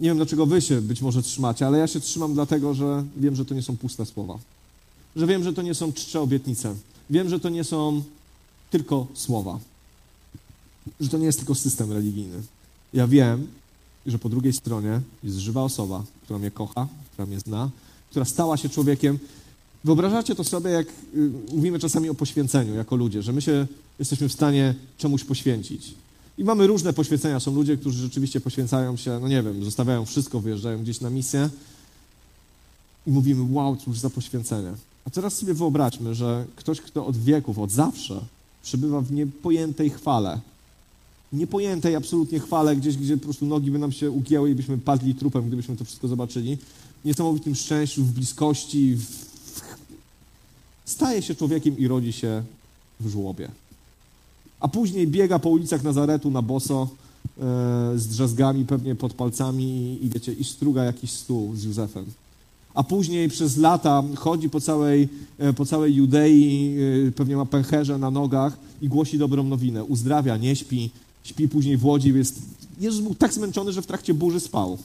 Nie 0.00 0.08
wiem, 0.08 0.16
dlaczego 0.16 0.46
wy 0.46 0.60
się 0.60 0.80
być 0.80 1.02
może 1.02 1.22
trzymacie, 1.22 1.66
ale 1.66 1.78
ja 1.78 1.86
się 1.86 2.00
trzymam 2.00 2.34
dlatego, 2.34 2.74
że 2.74 3.04
wiem, 3.16 3.36
że 3.36 3.44
to 3.44 3.54
nie 3.54 3.62
są 3.62 3.76
puste 3.76 4.06
słowa. 4.06 4.38
Że 5.16 5.26
wiem, 5.26 5.44
że 5.44 5.52
to 5.52 5.62
nie 5.62 5.74
są 5.74 5.92
czcze 5.92 6.20
obietnice. 6.20 6.74
Wiem, 7.10 7.28
że 7.28 7.40
to 7.40 7.48
nie 7.48 7.64
są 7.64 8.02
tylko 8.70 9.06
słowa 9.14 9.58
że 11.00 11.08
to 11.08 11.18
nie 11.18 11.26
jest 11.26 11.38
tylko 11.38 11.54
system 11.54 11.92
religijny. 11.92 12.42
Ja 12.92 13.08
wiem, 13.08 13.46
że 14.06 14.18
po 14.18 14.28
drugiej 14.28 14.52
stronie 14.52 15.00
jest 15.24 15.36
żywa 15.36 15.62
osoba, 15.62 16.04
która 16.22 16.38
mnie 16.38 16.50
kocha, 16.50 16.88
która 17.12 17.26
mnie 17.26 17.40
zna, 17.40 17.70
która 18.10 18.24
stała 18.24 18.56
się 18.56 18.68
człowiekiem. 18.68 19.18
Wyobrażacie 19.84 20.34
to 20.34 20.44
sobie, 20.44 20.70
jak 20.70 20.86
y, 20.88 21.30
mówimy 21.54 21.78
czasami 21.78 22.08
o 22.08 22.14
poświęceniu 22.14 22.74
jako 22.74 22.96
ludzie, 22.96 23.22
że 23.22 23.32
my 23.32 23.42
się 23.42 23.66
jesteśmy 23.98 24.28
w 24.28 24.32
stanie 24.32 24.74
czemuś 24.98 25.24
poświęcić. 25.24 25.94
I 26.38 26.44
mamy 26.44 26.66
różne 26.66 26.92
poświęcenia. 26.92 27.40
Są 27.40 27.54
ludzie, 27.54 27.76
którzy 27.76 28.02
rzeczywiście 28.02 28.40
poświęcają 28.40 28.96
się, 28.96 29.18
no 29.22 29.28
nie 29.28 29.42
wiem, 29.42 29.64
zostawiają 29.64 30.04
wszystko, 30.04 30.40
wyjeżdżają 30.40 30.82
gdzieś 30.82 31.00
na 31.00 31.10
misję 31.10 31.50
i 33.06 33.10
mówimy, 33.10 33.54
wow, 33.54 33.76
cóż 33.76 33.98
za 33.98 34.10
poświęcenie. 34.10 34.72
A 35.04 35.10
teraz 35.10 35.34
sobie 35.34 35.54
wyobraźmy, 35.54 36.14
że 36.14 36.44
ktoś, 36.56 36.80
kto 36.80 37.06
od 37.06 37.16
wieków, 37.16 37.58
od 37.58 37.70
zawsze 37.70 38.20
przebywa 38.62 39.00
w 39.00 39.12
niepojętej 39.12 39.90
chwale, 39.90 40.40
niepojętej 41.32 41.96
absolutnie 41.96 42.40
chwale, 42.40 42.76
gdzieś, 42.76 42.96
gdzie 42.96 43.16
po 43.16 43.24
prostu 43.24 43.46
nogi 43.46 43.70
by 43.70 43.78
nam 43.78 43.92
się 43.92 44.10
ugięły 44.10 44.50
i 44.50 44.54
byśmy 44.54 44.78
padli 44.78 45.14
trupem, 45.14 45.46
gdybyśmy 45.46 45.76
to 45.76 45.84
wszystko 45.84 46.08
zobaczyli. 46.08 46.58
Niesamowitym 47.04 47.54
szczęściu, 47.54 48.04
w 48.04 48.12
bliskości, 48.12 48.96
w... 48.96 49.06
staje 50.84 51.22
się 51.22 51.34
człowiekiem 51.34 51.78
i 51.78 51.88
rodzi 51.88 52.12
się 52.12 52.42
w 53.00 53.08
żłobie. 53.08 53.48
A 54.60 54.68
później 54.68 55.06
biega 55.06 55.38
po 55.38 55.48
ulicach 55.48 55.82
Nazaretu 55.82 56.30
na 56.30 56.42
boso, 56.42 56.88
e, 57.38 57.92
z 57.96 58.06
drzazgami 58.06 58.64
pewnie 58.64 58.94
pod 58.94 59.14
palcami 59.14 59.64
i, 59.64 60.06
i 60.06 60.08
wiecie, 60.08 60.32
i 60.32 60.44
struga 60.44 60.84
jakiś 60.84 61.10
stół 61.10 61.56
z 61.56 61.64
Józefem. 61.64 62.04
A 62.74 62.82
później 62.82 63.28
przez 63.28 63.56
lata 63.56 64.02
chodzi 64.16 64.50
po 64.50 64.60
całej, 64.60 65.08
e, 65.38 65.52
po 65.52 65.66
całej 65.66 65.94
Judei, 65.94 66.76
e, 67.08 67.12
pewnie 67.12 67.36
ma 67.36 67.46
pęcherze 67.46 67.98
na 67.98 68.10
nogach 68.10 68.56
i 68.82 68.88
głosi 68.88 69.18
dobrą 69.18 69.42
nowinę. 69.42 69.84
Uzdrawia, 69.84 70.36
nie 70.36 70.56
śpi, 70.56 70.90
śpi 71.24 71.48
później 71.48 71.76
w 71.76 71.84
łodzi. 71.84 72.08
Jest... 72.14 72.38
Jezus 72.80 73.00
był 73.00 73.14
tak 73.14 73.34
zmęczony, 73.34 73.72
że 73.72 73.82
w 73.82 73.86
trakcie 73.86 74.14
burzy 74.14 74.40
spał. 74.40 74.78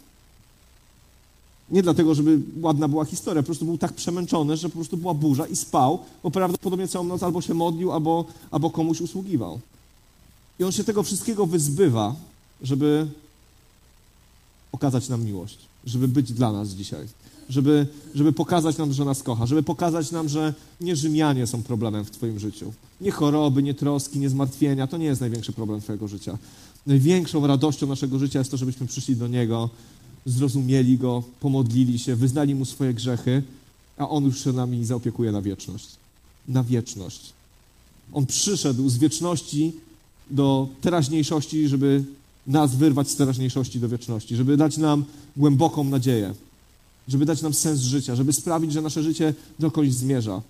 Nie 1.71 1.83
dlatego, 1.83 2.15
żeby 2.15 2.39
ładna 2.61 2.87
była 2.87 3.05
historia, 3.05 3.43
po 3.43 3.45
prostu 3.45 3.65
był 3.65 3.77
tak 3.77 3.93
przemęczony, 3.93 4.57
że 4.57 4.69
po 4.69 4.75
prostu 4.75 4.97
była 4.97 5.13
burza 5.13 5.47
i 5.47 5.55
spał, 5.55 5.99
bo 6.23 6.31
prawdopodobnie 6.31 6.87
całą 6.87 7.05
noc 7.05 7.23
albo 7.23 7.41
się 7.41 7.53
modlił, 7.53 7.91
albo, 7.91 8.25
albo 8.51 8.69
komuś 8.69 9.01
usługiwał. 9.01 9.59
I 10.59 10.63
on 10.63 10.71
się 10.71 10.83
tego 10.83 11.03
wszystkiego 11.03 11.45
wyzbywa, 11.45 12.15
żeby 12.61 13.07
okazać 14.71 15.09
nam 15.09 15.23
miłość, 15.23 15.57
żeby 15.85 16.07
być 16.07 16.33
dla 16.33 16.51
nas 16.51 16.69
dzisiaj, 16.69 17.07
żeby, 17.49 17.87
żeby 18.15 18.33
pokazać 18.33 18.77
nam, 18.77 18.93
że 18.93 19.05
nas 19.05 19.23
kocha, 19.23 19.45
żeby 19.45 19.63
pokazać 19.63 20.11
nam, 20.11 20.29
że 20.29 20.53
nie 20.81 20.95
Rzymianie 20.95 21.47
są 21.47 21.63
problemem 21.63 22.05
w 22.05 22.11
Twoim 22.11 22.39
życiu. 22.39 22.73
Nie 23.01 23.11
choroby, 23.11 23.63
nie 23.63 23.73
troski, 23.73 24.19
nie 24.19 24.29
zmartwienia, 24.29 24.87
to 24.87 24.97
nie 24.97 25.05
jest 25.05 25.21
największy 25.21 25.53
problem 25.53 25.81
Twojego 25.81 26.07
życia. 26.07 26.37
Największą 26.87 27.47
radością 27.47 27.87
naszego 27.87 28.19
życia 28.19 28.39
jest 28.39 28.51
to, 28.51 28.57
żebyśmy 28.57 28.87
przyszli 28.87 29.15
do 29.15 29.27
Niego, 29.27 29.69
zrozumieli 30.25 30.97
Go, 30.97 31.23
pomodlili 31.39 31.99
się, 31.99 32.15
wyznali 32.15 32.55
Mu 32.55 32.65
swoje 32.65 32.93
grzechy, 32.93 33.43
a 33.97 34.09
On 34.09 34.23
już 34.23 34.43
się 34.43 34.53
nami 34.53 34.85
zaopiekuje 34.85 35.31
na 35.31 35.41
wieczność. 35.41 35.87
Na 36.47 36.63
wieczność. 36.63 37.33
On 38.13 38.25
przyszedł 38.25 38.89
z 38.89 38.97
wieczności 38.97 39.73
do 40.31 40.67
teraźniejszości, 40.81 41.67
żeby 41.67 42.03
nas 42.47 42.75
wyrwać 42.75 43.09
z 43.09 43.15
teraźniejszości 43.15 43.79
do 43.79 43.89
wieczności, 43.89 44.35
żeby 44.35 44.57
dać 44.57 44.77
nam 44.77 45.05
głęboką 45.37 45.83
nadzieję, 45.83 46.33
żeby 47.07 47.25
dać 47.25 47.41
nam 47.41 47.53
sens 47.53 47.79
życia, 47.79 48.15
żeby 48.15 48.33
sprawić, 48.33 48.73
że 48.73 48.81
nasze 48.81 49.03
życie 49.03 49.33
dokądś 49.59 49.91
zmierza. 49.91 50.41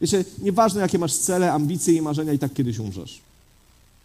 Wiecie, 0.00 0.24
nieważne 0.42 0.80
jakie 0.80 0.98
masz 0.98 1.14
cele, 1.14 1.52
ambicje 1.52 1.94
i 1.94 2.02
marzenia, 2.02 2.32
i 2.32 2.38
tak 2.38 2.54
kiedyś 2.54 2.78
umrzesz. 2.78 3.20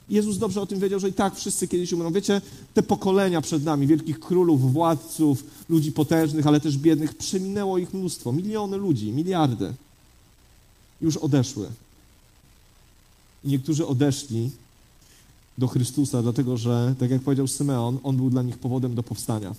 Jezus 0.10 0.38
dobrze 0.38 0.62
o 0.62 0.66
tym 0.66 0.80
wiedział, 0.80 1.00
że 1.00 1.10
i 1.10 1.14
tak 1.14 1.36
wszyscy 1.36 1.68
kiedyś 1.68 1.94
umrą. 1.94 2.12
Wiecie, 2.12 2.42
te 2.74 2.84
pokolenia 2.84 3.42
przed 3.42 3.64
nami, 3.64 3.88
wielkich 3.88 4.20
królów, 4.20 4.74
władców, 4.74 5.44
ludzi 5.70 5.92
potężnych, 5.92 6.48
ale 6.48 6.60
też 6.60 6.78
biednych, 6.78 7.16
przeminęło 7.16 7.78
ich 7.78 7.94
mnóstwo. 7.94 8.32
Miliony 8.32 8.78
ludzi, 8.78 9.12
miliardy. 9.12 9.74
Już 11.02 11.18
odeszły. 11.18 11.68
I 13.44 13.48
niektórzy 13.48 13.88
odeszli 13.88 14.50
do 15.58 15.68
Chrystusa, 15.68 16.22
dlatego 16.22 16.58
że, 16.58 16.96
tak 17.00 17.12
jak 17.12 17.22
powiedział 17.22 17.48
Symeon, 17.48 18.00
on 18.04 18.18
był 18.18 18.30
dla 18.30 18.44
nich 18.44 18.58
powodem 18.58 18.96
do 18.96 19.04
powstania. 19.04 19.56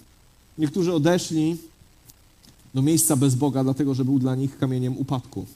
Niektórzy 0.59 0.93
odeszli 0.93 1.57
do 2.75 2.83
miejsca 2.83 3.17
bez 3.17 3.35
Boga, 3.35 3.65
dlatego 3.65 3.95
że 3.95 4.05
był 4.05 4.19
dla 4.19 4.35
nich 4.35 4.59
kamieniem 4.59 4.99
upadku, 4.99 5.47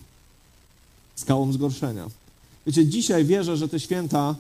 skałą 1.15 1.53
zgorszenia. 1.53 2.07
Wiecie, 2.67 2.87
dzisiaj 2.87 3.25
wierzę, 3.25 3.57
że 3.57 3.69
te 3.69 3.81
święta 3.81 4.37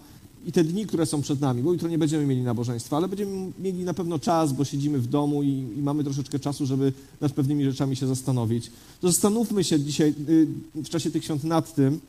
i 0.46 0.52
te 0.52 0.64
dni, 0.64 0.86
które 0.86 1.06
są 1.06 1.22
przed 1.22 1.40
nami, 1.40 1.62
bo 1.62 1.72
jutro 1.72 1.88
nie 1.88 1.98
będziemy 1.98 2.26
mieli 2.26 2.42
nabożeństwa, 2.42 2.96
ale 2.96 3.08
będziemy 3.08 3.52
mieli 3.58 3.84
na 3.84 3.94
pewno 3.94 4.18
czas, 4.18 4.52
bo 4.52 4.64
siedzimy 4.64 4.98
w 4.98 5.06
domu 5.06 5.42
i, 5.42 5.48
i 5.48 5.82
mamy 5.82 6.04
troszeczkę 6.04 6.38
czasu, 6.38 6.66
żeby 6.66 6.92
nad 7.20 7.32
pewnymi 7.32 7.64
rzeczami 7.64 7.96
się 7.96 8.06
zastanowić. 8.06 8.70
To 9.00 9.08
zastanówmy 9.08 9.64
się 9.64 9.80
dzisiaj 9.80 10.14
y, 10.28 10.46
w 10.74 10.88
czasie 10.88 11.10
tych 11.10 11.24
świąt 11.24 11.44
nad 11.44 11.74
tym, 11.74 12.00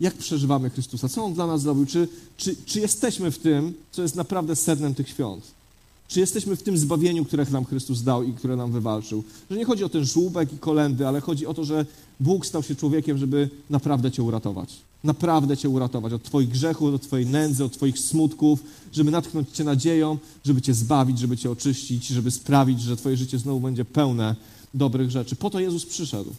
jak 0.00 0.14
przeżywamy 0.14 0.70
Chrystusa, 0.70 1.08
co 1.08 1.24
On 1.24 1.34
dla 1.34 1.46
nas 1.46 1.60
zrobił, 1.60 1.86
czy, 1.86 2.08
czy, 2.36 2.56
czy 2.66 2.80
jesteśmy 2.80 3.30
w 3.30 3.38
tym, 3.38 3.74
co 3.92 4.02
jest 4.02 4.16
naprawdę 4.16 4.56
sednem 4.56 4.94
tych 4.94 5.08
świąt. 5.08 5.44
Czy 6.08 6.20
jesteśmy 6.20 6.56
w 6.56 6.62
tym 6.62 6.78
zbawieniu, 6.78 7.24
które 7.24 7.46
nam 7.50 7.64
Chrystus 7.64 8.02
dał 8.02 8.22
i 8.22 8.32
które 8.32 8.56
nam 8.56 8.72
wywalczył? 8.72 9.24
Że 9.50 9.56
nie 9.56 9.64
chodzi 9.64 9.84
o 9.84 9.88
ten 9.88 10.04
żółbek 10.04 10.52
i 10.52 10.58
kolendy, 10.58 11.08
ale 11.08 11.20
chodzi 11.20 11.46
o 11.46 11.54
to, 11.54 11.64
że 11.64 11.86
Bóg 12.20 12.46
stał 12.46 12.62
się 12.62 12.74
człowiekiem, 12.74 13.18
żeby 13.18 13.50
naprawdę 13.70 14.10
Cię 14.10 14.22
uratować. 14.22 14.76
Naprawdę 15.04 15.56
Cię 15.56 15.68
uratować 15.68 16.12
od 16.12 16.22
Twoich 16.22 16.48
grzechów, 16.48 16.94
od 16.94 17.02
Twojej 17.02 17.26
nędzy, 17.26 17.64
od 17.64 17.72
Twoich 17.72 17.98
smutków, 17.98 18.62
żeby 18.92 19.10
natchnąć 19.10 19.48
Cię 19.50 19.64
nadzieją, 19.64 20.18
żeby 20.44 20.62
Cię 20.62 20.74
zbawić, 20.74 21.18
żeby 21.18 21.36
Cię 21.36 21.50
oczyścić, 21.50 22.06
żeby 22.06 22.30
sprawić, 22.30 22.80
że 22.80 22.96
Twoje 22.96 23.16
życie 23.16 23.38
znowu 23.38 23.60
będzie 23.60 23.84
pełne 23.84 24.36
dobrych 24.74 25.10
rzeczy. 25.10 25.36
Po 25.36 25.50
to 25.50 25.60
Jezus 25.60 25.86
przyszedł. 25.86 26.34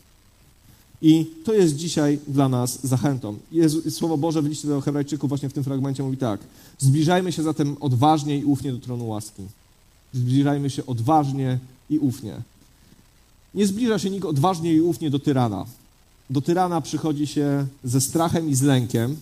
I 1.07 1.25
to 1.43 1.53
jest 1.53 1.75
dzisiaj 1.75 2.19
dla 2.27 2.49
nas 2.49 2.87
zachętą. 2.87 3.37
Jezu, 3.51 3.91
Słowo 3.91 4.17
Boże 4.17 4.41
w 4.41 4.45
liście 4.45 4.67
do 4.67 4.81
Hebrajczyków 4.81 5.29
właśnie 5.29 5.49
w 5.49 5.53
tym 5.53 5.63
fragmencie 5.63 6.03
mówi 6.03 6.17
tak. 6.17 6.39
Zbliżajmy 6.79 7.31
się 7.31 7.43
zatem 7.43 7.77
odważnie 7.79 8.37
i 8.37 8.45
ufnie 8.45 8.71
do 8.71 8.79
tronu 8.79 9.07
łaski. 9.07 9.43
Zbliżajmy 10.13 10.69
się 10.69 10.85
odważnie 10.85 11.59
i 11.89 11.99
ufnie. 11.99 12.41
Nie 13.55 13.67
zbliża 13.67 13.99
się 13.99 14.09
nikt 14.09 14.25
odważnie 14.25 14.73
i 14.73 14.81
ufnie 14.81 15.09
do 15.09 15.19
tyrana. 15.19 15.65
Do 16.29 16.41
tyrana 16.41 16.81
przychodzi 16.81 17.27
się 17.27 17.67
ze 17.83 18.01
strachem 18.01 18.49
i 18.49 18.55
z 18.55 18.61
lękiem, 18.61 19.17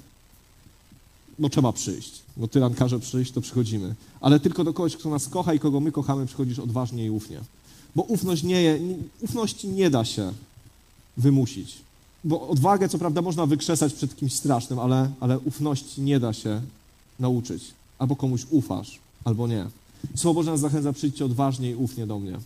bo 1.39 1.49
trzeba 1.49 1.73
przyjść. 1.73 2.21
Bo 2.37 2.47
tyran 2.47 2.73
każe 2.73 2.99
przyjść, 2.99 3.31
to 3.31 3.41
przychodzimy. 3.41 3.95
Ale 4.21 4.39
tylko 4.39 4.63
do 4.63 4.73
kogoś, 4.73 4.95
kto 4.97 5.09
nas 5.09 5.27
kocha 5.27 5.53
i 5.53 5.59
kogo 5.59 5.79
my 5.79 5.91
kochamy, 5.91 6.25
przychodzisz 6.25 6.59
odważnie 6.59 7.05
i 7.05 7.09
ufnie. 7.09 7.39
Bo 7.95 8.03
ufność 8.03 8.43
nie, 8.43 8.79
ufności 9.21 9.67
nie 9.67 9.89
da 9.89 10.05
się 10.05 10.33
wymusić. 11.17 11.77
Bo 12.23 12.47
odwagę, 12.47 12.89
co 12.89 12.97
prawda, 12.97 13.21
można 13.21 13.45
wykrzesać 13.45 13.93
przed 13.93 14.15
kimś 14.15 14.33
strasznym, 14.33 14.79
ale, 14.79 15.09
ale 15.19 15.39
ufności 15.39 16.01
nie 16.01 16.19
da 16.19 16.33
się 16.33 16.61
nauczyć. 17.19 17.63
Albo 17.99 18.15
komuś 18.15 18.45
ufasz, 18.49 18.99
albo 19.23 19.47
nie. 19.47 19.65
Słowo 20.15 20.39
Boże 20.39 20.51
nas 20.51 20.59
zachęca, 20.59 20.93
przyjdźcie 20.93 21.25
odważnie 21.25 21.71
i 21.71 21.75
ufnie 21.75 22.07
do 22.07 22.19
mnie. 22.19 22.37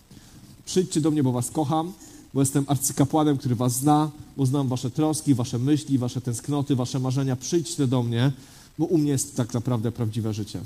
Przyjdźcie 0.66 1.00
do 1.00 1.10
mnie, 1.10 1.22
bo 1.22 1.32
was 1.32 1.50
kocham, 1.50 1.92
bo 2.34 2.40
jestem 2.40 2.64
arcykapłanem, 2.66 3.38
który 3.38 3.54
was 3.54 3.72
zna, 3.72 4.10
bo 4.36 4.46
znam 4.46 4.68
wasze 4.68 4.90
troski, 4.90 5.34
wasze 5.34 5.58
myśli, 5.58 5.98
wasze 5.98 6.20
tęsknoty, 6.20 6.76
wasze 6.76 6.98
marzenia. 6.98 7.36
Przyjdźcie 7.36 7.86
do 7.86 8.02
mnie, 8.02 8.32
bo 8.78 8.84
u 8.84 8.98
mnie 8.98 9.10
jest 9.10 9.36
tak 9.36 9.54
naprawdę 9.54 9.92
prawdziwe 9.92 10.34
życie. 10.34 10.60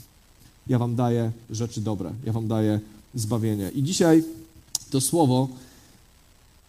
Ja 0.66 0.78
wam 0.78 0.94
daję 0.94 1.32
rzeczy 1.50 1.80
dobre, 1.80 2.12
ja 2.24 2.32
wam 2.32 2.48
daję 2.48 2.80
zbawienie. 3.14 3.70
I 3.74 3.82
dzisiaj 3.82 4.24
to 4.90 5.00
słowo 5.00 5.48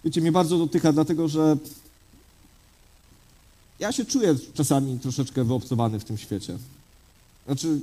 wiecie, 0.03 0.21
mnie 0.21 0.31
bardzo 0.31 0.57
dotyka, 0.57 0.93
dlatego 0.93 1.27
że 1.27 1.57
ja 3.79 3.91
się 3.91 4.05
czuję 4.05 4.35
czasami 4.53 4.99
troszeczkę 4.99 5.43
wyobcowany 5.43 5.99
w 5.99 6.03
tym 6.03 6.17
świecie. 6.17 6.57
Znaczy, 7.45 7.79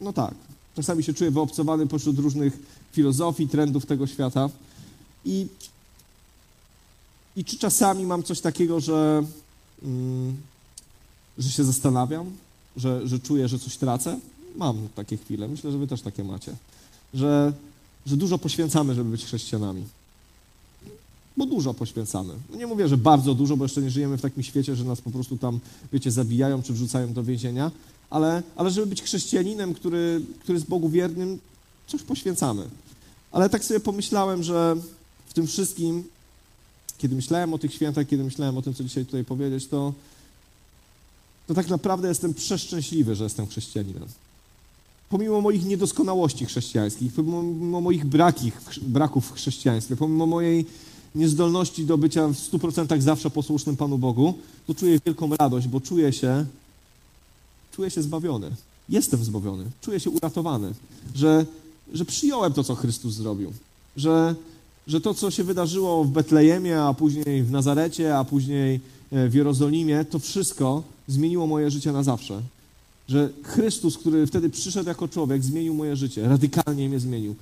no 0.00 0.12
tak, 0.12 0.34
czasami 0.76 1.02
się 1.02 1.14
czuję 1.14 1.30
wyobcowany 1.30 1.86
pośród 1.86 2.18
różnych 2.18 2.58
filozofii, 2.92 3.48
trendów 3.48 3.86
tego 3.86 4.06
świata. 4.06 4.50
I, 5.24 5.46
i 7.36 7.44
czy 7.44 7.58
czasami 7.58 8.04
mam 8.04 8.22
coś 8.22 8.40
takiego, 8.40 8.80
że, 8.80 9.24
mm, 9.82 10.36
że 11.38 11.50
się 11.50 11.64
zastanawiam, 11.64 12.30
że, 12.76 13.08
że 13.08 13.18
czuję, 13.18 13.48
że 13.48 13.58
coś 13.58 13.76
tracę? 13.76 14.20
Mam 14.56 14.88
takie 14.94 15.16
chwile. 15.16 15.48
Myślę, 15.48 15.72
że 15.72 15.78
wy 15.78 15.86
też 15.86 16.02
takie 16.02 16.24
macie. 16.24 16.56
Że, 17.14 17.52
że 18.06 18.16
dużo 18.16 18.38
poświęcamy, 18.38 18.94
żeby 18.94 19.10
być 19.10 19.24
chrześcijanami 19.24 19.84
bo 21.36 21.46
dużo 21.46 21.74
poświęcamy. 21.74 22.34
No 22.50 22.56
nie 22.56 22.66
mówię, 22.66 22.88
że 22.88 22.96
bardzo 22.96 23.34
dużo, 23.34 23.56
bo 23.56 23.64
jeszcze 23.64 23.82
nie 23.82 23.90
żyjemy 23.90 24.18
w 24.18 24.22
takim 24.22 24.42
świecie, 24.42 24.76
że 24.76 24.84
nas 24.84 25.00
po 25.00 25.10
prostu 25.10 25.36
tam, 25.36 25.60
wiecie, 25.92 26.10
zabijają 26.10 26.62
czy 26.62 26.72
wrzucają 26.72 27.12
do 27.12 27.24
więzienia, 27.24 27.70
ale, 28.10 28.42
ale 28.56 28.70
żeby 28.70 28.86
być 28.86 29.02
chrześcijaninem, 29.02 29.74
który, 29.74 30.22
który 30.40 30.56
jest 30.56 30.68
Bogu 30.68 30.88
wiernym, 30.88 31.38
coś 31.86 32.02
poświęcamy. 32.02 32.68
Ale 33.32 33.50
tak 33.50 33.64
sobie 33.64 33.80
pomyślałem, 33.80 34.42
że 34.42 34.76
w 35.26 35.32
tym 35.32 35.46
wszystkim, 35.46 36.04
kiedy 36.98 37.16
myślałem 37.16 37.54
o 37.54 37.58
tych 37.58 37.74
świętach, 37.74 38.06
kiedy 38.06 38.24
myślałem 38.24 38.58
o 38.58 38.62
tym, 38.62 38.74
co 38.74 38.84
dzisiaj 38.84 39.06
tutaj 39.06 39.24
powiedzieć, 39.24 39.66
to, 39.66 39.92
to 41.46 41.54
tak 41.54 41.68
naprawdę 41.68 42.08
jestem 42.08 42.34
przeszczęśliwy, 42.34 43.14
że 43.14 43.24
jestem 43.24 43.46
chrześcijaninem. 43.46 44.04
Pomimo 45.10 45.40
moich 45.40 45.64
niedoskonałości 45.64 46.46
chrześcijańskich, 46.46 47.12
pomimo 47.12 47.80
moich 47.80 48.06
braków 48.82 49.26
w 49.26 49.32
chrześcijaństwie, 49.32 49.96
pomimo 49.96 50.26
mojej 50.26 50.66
niezdolności 51.14 51.86
do 51.86 51.98
bycia 51.98 52.28
w 52.28 52.32
100% 52.32 53.00
zawsze 53.00 53.30
posłusznym 53.30 53.76
Panu 53.76 53.98
Bogu, 53.98 54.34
to 54.66 54.74
czuję 54.74 54.98
wielką 55.06 55.36
radość, 55.36 55.68
bo 55.68 55.80
czuję 55.80 56.12
się, 56.12 56.44
czuję 57.76 57.90
się 57.90 58.02
zbawiony. 58.02 58.50
Jestem 58.88 59.24
zbawiony, 59.24 59.64
czuję 59.80 60.00
się 60.00 60.10
uratowany, 60.10 60.72
że, 61.14 61.46
że 61.92 62.04
przyjąłem 62.04 62.52
to, 62.52 62.64
co 62.64 62.74
Chrystus 62.74 63.14
zrobił, 63.14 63.52
że, 63.96 64.34
że 64.86 65.00
to, 65.00 65.14
co 65.14 65.30
się 65.30 65.44
wydarzyło 65.44 66.04
w 66.04 66.10
Betlejemie, 66.10 66.82
a 66.82 66.94
później 66.94 67.42
w 67.42 67.50
Nazarecie, 67.50 68.18
a 68.18 68.24
później 68.24 68.80
e, 69.12 69.28
w 69.28 69.34
Jerozolimie, 69.34 70.04
to 70.04 70.18
wszystko 70.18 70.82
zmieniło 71.08 71.46
moje 71.46 71.70
życie 71.70 71.92
na 71.92 72.02
zawsze. 72.02 72.42
Że 73.08 73.30
Chrystus, 73.42 73.98
który 73.98 74.26
wtedy 74.26 74.50
przyszedł 74.50 74.88
jako 74.88 75.08
człowiek, 75.08 75.44
zmienił 75.44 75.74
moje 75.74 75.96
życie, 75.96 76.28
radykalnie 76.28 76.88
mnie 76.88 77.00
zmienił. 77.00 77.34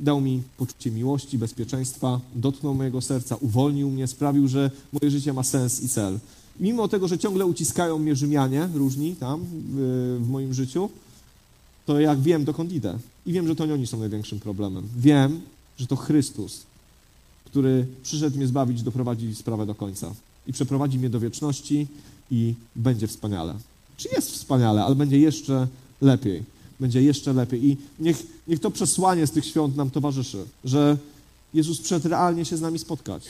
Dał 0.00 0.20
mi 0.20 0.42
poczucie 0.56 0.90
miłości, 0.90 1.38
bezpieczeństwa, 1.38 2.20
dotknął 2.34 2.74
mojego 2.74 3.00
serca, 3.00 3.36
uwolnił 3.36 3.90
mnie, 3.90 4.06
sprawił, 4.06 4.48
że 4.48 4.70
moje 4.92 5.10
życie 5.10 5.32
ma 5.32 5.42
sens 5.42 5.82
i 5.82 5.88
cel. 5.88 6.18
Mimo 6.60 6.88
tego, 6.88 7.08
że 7.08 7.18
ciągle 7.18 7.46
uciskają 7.46 7.98
mnie 7.98 8.16
Rzymianie 8.16 8.68
różni 8.74 9.16
tam 9.16 9.40
w, 9.44 10.20
w 10.20 10.28
moim 10.28 10.54
życiu, 10.54 10.90
to 11.86 12.00
jak 12.00 12.20
wiem, 12.20 12.44
dokąd 12.44 12.72
idę. 12.72 12.98
I 13.26 13.32
wiem, 13.32 13.46
że 13.46 13.56
to 13.56 13.66
nie 13.66 13.74
oni 13.74 13.86
są 13.86 13.98
największym 13.98 14.40
problemem. 14.40 14.88
Wiem, 14.96 15.40
że 15.78 15.86
to 15.86 15.96
Chrystus, 15.96 16.62
który 17.44 17.86
przyszedł 18.02 18.36
mnie 18.36 18.46
zbawić, 18.46 18.82
doprowadzi 18.82 19.34
sprawę 19.34 19.66
do 19.66 19.74
końca. 19.74 20.14
I 20.46 20.52
przeprowadzi 20.52 20.98
mnie 20.98 21.10
do 21.10 21.20
wieczności 21.20 21.86
i 22.30 22.54
będzie 22.76 23.06
wspaniale. 23.06 23.54
Czy 23.96 24.08
jest 24.08 24.30
wspaniale, 24.30 24.84
ale 24.84 24.94
będzie 24.94 25.18
jeszcze 25.18 25.68
lepiej. 26.00 26.42
Będzie 26.80 27.02
jeszcze 27.02 27.32
lepiej. 27.32 27.66
I 27.66 27.76
niech, 27.98 28.26
niech 28.48 28.60
to 28.60 28.70
przesłanie 28.70 29.26
z 29.26 29.30
tych 29.30 29.46
świąt 29.46 29.76
nam 29.76 29.90
towarzyszy, 29.90 30.44
że 30.64 30.96
Jezus 31.54 31.78
przyszedł 31.78 32.08
realnie 32.08 32.44
się 32.44 32.56
z 32.56 32.60
nami 32.60 32.78
spotkać. 32.78 33.24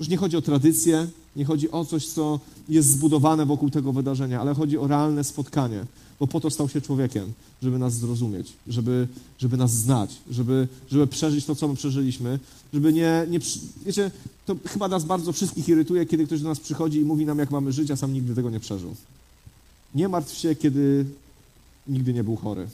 Już 0.00 0.08
nie 0.08 0.16
chodzi 0.16 0.36
o 0.36 0.42
tradycję, 0.42 1.08
nie 1.36 1.44
chodzi 1.44 1.70
o 1.70 1.84
coś, 1.84 2.06
co 2.06 2.40
jest 2.68 2.90
zbudowane 2.90 3.46
wokół 3.46 3.70
tego 3.70 3.92
wydarzenia, 3.92 4.40
ale 4.40 4.54
chodzi 4.54 4.78
o 4.78 4.86
realne 4.86 5.24
spotkanie, 5.24 5.84
bo 6.20 6.26
po 6.26 6.40
to 6.40 6.50
stał 6.50 6.68
się 6.68 6.80
człowiekiem, 6.80 7.32
żeby 7.62 7.78
nas 7.78 7.94
zrozumieć, 7.94 8.52
żeby, 8.68 9.08
żeby 9.38 9.56
nas 9.56 9.72
znać, 9.72 10.16
żeby, 10.30 10.68
żeby 10.90 11.06
przeżyć 11.06 11.44
to, 11.44 11.54
co 11.54 11.68
my 11.68 11.74
przeżyliśmy, 11.74 12.38
żeby 12.74 12.92
nie, 12.92 13.26
nie... 13.30 13.38
Wiecie, 13.86 14.10
to 14.46 14.56
chyba 14.66 14.88
nas 14.88 15.04
bardzo 15.04 15.32
wszystkich 15.32 15.68
irytuje, 15.68 16.06
kiedy 16.06 16.26
ktoś 16.26 16.40
do 16.40 16.48
nas 16.48 16.60
przychodzi 16.60 16.98
i 16.98 17.04
mówi 17.04 17.26
nam, 17.26 17.38
jak 17.38 17.50
mamy 17.50 17.72
żyć, 17.72 17.90
a 17.90 17.96
sam 17.96 18.12
nigdy 18.12 18.34
tego 18.34 18.50
nie 18.50 18.60
przeżył. 18.60 18.94
Nie 19.94 20.08
martw 20.08 20.38
się, 20.38 20.54
kiedy 20.54 21.04
nigdy 21.88 22.12
nie 22.12 22.24
był 22.24 22.36
chory. 22.36 22.68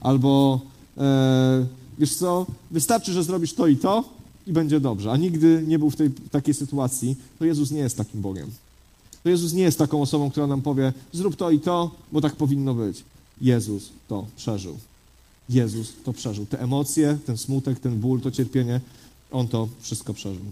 Albo, 0.00 0.60
e, 0.98 1.66
wiesz 1.98 2.14
co, 2.14 2.46
wystarczy, 2.70 3.12
że 3.12 3.24
zrobisz 3.24 3.54
to 3.54 3.66
i 3.66 3.76
to 3.76 4.04
i 4.46 4.52
będzie 4.52 4.80
dobrze, 4.80 5.12
a 5.12 5.16
nigdy 5.16 5.64
nie 5.66 5.78
był 5.78 5.90
w 5.90 5.96
tej 5.96 6.10
takiej 6.10 6.54
sytuacji, 6.54 7.16
to 7.38 7.44
Jezus 7.44 7.70
nie 7.70 7.80
jest 7.80 7.96
takim 7.96 8.20
Bogiem. 8.20 8.50
To 9.22 9.28
Jezus 9.28 9.52
nie 9.52 9.62
jest 9.62 9.78
taką 9.78 10.02
osobą, 10.02 10.30
która 10.30 10.46
nam 10.46 10.62
powie, 10.62 10.92
zrób 11.12 11.36
to 11.36 11.50
i 11.50 11.60
to, 11.60 11.90
bo 12.12 12.20
tak 12.20 12.36
powinno 12.36 12.74
być. 12.74 13.04
Jezus 13.40 13.90
to 14.08 14.26
przeżył. 14.36 14.78
Jezus 15.48 15.92
to 16.04 16.12
przeżył. 16.12 16.46
Te 16.46 16.60
emocje, 16.60 17.18
ten 17.26 17.36
smutek, 17.36 17.80
ten 17.80 18.00
ból, 18.00 18.20
to 18.20 18.30
cierpienie, 18.30 18.80
On 19.30 19.48
to 19.48 19.68
wszystko 19.80 20.14
przeżył. 20.14 20.44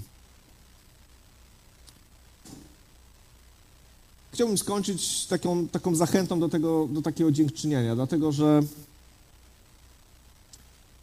Chciałbym 4.32 4.58
skończyć 4.58 5.26
taką, 5.26 5.68
taką 5.68 5.94
zachętą 5.94 6.40
do, 6.40 6.48
tego, 6.48 6.88
do 6.90 7.02
takiego 7.02 7.32
dziękczynienia, 7.32 7.94
dlatego 7.94 8.32
że, 8.32 8.62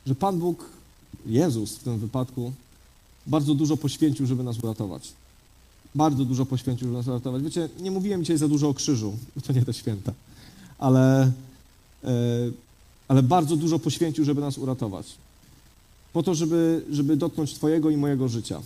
że 0.08 0.16
Pan 0.16 0.40
Bóg, 0.40 0.66
Jezus 1.26 1.76
w 1.76 1.84
tym 1.84 2.00
wypadku, 2.00 2.52
bardzo 3.28 3.56
dużo 3.56 3.78
poświęcił, 3.78 4.26
żeby 4.26 4.44
nas 4.44 4.60
uratować. 4.60 5.12
Bardzo 5.96 6.26
dużo 6.26 6.46
poświęcił, 6.46 6.88
żeby 6.88 6.98
nas 6.98 7.08
uratować. 7.08 7.44
Wiecie, 7.44 7.70
nie 7.80 7.92
mówiłem 7.92 8.22
dzisiaj 8.22 8.38
za 8.38 8.48
dużo 8.48 8.70
o 8.70 8.74
krzyżu, 8.74 9.18
to 9.48 9.54
nie 9.54 9.66
te 9.66 9.74
święta, 9.74 10.14
ale, 10.80 11.32
e, 12.04 12.12
ale 13.08 13.24
bardzo 13.24 13.56
dużo 13.56 13.80
poświęcił, 13.80 14.26
żeby 14.26 14.42
nas 14.42 14.58
uratować. 14.58 15.06
Po 16.14 16.24
to, 16.24 16.36
żeby, 16.36 16.86
żeby 16.92 17.18
dotknąć 17.18 17.54
Twojego 17.54 17.90
i 17.90 17.98
mojego 17.98 18.28
życia, 18.28 18.62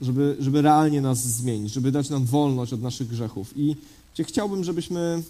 żeby, 0.00 0.36
żeby 0.40 0.62
realnie 0.62 1.00
nas 1.00 1.18
zmienić, 1.18 1.72
żeby 1.72 1.92
dać 1.92 2.10
nam 2.10 2.24
wolność 2.24 2.72
od 2.72 2.82
naszych 2.82 3.08
grzechów. 3.08 3.52
I 3.56 3.76
chciałbym, 4.24 4.64
żebyśmy, 4.64 5.22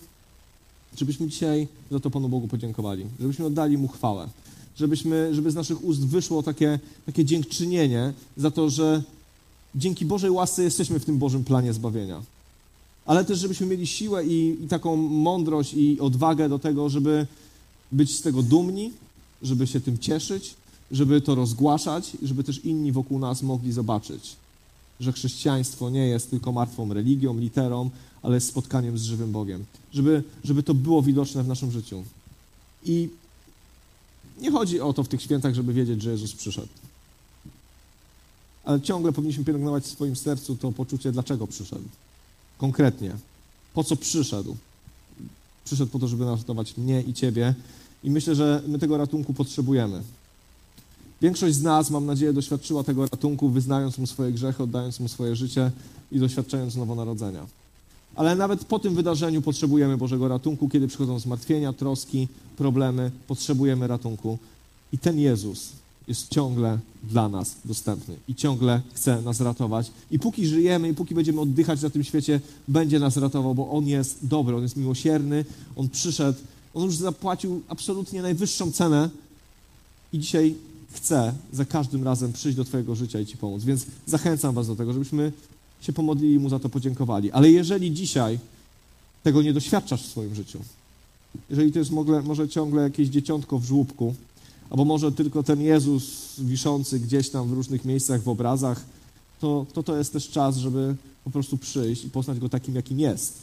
żebyśmy 0.98 1.28
dzisiaj 1.28 1.68
za 1.90 2.00
to 2.00 2.10
Panu 2.10 2.28
Bogu 2.28 2.48
podziękowali, 2.48 3.04
żebyśmy 3.20 3.46
oddali 3.46 3.78
Mu 3.78 3.88
chwałę, 3.88 4.28
żebyśmy, 4.76 5.34
żeby 5.34 5.50
z 5.50 5.54
naszych 5.54 5.84
ust 5.84 6.06
wyszło 6.06 6.42
takie, 6.42 6.78
takie 7.06 7.24
dziękczynienie 7.24 8.12
za 8.36 8.50
to, 8.50 8.70
że 8.70 9.02
dzięki 9.74 10.06
Bożej 10.06 10.30
łasce 10.30 10.62
jesteśmy 10.62 11.00
w 11.00 11.04
tym 11.04 11.18
Bożym 11.18 11.44
planie 11.44 11.72
zbawienia. 11.72 12.22
Ale 13.06 13.24
też, 13.24 13.38
żebyśmy 13.38 13.66
mieli 13.66 13.86
siłę 13.86 14.26
i, 14.26 14.56
i 14.64 14.68
taką 14.68 14.96
mądrość 14.96 15.74
i 15.74 16.00
odwagę 16.00 16.48
do 16.48 16.58
tego, 16.58 16.88
żeby 16.88 17.26
być 17.92 18.16
z 18.16 18.22
tego 18.22 18.42
dumni, 18.42 18.92
żeby 19.42 19.66
się 19.66 19.80
tym 19.80 19.98
cieszyć, 19.98 20.54
żeby 20.90 21.20
to 21.20 21.34
rozgłaszać, 21.34 22.16
żeby 22.22 22.44
też 22.44 22.64
inni 22.64 22.92
wokół 22.92 23.18
nas 23.18 23.42
mogli 23.42 23.72
zobaczyć, 23.72 24.36
że 25.00 25.12
chrześcijaństwo 25.12 25.90
nie 25.90 26.06
jest 26.06 26.30
tylko 26.30 26.52
martwą 26.52 26.94
religią, 26.94 27.38
literą, 27.38 27.90
ale 28.26 28.40
spotkaniem 28.40 28.98
z 28.98 29.02
żywym 29.02 29.32
Bogiem. 29.32 29.64
Żeby, 29.92 30.22
żeby 30.44 30.62
to 30.62 30.74
było 30.74 31.02
widoczne 31.02 31.42
w 31.42 31.48
naszym 31.48 31.72
życiu. 31.72 32.04
I 32.84 33.08
nie 34.40 34.50
chodzi 34.50 34.80
o 34.80 34.92
to 34.92 35.04
w 35.04 35.08
tych 35.08 35.22
świętach, 35.22 35.54
żeby 35.54 35.72
wiedzieć, 35.72 36.02
że 36.02 36.10
Jezus 36.10 36.32
przyszedł. 36.32 36.68
Ale 38.64 38.80
ciągle 38.80 39.12
powinniśmy 39.12 39.44
pielęgnować 39.44 39.84
w 39.84 39.90
swoim 39.90 40.16
sercu 40.16 40.56
to 40.56 40.72
poczucie, 40.72 41.12
dlaczego 41.12 41.46
przyszedł. 41.46 41.84
Konkretnie. 42.58 43.16
Po 43.74 43.84
co 43.84 43.96
przyszedł? 43.96 44.56
Przyszedł 45.64 45.90
po 45.90 45.98
to, 45.98 46.08
żeby 46.08 46.24
ratować 46.24 46.76
mnie 46.76 47.02
i 47.02 47.14
ciebie. 47.14 47.54
I 48.04 48.10
myślę, 48.10 48.34
że 48.34 48.62
my 48.68 48.78
tego 48.78 48.96
ratunku 48.96 49.34
potrzebujemy. 49.34 50.02
Większość 51.22 51.54
z 51.54 51.62
nas, 51.62 51.90
mam 51.90 52.06
nadzieję, 52.06 52.32
doświadczyła 52.32 52.84
tego 52.84 53.06
ratunku, 53.06 53.48
wyznając 53.48 53.98
mu 53.98 54.06
swoje 54.06 54.32
grzechy, 54.32 54.62
oddając 54.62 55.00
mu 55.00 55.08
swoje 55.08 55.36
życie 55.36 55.70
i 56.12 56.18
doświadczając 56.18 56.76
nowonarodzenia. 56.76 57.46
Ale 58.16 58.36
nawet 58.36 58.64
po 58.64 58.78
tym 58.78 58.94
wydarzeniu 58.94 59.42
potrzebujemy 59.42 59.96
Bożego 59.96 60.28
ratunku, 60.28 60.68
kiedy 60.68 60.88
przychodzą 60.88 61.18
zmartwienia, 61.18 61.72
troski, 61.72 62.28
problemy, 62.56 63.10
potrzebujemy 63.26 63.86
ratunku. 63.86 64.38
I 64.92 64.98
ten 64.98 65.18
Jezus 65.18 65.72
jest 66.08 66.28
ciągle 66.28 66.78
dla 67.02 67.28
nas 67.28 67.56
dostępny 67.64 68.16
i 68.28 68.34
ciągle 68.34 68.80
chce 68.94 69.22
nas 69.22 69.40
ratować. 69.40 69.90
I 70.10 70.18
póki 70.18 70.46
żyjemy, 70.46 70.88
i 70.88 70.94
póki 70.94 71.14
będziemy 71.14 71.40
oddychać 71.40 71.82
na 71.82 71.90
tym 71.90 72.04
świecie, 72.04 72.40
będzie 72.68 72.98
nas 72.98 73.16
ratował, 73.16 73.54
bo 73.54 73.70
On 73.70 73.86
jest 73.86 74.18
dobry, 74.22 74.56
On 74.56 74.62
jest 74.62 74.76
miłosierny, 74.76 75.44
On 75.76 75.88
przyszedł, 75.88 76.38
On 76.74 76.84
już 76.84 76.96
zapłacił 76.96 77.62
absolutnie 77.68 78.22
najwyższą 78.22 78.72
cenę 78.72 79.10
i 80.12 80.18
dzisiaj 80.18 80.54
chce 80.92 81.32
za 81.52 81.64
każdym 81.64 82.04
razem 82.04 82.32
przyjść 82.32 82.56
do 82.56 82.64
Twojego 82.64 82.94
życia 82.94 83.20
i 83.20 83.26
Ci 83.26 83.36
pomóc. 83.36 83.64
Więc 83.64 83.86
zachęcam 84.06 84.54
Was 84.54 84.66
do 84.66 84.76
tego, 84.76 84.92
żebyśmy 84.92 85.32
się 85.86 85.92
pomodlili 85.92 86.34
i 86.34 86.38
Mu 86.38 86.48
za 86.48 86.58
to 86.58 86.68
podziękowali. 86.68 87.32
Ale 87.32 87.50
jeżeli 87.50 87.92
dzisiaj 87.92 88.38
tego 89.22 89.42
nie 89.42 89.52
doświadczasz 89.52 90.02
w 90.02 90.10
swoim 90.10 90.34
życiu, 90.34 90.58
jeżeli 91.50 91.72
to 91.72 91.78
jest 91.78 91.90
może, 91.90 92.22
może 92.22 92.48
ciągle 92.48 92.82
jakieś 92.82 93.08
dzieciątko 93.08 93.58
w 93.58 93.64
żłóbku, 93.64 94.14
albo 94.70 94.84
może 94.84 95.12
tylko 95.12 95.42
ten 95.42 95.60
Jezus 95.60 96.34
wiszący 96.38 97.00
gdzieś 97.00 97.30
tam 97.30 97.48
w 97.48 97.52
różnych 97.52 97.84
miejscach 97.84 98.22
w 98.22 98.28
obrazach, 98.28 98.84
to, 99.40 99.66
to 99.72 99.82
to 99.82 99.96
jest 99.96 100.12
też 100.12 100.28
czas, 100.28 100.56
żeby 100.56 100.94
po 101.24 101.30
prostu 101.30 101.58
przyjść 101.58 102.04
i 102.04 102.10
poznać 102.10 102.38
Go 102.38 102.48
takim, 102.48 102.74
jakim 102.74 103.00
jest. 103.00 103.42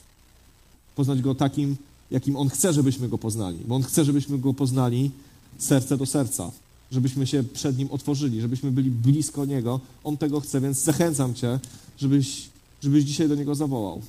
Poznać 0.95 1.21
Go 1.21 1.35
takim, 1.35 1.75
jakim 2.11 2.35
On 2.35 2.49
chce, 2.49 2.73
żebyśmy 2.73 3.09
Go 3.09 3.17
poznali. 3.17 3.57
Bo 3.67 3.75
On 3.75 3.83
chce, 3.83 4.05
żebyśmy 4.05 4.37
Go 4.37 4.53
poznali 4.53 5.11
serce 5.57 5.97
do 5.97 6.05
serca. 6.05 6.51
Żebyśmy 6.93 7.27
się 7.27 7.43
przed 7.43 7.77
Nim 7.77 7.91
otworzyli, 7.91 8.41
żebyśmy 8.41 8.71
byli 8.71 8.91
blisko 8.91 9.45
Niego. 9.45 9.79
On 10.03 10.17
tego 10.17 10.39
chce, 10.39 10.61
więc 10.61 10.77
zachęcam 10.77 11.33
Cię, 11.33 11.59
żebyś, 11.97 12.49
żebyś 12.83 13.03
dzisiaj 13.03 13.29
do 13.29 13.35
Niego 13.35 13.55
zawołał. 13.55 14.01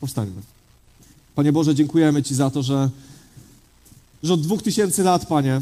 Powstańmy. 0.00 0.42
Panie 1.34 1.52
Boże, 1.52 1.74
dziękujemy 1.74 2.22
Ci 2.22 2.34
za 2.34 2.50
to, 2.50 2.62
że, 2.62 2.90
że 4.22 4.34
od 4.34 4.40
dwóch 4.40 4.62
tysięcy 4.62 5.02
lat, 5.02 5.26
Panie, 5.26 5.60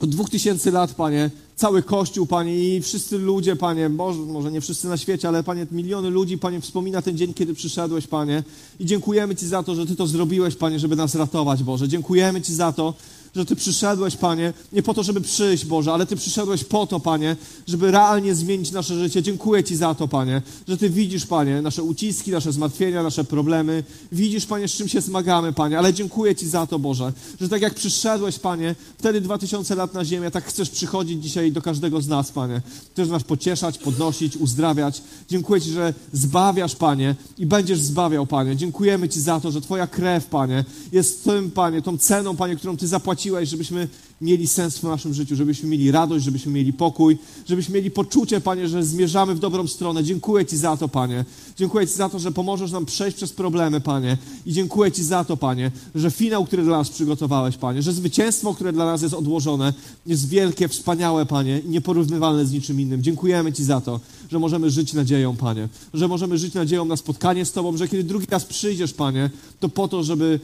od 0.00 0.10
dwóch 0.10 0.30
tysięcy 0.30 0.70
lat, 0.70 0.94
Panie, 0.94 1.30
cały 1.56 1.82
Kościół, 1.82 2.26
Panie, 2.26 2.76
i 2.76 2.82
wszyscy 2.82 3.18
ludzie, 3.18 3.56
Panie, 3.56 3.88
może, 3.88 4.20
może 4.20 4.52
nie 4.52 4.60
wszyscy 4.60 4.88
na 4.88 4.96
świecie, 4.96 5.28
ale, 5.28 5.42
Panie, 5.42 5.66
miliony 5.70 6.10
ludzi, 6.10 6.38
Panie, 6.38 6.60
wspomina 6.60 7.02
ten 7.02 7.16
dzień, 7.16 7.34
kiedy 7.34 7.54
przyszedłeś, 7.54 8.06
Panie. 8.06 8.42
I 8.80 8.86
dziękujemy 8.86 9.36
Ci 9.36 9.46
za 9.46 9.62
to, 9.62 9.74
że 9.74 9.86
Ty 9.86 9.96
to 9.96 10.06
zrobiłeś, 10.06 10.56
Panie, 10.56 10.78
żeby 10.78 10.96
nas 10.96 11.14
ratować, 11.14 11.62
Boże. 11.62 11.88
Dziękujemy 11.88 12.42
Ci 12.42 12.54
za 12.54 12.72
to, 12.72 12.94
że 13.36 13.44
Ty 13.44 13.56
przyszedłeś, 13.56 14.16
Panie, 14.16 14.52
nie 14.72 14.82
po 14.82 14.94
to, 14.94 15.02
żeby 15.02 15.20
przyjść, 15.20 15.64
Boże, 15.64 15.92
ale 15.92 16.06
Ty 16.06 16.16
przyszedłeś 16.16 16.64
po 16.64 16.86
to, 16.86 17.00
Panie, 17.00 17.36
żeby 17.66 17.90
realnie 17.90 18.34
zmienić 18.34 18.72
nasze 18.72 18.98
życie. 18.98 19.22
Dziękuję 19.22 19.64
Ci 19.64 19.76
za 19.76 19.94
to, 19.94 20.08
Panie, 20.08 20.42
że 20.68 20.76
Ty 20.76 20.90
widzisz, 20.90 21.26
Panie, 21.26 21.62
nasze 21.62 21.82
uciski, 21.82 22.30
nasze 22.30 22.52
zmartwienia, 22.52 23.02
nasze 23.02 23.24
problemy. 23.24 23.84
Widzisz, 24.12 24.46
Panie, 24.46 24.68
z 24.68 24.72
czym 24.72 24.88
się 24.88 25.00
zmagamy, 25.00 25.52
Panie, 25.52 25.78
ale 25.78 25.94
dziękuję 25.94 26.34
Ci 26.34 26.48
za 26.48 26.66
to, 26.66 26.78
Boże, 26.78 27.12
że 27.40 27.48
tak 27.48 27.62
jak 27.62 27.74
przyszedłeś, 27.74 28.38
Panie, 28.38 28.74
wtedy 28.98 29.20
dwa 29.20 29.38
tysiące 29.38 29.74
lat 29.74 29.94
na 29.94 30.04
ziemię, 30.04 30.30
tak 30.30 30.44
chcesz 30.44 30.70
przychodzić 30.70 31.22
dzisiaj 31.22 31.52
do 31.52 31.62
każdego 31.62 32.00
z 32.00 32.08
nas, 32.08 32.32
Panie. 32.32 32.62
Chcesz 32.92 33.08
nas 33.08 33.22
pocieszać, 33.22 33.78
podnosić, 33.78 34.36
uzdrawiać. 34.36 35.02
Dziękuję 35.28 35.60
Ci, 35.60 35.70
że 35.70 35.94
zbawiasz, 36.12 36.76
Panie, 36.76 37.14
i 37.38 37.46
będziesz 37.46 37.80
zbawiał, 37.80 38.26
Panie. 38.26 38.56
Dziękujemy 38.56 39.08
Ci 39.08 39.20
za 39.20 39.40
to, 39.40 39.50
że 39.50 39.60
Twoja 39.60 39.86
krew, 39.86 40.26
Panie, 40.26 40.64
jest 40.92 41.24
tym, 41.24 41.50
Panie, 41.50 41.82
tą 41.82 41.98
ceną, 41.98 42.36
Panie, 42.36 42.56
którą 42.56 42.76
Ty 42.76 42.88
zapłaciłeś 42.88 43.19
zapłaciłeś, 43.20 43.48
żebyśmy 43.48 43.88
mieli 44.20 44.46
sens 44.46 44.78
w 44.78 44.82
naszym 44.82 45.14
życiu, 45.14 45.36
żebyśmy 45.36 45.68
mieli 45.68 45.90
radość, 45.90 46.24
żebyśmy 46.24 46.52
mieli 46.52 46.72
pokój, 46.72 47.18
żebyśmy 47.48 47.74
mieli 47.74 47.90
poczucie, 47.90 48.40
Panie, 48.40 48.68
że 48.68 48.84
zmierzamy 48.84 49.34
w 49.34 49.38
dobrą 49.38 49.66
stronę. 49.66 50.04
Dziękuję 50.04 50.46
Ci 50.46 50.56
za 50.56 50.76
to, 50.76 50.88
Panie. 50.88 51.24
Dziękuję 51.56 51.86
Ci 51.86 51.94
za 51.94 52.08
to, 52.08 52.18
że 52.18 52.32
pomożesz 52.32 52.72
nam 52.72 52.86
przejść 52.86 53.16
przez 53.16 53.32
problemy, 53.32 53.80
Panie. 53.80 54.18
I 54.46 54.52
dziękuję 54.52 54.92
Ci 54.92 55.04
za 55.04 55.24
to, 55.24 55.36
Panie, 55.36 55.70
że 55.94 56.10
finał, 56.10 56.44
który 56.44 56.62
dla 56.62 56.78
nas 56.78 56.90
przygotowałeś, 56.90 57.56
Panie, 57.56 57.82
że 57.82 57.92
zwycięstwo, 57.92 58.54
które 58.54 58.72
dla 58.72 58.84
nas 58.84 59.02
jest 59.02 59.14
odłożone, 59.14 59.72
jest 60.06 60.28
wielkie, 60.28 60.68
wspaniałe, 60.68 61.26
Panie, 61.26 61.58
i 61.58 61.68
nieporównywalne 61.68 62.46
z 62.46 62.52
niczym 62.52 62.80
innym. 62.80 63.02
Dziękujemy 63.02 63.52
Ci 63.52 63.64
za 63.64 63.80
to, 63.80 64.00
że 64.32 64.38
możemy 64.38 64.70
żyć 64.70 64.92
nadzieją, 64.92 65.36
Panie, 65.36 65.68
że 65.94 66.08
możemy 66.08 66.38
żyć 66.38 66.54
nadzieją 66.54 66.84
na 66.84 66.96
spotkanie 66.96 67.44
z 67.44 67.52
Tobą, 67.52 67.76
że 67.76 67.88
kiedy 67.88 68.04
drugi 68.04 68.26
raz 68.30 68.44
przyjdziesz, 68.44 68.92
Panie, 68.92 69.30
to 69.60 69.68
po 69.68 69.88
to, 69.88 70.02
żeby 70.02 70.40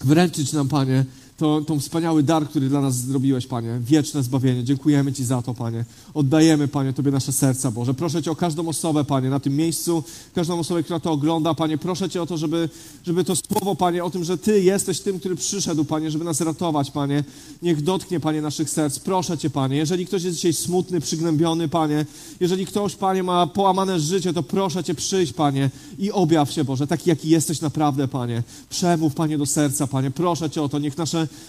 wręczyć 0.00 0.52
nam, 0.52 0.68
Panie, 0.68 1.04
to, 1.36 1.60
tą 1.60 1.80
wspaniały 1.80 2.22
dar, 2.22 2.48
który 2.48 2.68
dla 2.68 2.80
nas 2.80 2.96
zrobiłeś, 2.96 3.46
Panie. 3.46 3.80
Wieczne 3.80 4.22
zbawienie. 4.22 4.64
Dziękujemy 4.64 5.12
Ci 5.12 5.24
za 5.24 5.42
to, 5.42 5.54
Panie. 5.54 5.84
Oddajemy, 6.14 6.68
Panie, 6.68 6.92
Tobie 6.92 7.10
nasze 7.10 7.32
serca, 7.32 7.70
Boże. 7.70 7.94
Proszę 7.94 8.22
Cię 8.22 8.30
o 8.30 8.36
każdą 8.36 8.68
osobę, 8.68 9.04
Panie, 9.04 9.30
na 9.30 9.40
tym 9.40 9.56
miejscu, 9.56 10.04
każdą 10.34 10.58
osobę, 10.58 10.82
która 10.82 11.00
to 11.00 11.10
ogląda, 11.12 11.54
Panie. 11.54 11.78
Proszę 11.78 12.10
Cię 12.10 12.22
o 12.22 12.26
to, 12.26 12.36
żeby, 12.36 12.68
żeby 13.06 13.24
to 13.24 13.36
słowo, 13.36 13.74
Panie, 13.74 14.04
o 14.04 14.10
tym, 14.10 14.24
że 14.24 14.38
Ty 14.38 14.62
jesteś 14.62 15.00
tym, 15.00 15.18
który 15.20 15.36
przyszedł, 15.36 15.84
Panie, 15.84 16.10
żeby 16.10 16.24
nas 16.24 16.40
ratować, 16.40 16.90
Panie. 16.90 17.24
Niech 17.62 17.82
dotknie, 17.82 18.20
Panie, 18.20 18.42
naszych 18.42 18.70
serc. 18.70 18.98
Proszę 18.98 19.38
Cię, 19.38 19.50
Panie. 19.50 19.76
Jeżeli 19.76 20.06
ktoś 20.06 20.22
jest 20.22 20.36
dzisiaj 20.36 20.52
smutny, 20.52 21.00
przygnębiony, 21.00 21.68
Panie, 21.68 22.06
jeżeli 22.40 22.66
ktoś, 22.66 22.96
Panie, 22.96 23.22
ma 23.22 23.46
połamane 23.46 24.00
życie, 24.00 24.32
to 24.32 24.42
proszę 24.42 24.84
Cię 24.84 24.94
przyjść, 24.94 25.32
Panie, 25.32 25.70
i 25.98 26.12
objaw 26.12 26.52
się, 26.52 26.64
Boże, 26.64 26.86
taki, 26.86 27.10
jaki 27.10 27.28
jesteś 27.28 27.60
naprawdę, 27.60 28.08
Panie. 28.08 28.42
Przemów, 28.70 29.14
Panie, 29.14 29.38
do 29.38 29.46
serca, 29.46 29.86
Panie. 29.86 30.10
Proszę 30.10 30.50
Cię 30.50 30.62
o 30.62 30.68
to. 30.68 30.78
Niech 30.78 30.94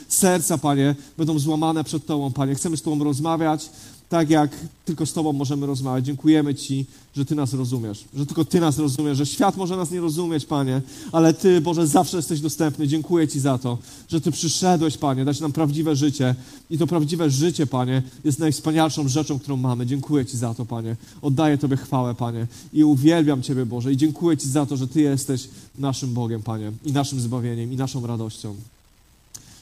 serca, 0.08 0.58
Panie, 0.58 0.96
będą 1.18 1.40
złamane 1.40 1.84
przed 1.84 2.06
Tobą, 2.06 2.32
Panie. 2.32 2.56
Chcemy 2.56 2.78
z 2.78 2.82
Tobą 2.82 3.04
rozmawiać, 3.04 3.70
tak 4.10 4.30
jak 4.30 4.52
tylko 4.86 5.06
z 5.06 5.14
Tobą 5.14 5.34
możemy 5.34 5.66
rozmawiać. 5.66 6.06
Dziękujemy 6.06 6.56
Ci, 6.56 6.86
że 7.16 7.26
Ty 7.26 7.36
nas 7.36 7.54
rozumiesz, 7.54 8.06
że 8.14 8.26
tylko 8.26 8.46
Ty 8.46 8.60
nas 8.60 8.80
rozumiesz, 8.80 9.18
że 9.18 9.26
świat 9.26 9.58
może 9.58 9.78
nas 9.78 9.92
nie 9.92 10.02
rozumieć, 10.02 10.46
Panie, 10.46 10.82
ale 11.12 11.34
Ty, 11.34 11.62
Boże, 11.62 11.88
zawsze 11.88 12.18
jesteś 12.18 12.40
dostępny. 12.40 12.88
Dziękuję 12.88 13.28
Ci 13.28 13.40
za 13.40 13.58
to, 13.58 13.78
że 14.10 14.22
Ty 14.22 14.32
przyszedłeś, 14.32 14.98
Panie, 14.98 15.26
dać 15.26 15.40
nam 15.40 15.52
prawdziwe 15.52 15.96
życie 15.96 16.36
i 16.70 16.78
to 16.78 16.88
prawdziwe 16.88 17.30
życie, 17.30 17.68
Panie, 17.68 18.04
jest 18.24 18.40
najwspanialszą 18.40 19.08
rzeczą, 19.08 19.40
którą 19.40 19.58
mamy. 19.58 19.86
Dziękuję 19.86 20.26
Ci 20.26 20.38
za 20.38 20.54
to, 20.54 20.66
Panie. 20.66 20.96
Oddaję 21.22 21.58
Tobie 21.58 21.78
chwałę, 21.78 22.16
Panie, 22.16 22.48
i 22.74 22.84
uwielbiam 22.84 23.42
Ciebie, 23.42 23.66
Boże, 23.66 23.92
i 23.92 23.98
dziękuję 23.98 24.38
Ci 24.38 24.50
za 24.50 24.66
to, 24.66 24.78
że 24.78 24.88
Ty 24.88 25.02
jesteś 25.02 25.50
naszym 25.78 26.14
Bogiem, 26.14 26.44
Panie, 26.44 26.72
i 26.86 26.92
naszym 26.92 27.20
zbawieniem, 27.20 27.74
i 27.74 27.76
naszą 27.76 28.08
radością. 28.08 28.56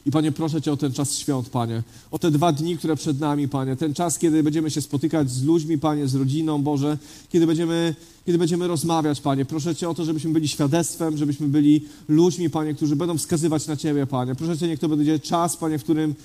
I 0.05 0.11
Panie, 0.11 0.31
proszę 0.31 0.61
Cię 0.61 0.71
o 0.71 0.77
ten 0.77 0.93
czas 0.93 1.17
świąt, 1.17 1.49
Panie. 1.49 1.83
O 2.11 2.19
te 2.19 2.31
dwa 2.31 2.51
dni, 2.51 2.77
które 2.77 2.95
przed 2.95 3.19
nami, 3.19 3.47
Panie. 3.47 3.75
Ten 3.75 3.93
czas, 3.93 4.19
kiedy 4.19 4.43
będziemy 4.43 4.71
się 4.71 4.81
spotykać 4.81 5.31
z 5.31 5.43
ludźmi, 5.43 5.77
Panie, 5.77 6.07
z 6.07 6.15
rodziną, 6.15 6.63
Boże. 6.63 6.97
Kiedy 7.29 7.47
będziemy, 7.47 7.95
kiedy 8.25 8.37
będziemy 8.37 8.67
rozmawiać, 8.67 9.21
Panie. 9.21 9.45
Proszę 9.45 9.75
Cię 9.75 9.89
o 9.89 9.93
to, 9.93 10.05
żebyśmy 10.05 10.31
byli 10.31 10.47
świadectwem, 10.47 11.17
żebyśmy 11.17 11.47
byli 11.47 11.81
ludźmi, 12.07 12.49
Panie, 12.49 12.73
którzy 12.73 12.95
będą 12.95 13.17
wskazywać 13.17 13.67
na 13.67 13.77
Ciebie, 13.77 14.07
Panie. 14.07 14.35
Proszę 14.35 14.57
Cię, 14.57 14.67
niech 14.67 14.79
to 14.79 14.89
będzie 14.89 15.19
czas, 15.19 15.57
Panie, 15.57 15.79
w 15.79 15.83
którym 15.83 16.15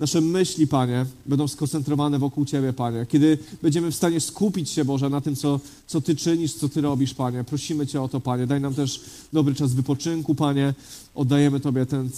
nasze 0.00 0.20
myśli, 0.20 0.66
Panie, 0.66 1.06
będą 1.26 1.48
skoncentrowane 1.48 2.18
wokół 2.18 2.44
Ciebie, 2.44 2.72
Panie. 2.72 3.06
Kiedy 3.08 3.38
będziemy 3.62 3.90
w 3.90 3.94
stanie 3.94 4.20
skupić 4.20 4.70
się, 4.70 4.84
Boże, 4.84 5.08
na 5.10 5.20
tym, 5.20 5.36
co, 5.36 5.60
co 5.86 6.00
Ty 6.00 6.16
czynisz, 6.16 6.54
co 6.54 6.68
Ty 6.68 6.80
robisz, 6.80 7.14
Panie. 7.14 7.44
Prosimy 7.44 7.86
Cię 7.86 8.02
o 8.02 8.08
to, 8.08 8.20
Panie. 8.20 8.46
Daj 8.46 8.60
nam 8.60 8.74
też 8.74 9.00
dobry 9.32 9.54
czas 9.54 9.74
wypoczynku, 9.74 10.34
Panie. 10.34 10.74
Oddajemy 11.14 11.60
Tobie 11.60 11.86
ten, 11.86 12.10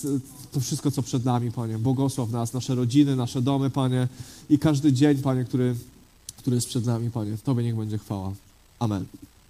to 0.53 0.61
wszystko, 0.61 0.91
co 0.91 1.03
przed 1.03 1.24
nami, 1.24 1.53
Panie. 1.53 1.78
Błogosław 1.78 2.31
nas, 2.31 2.53
nasze 2.53 2.74
rodziny, 2.74 3.16
nasze 3.16 3.43
domy, 3.43 3.70
Panie. 3.70 4.09
I 4.51 4.59
każdy 4.59 4.93
dzień, 4.93 5.18
Panie, 5.18 5.45
który, 5.45 5.74
który 6.37 6.57
jest 6.57 6.68
przed 6.68 6.87
nami, 6.87 7.11
Panie. 7.11 7.37
Tobie 7.45 7.64
niech 7.64 7.76
będzie 7.76 7.99
chwała. 7.99 8.33
Amen. 8.78 9.05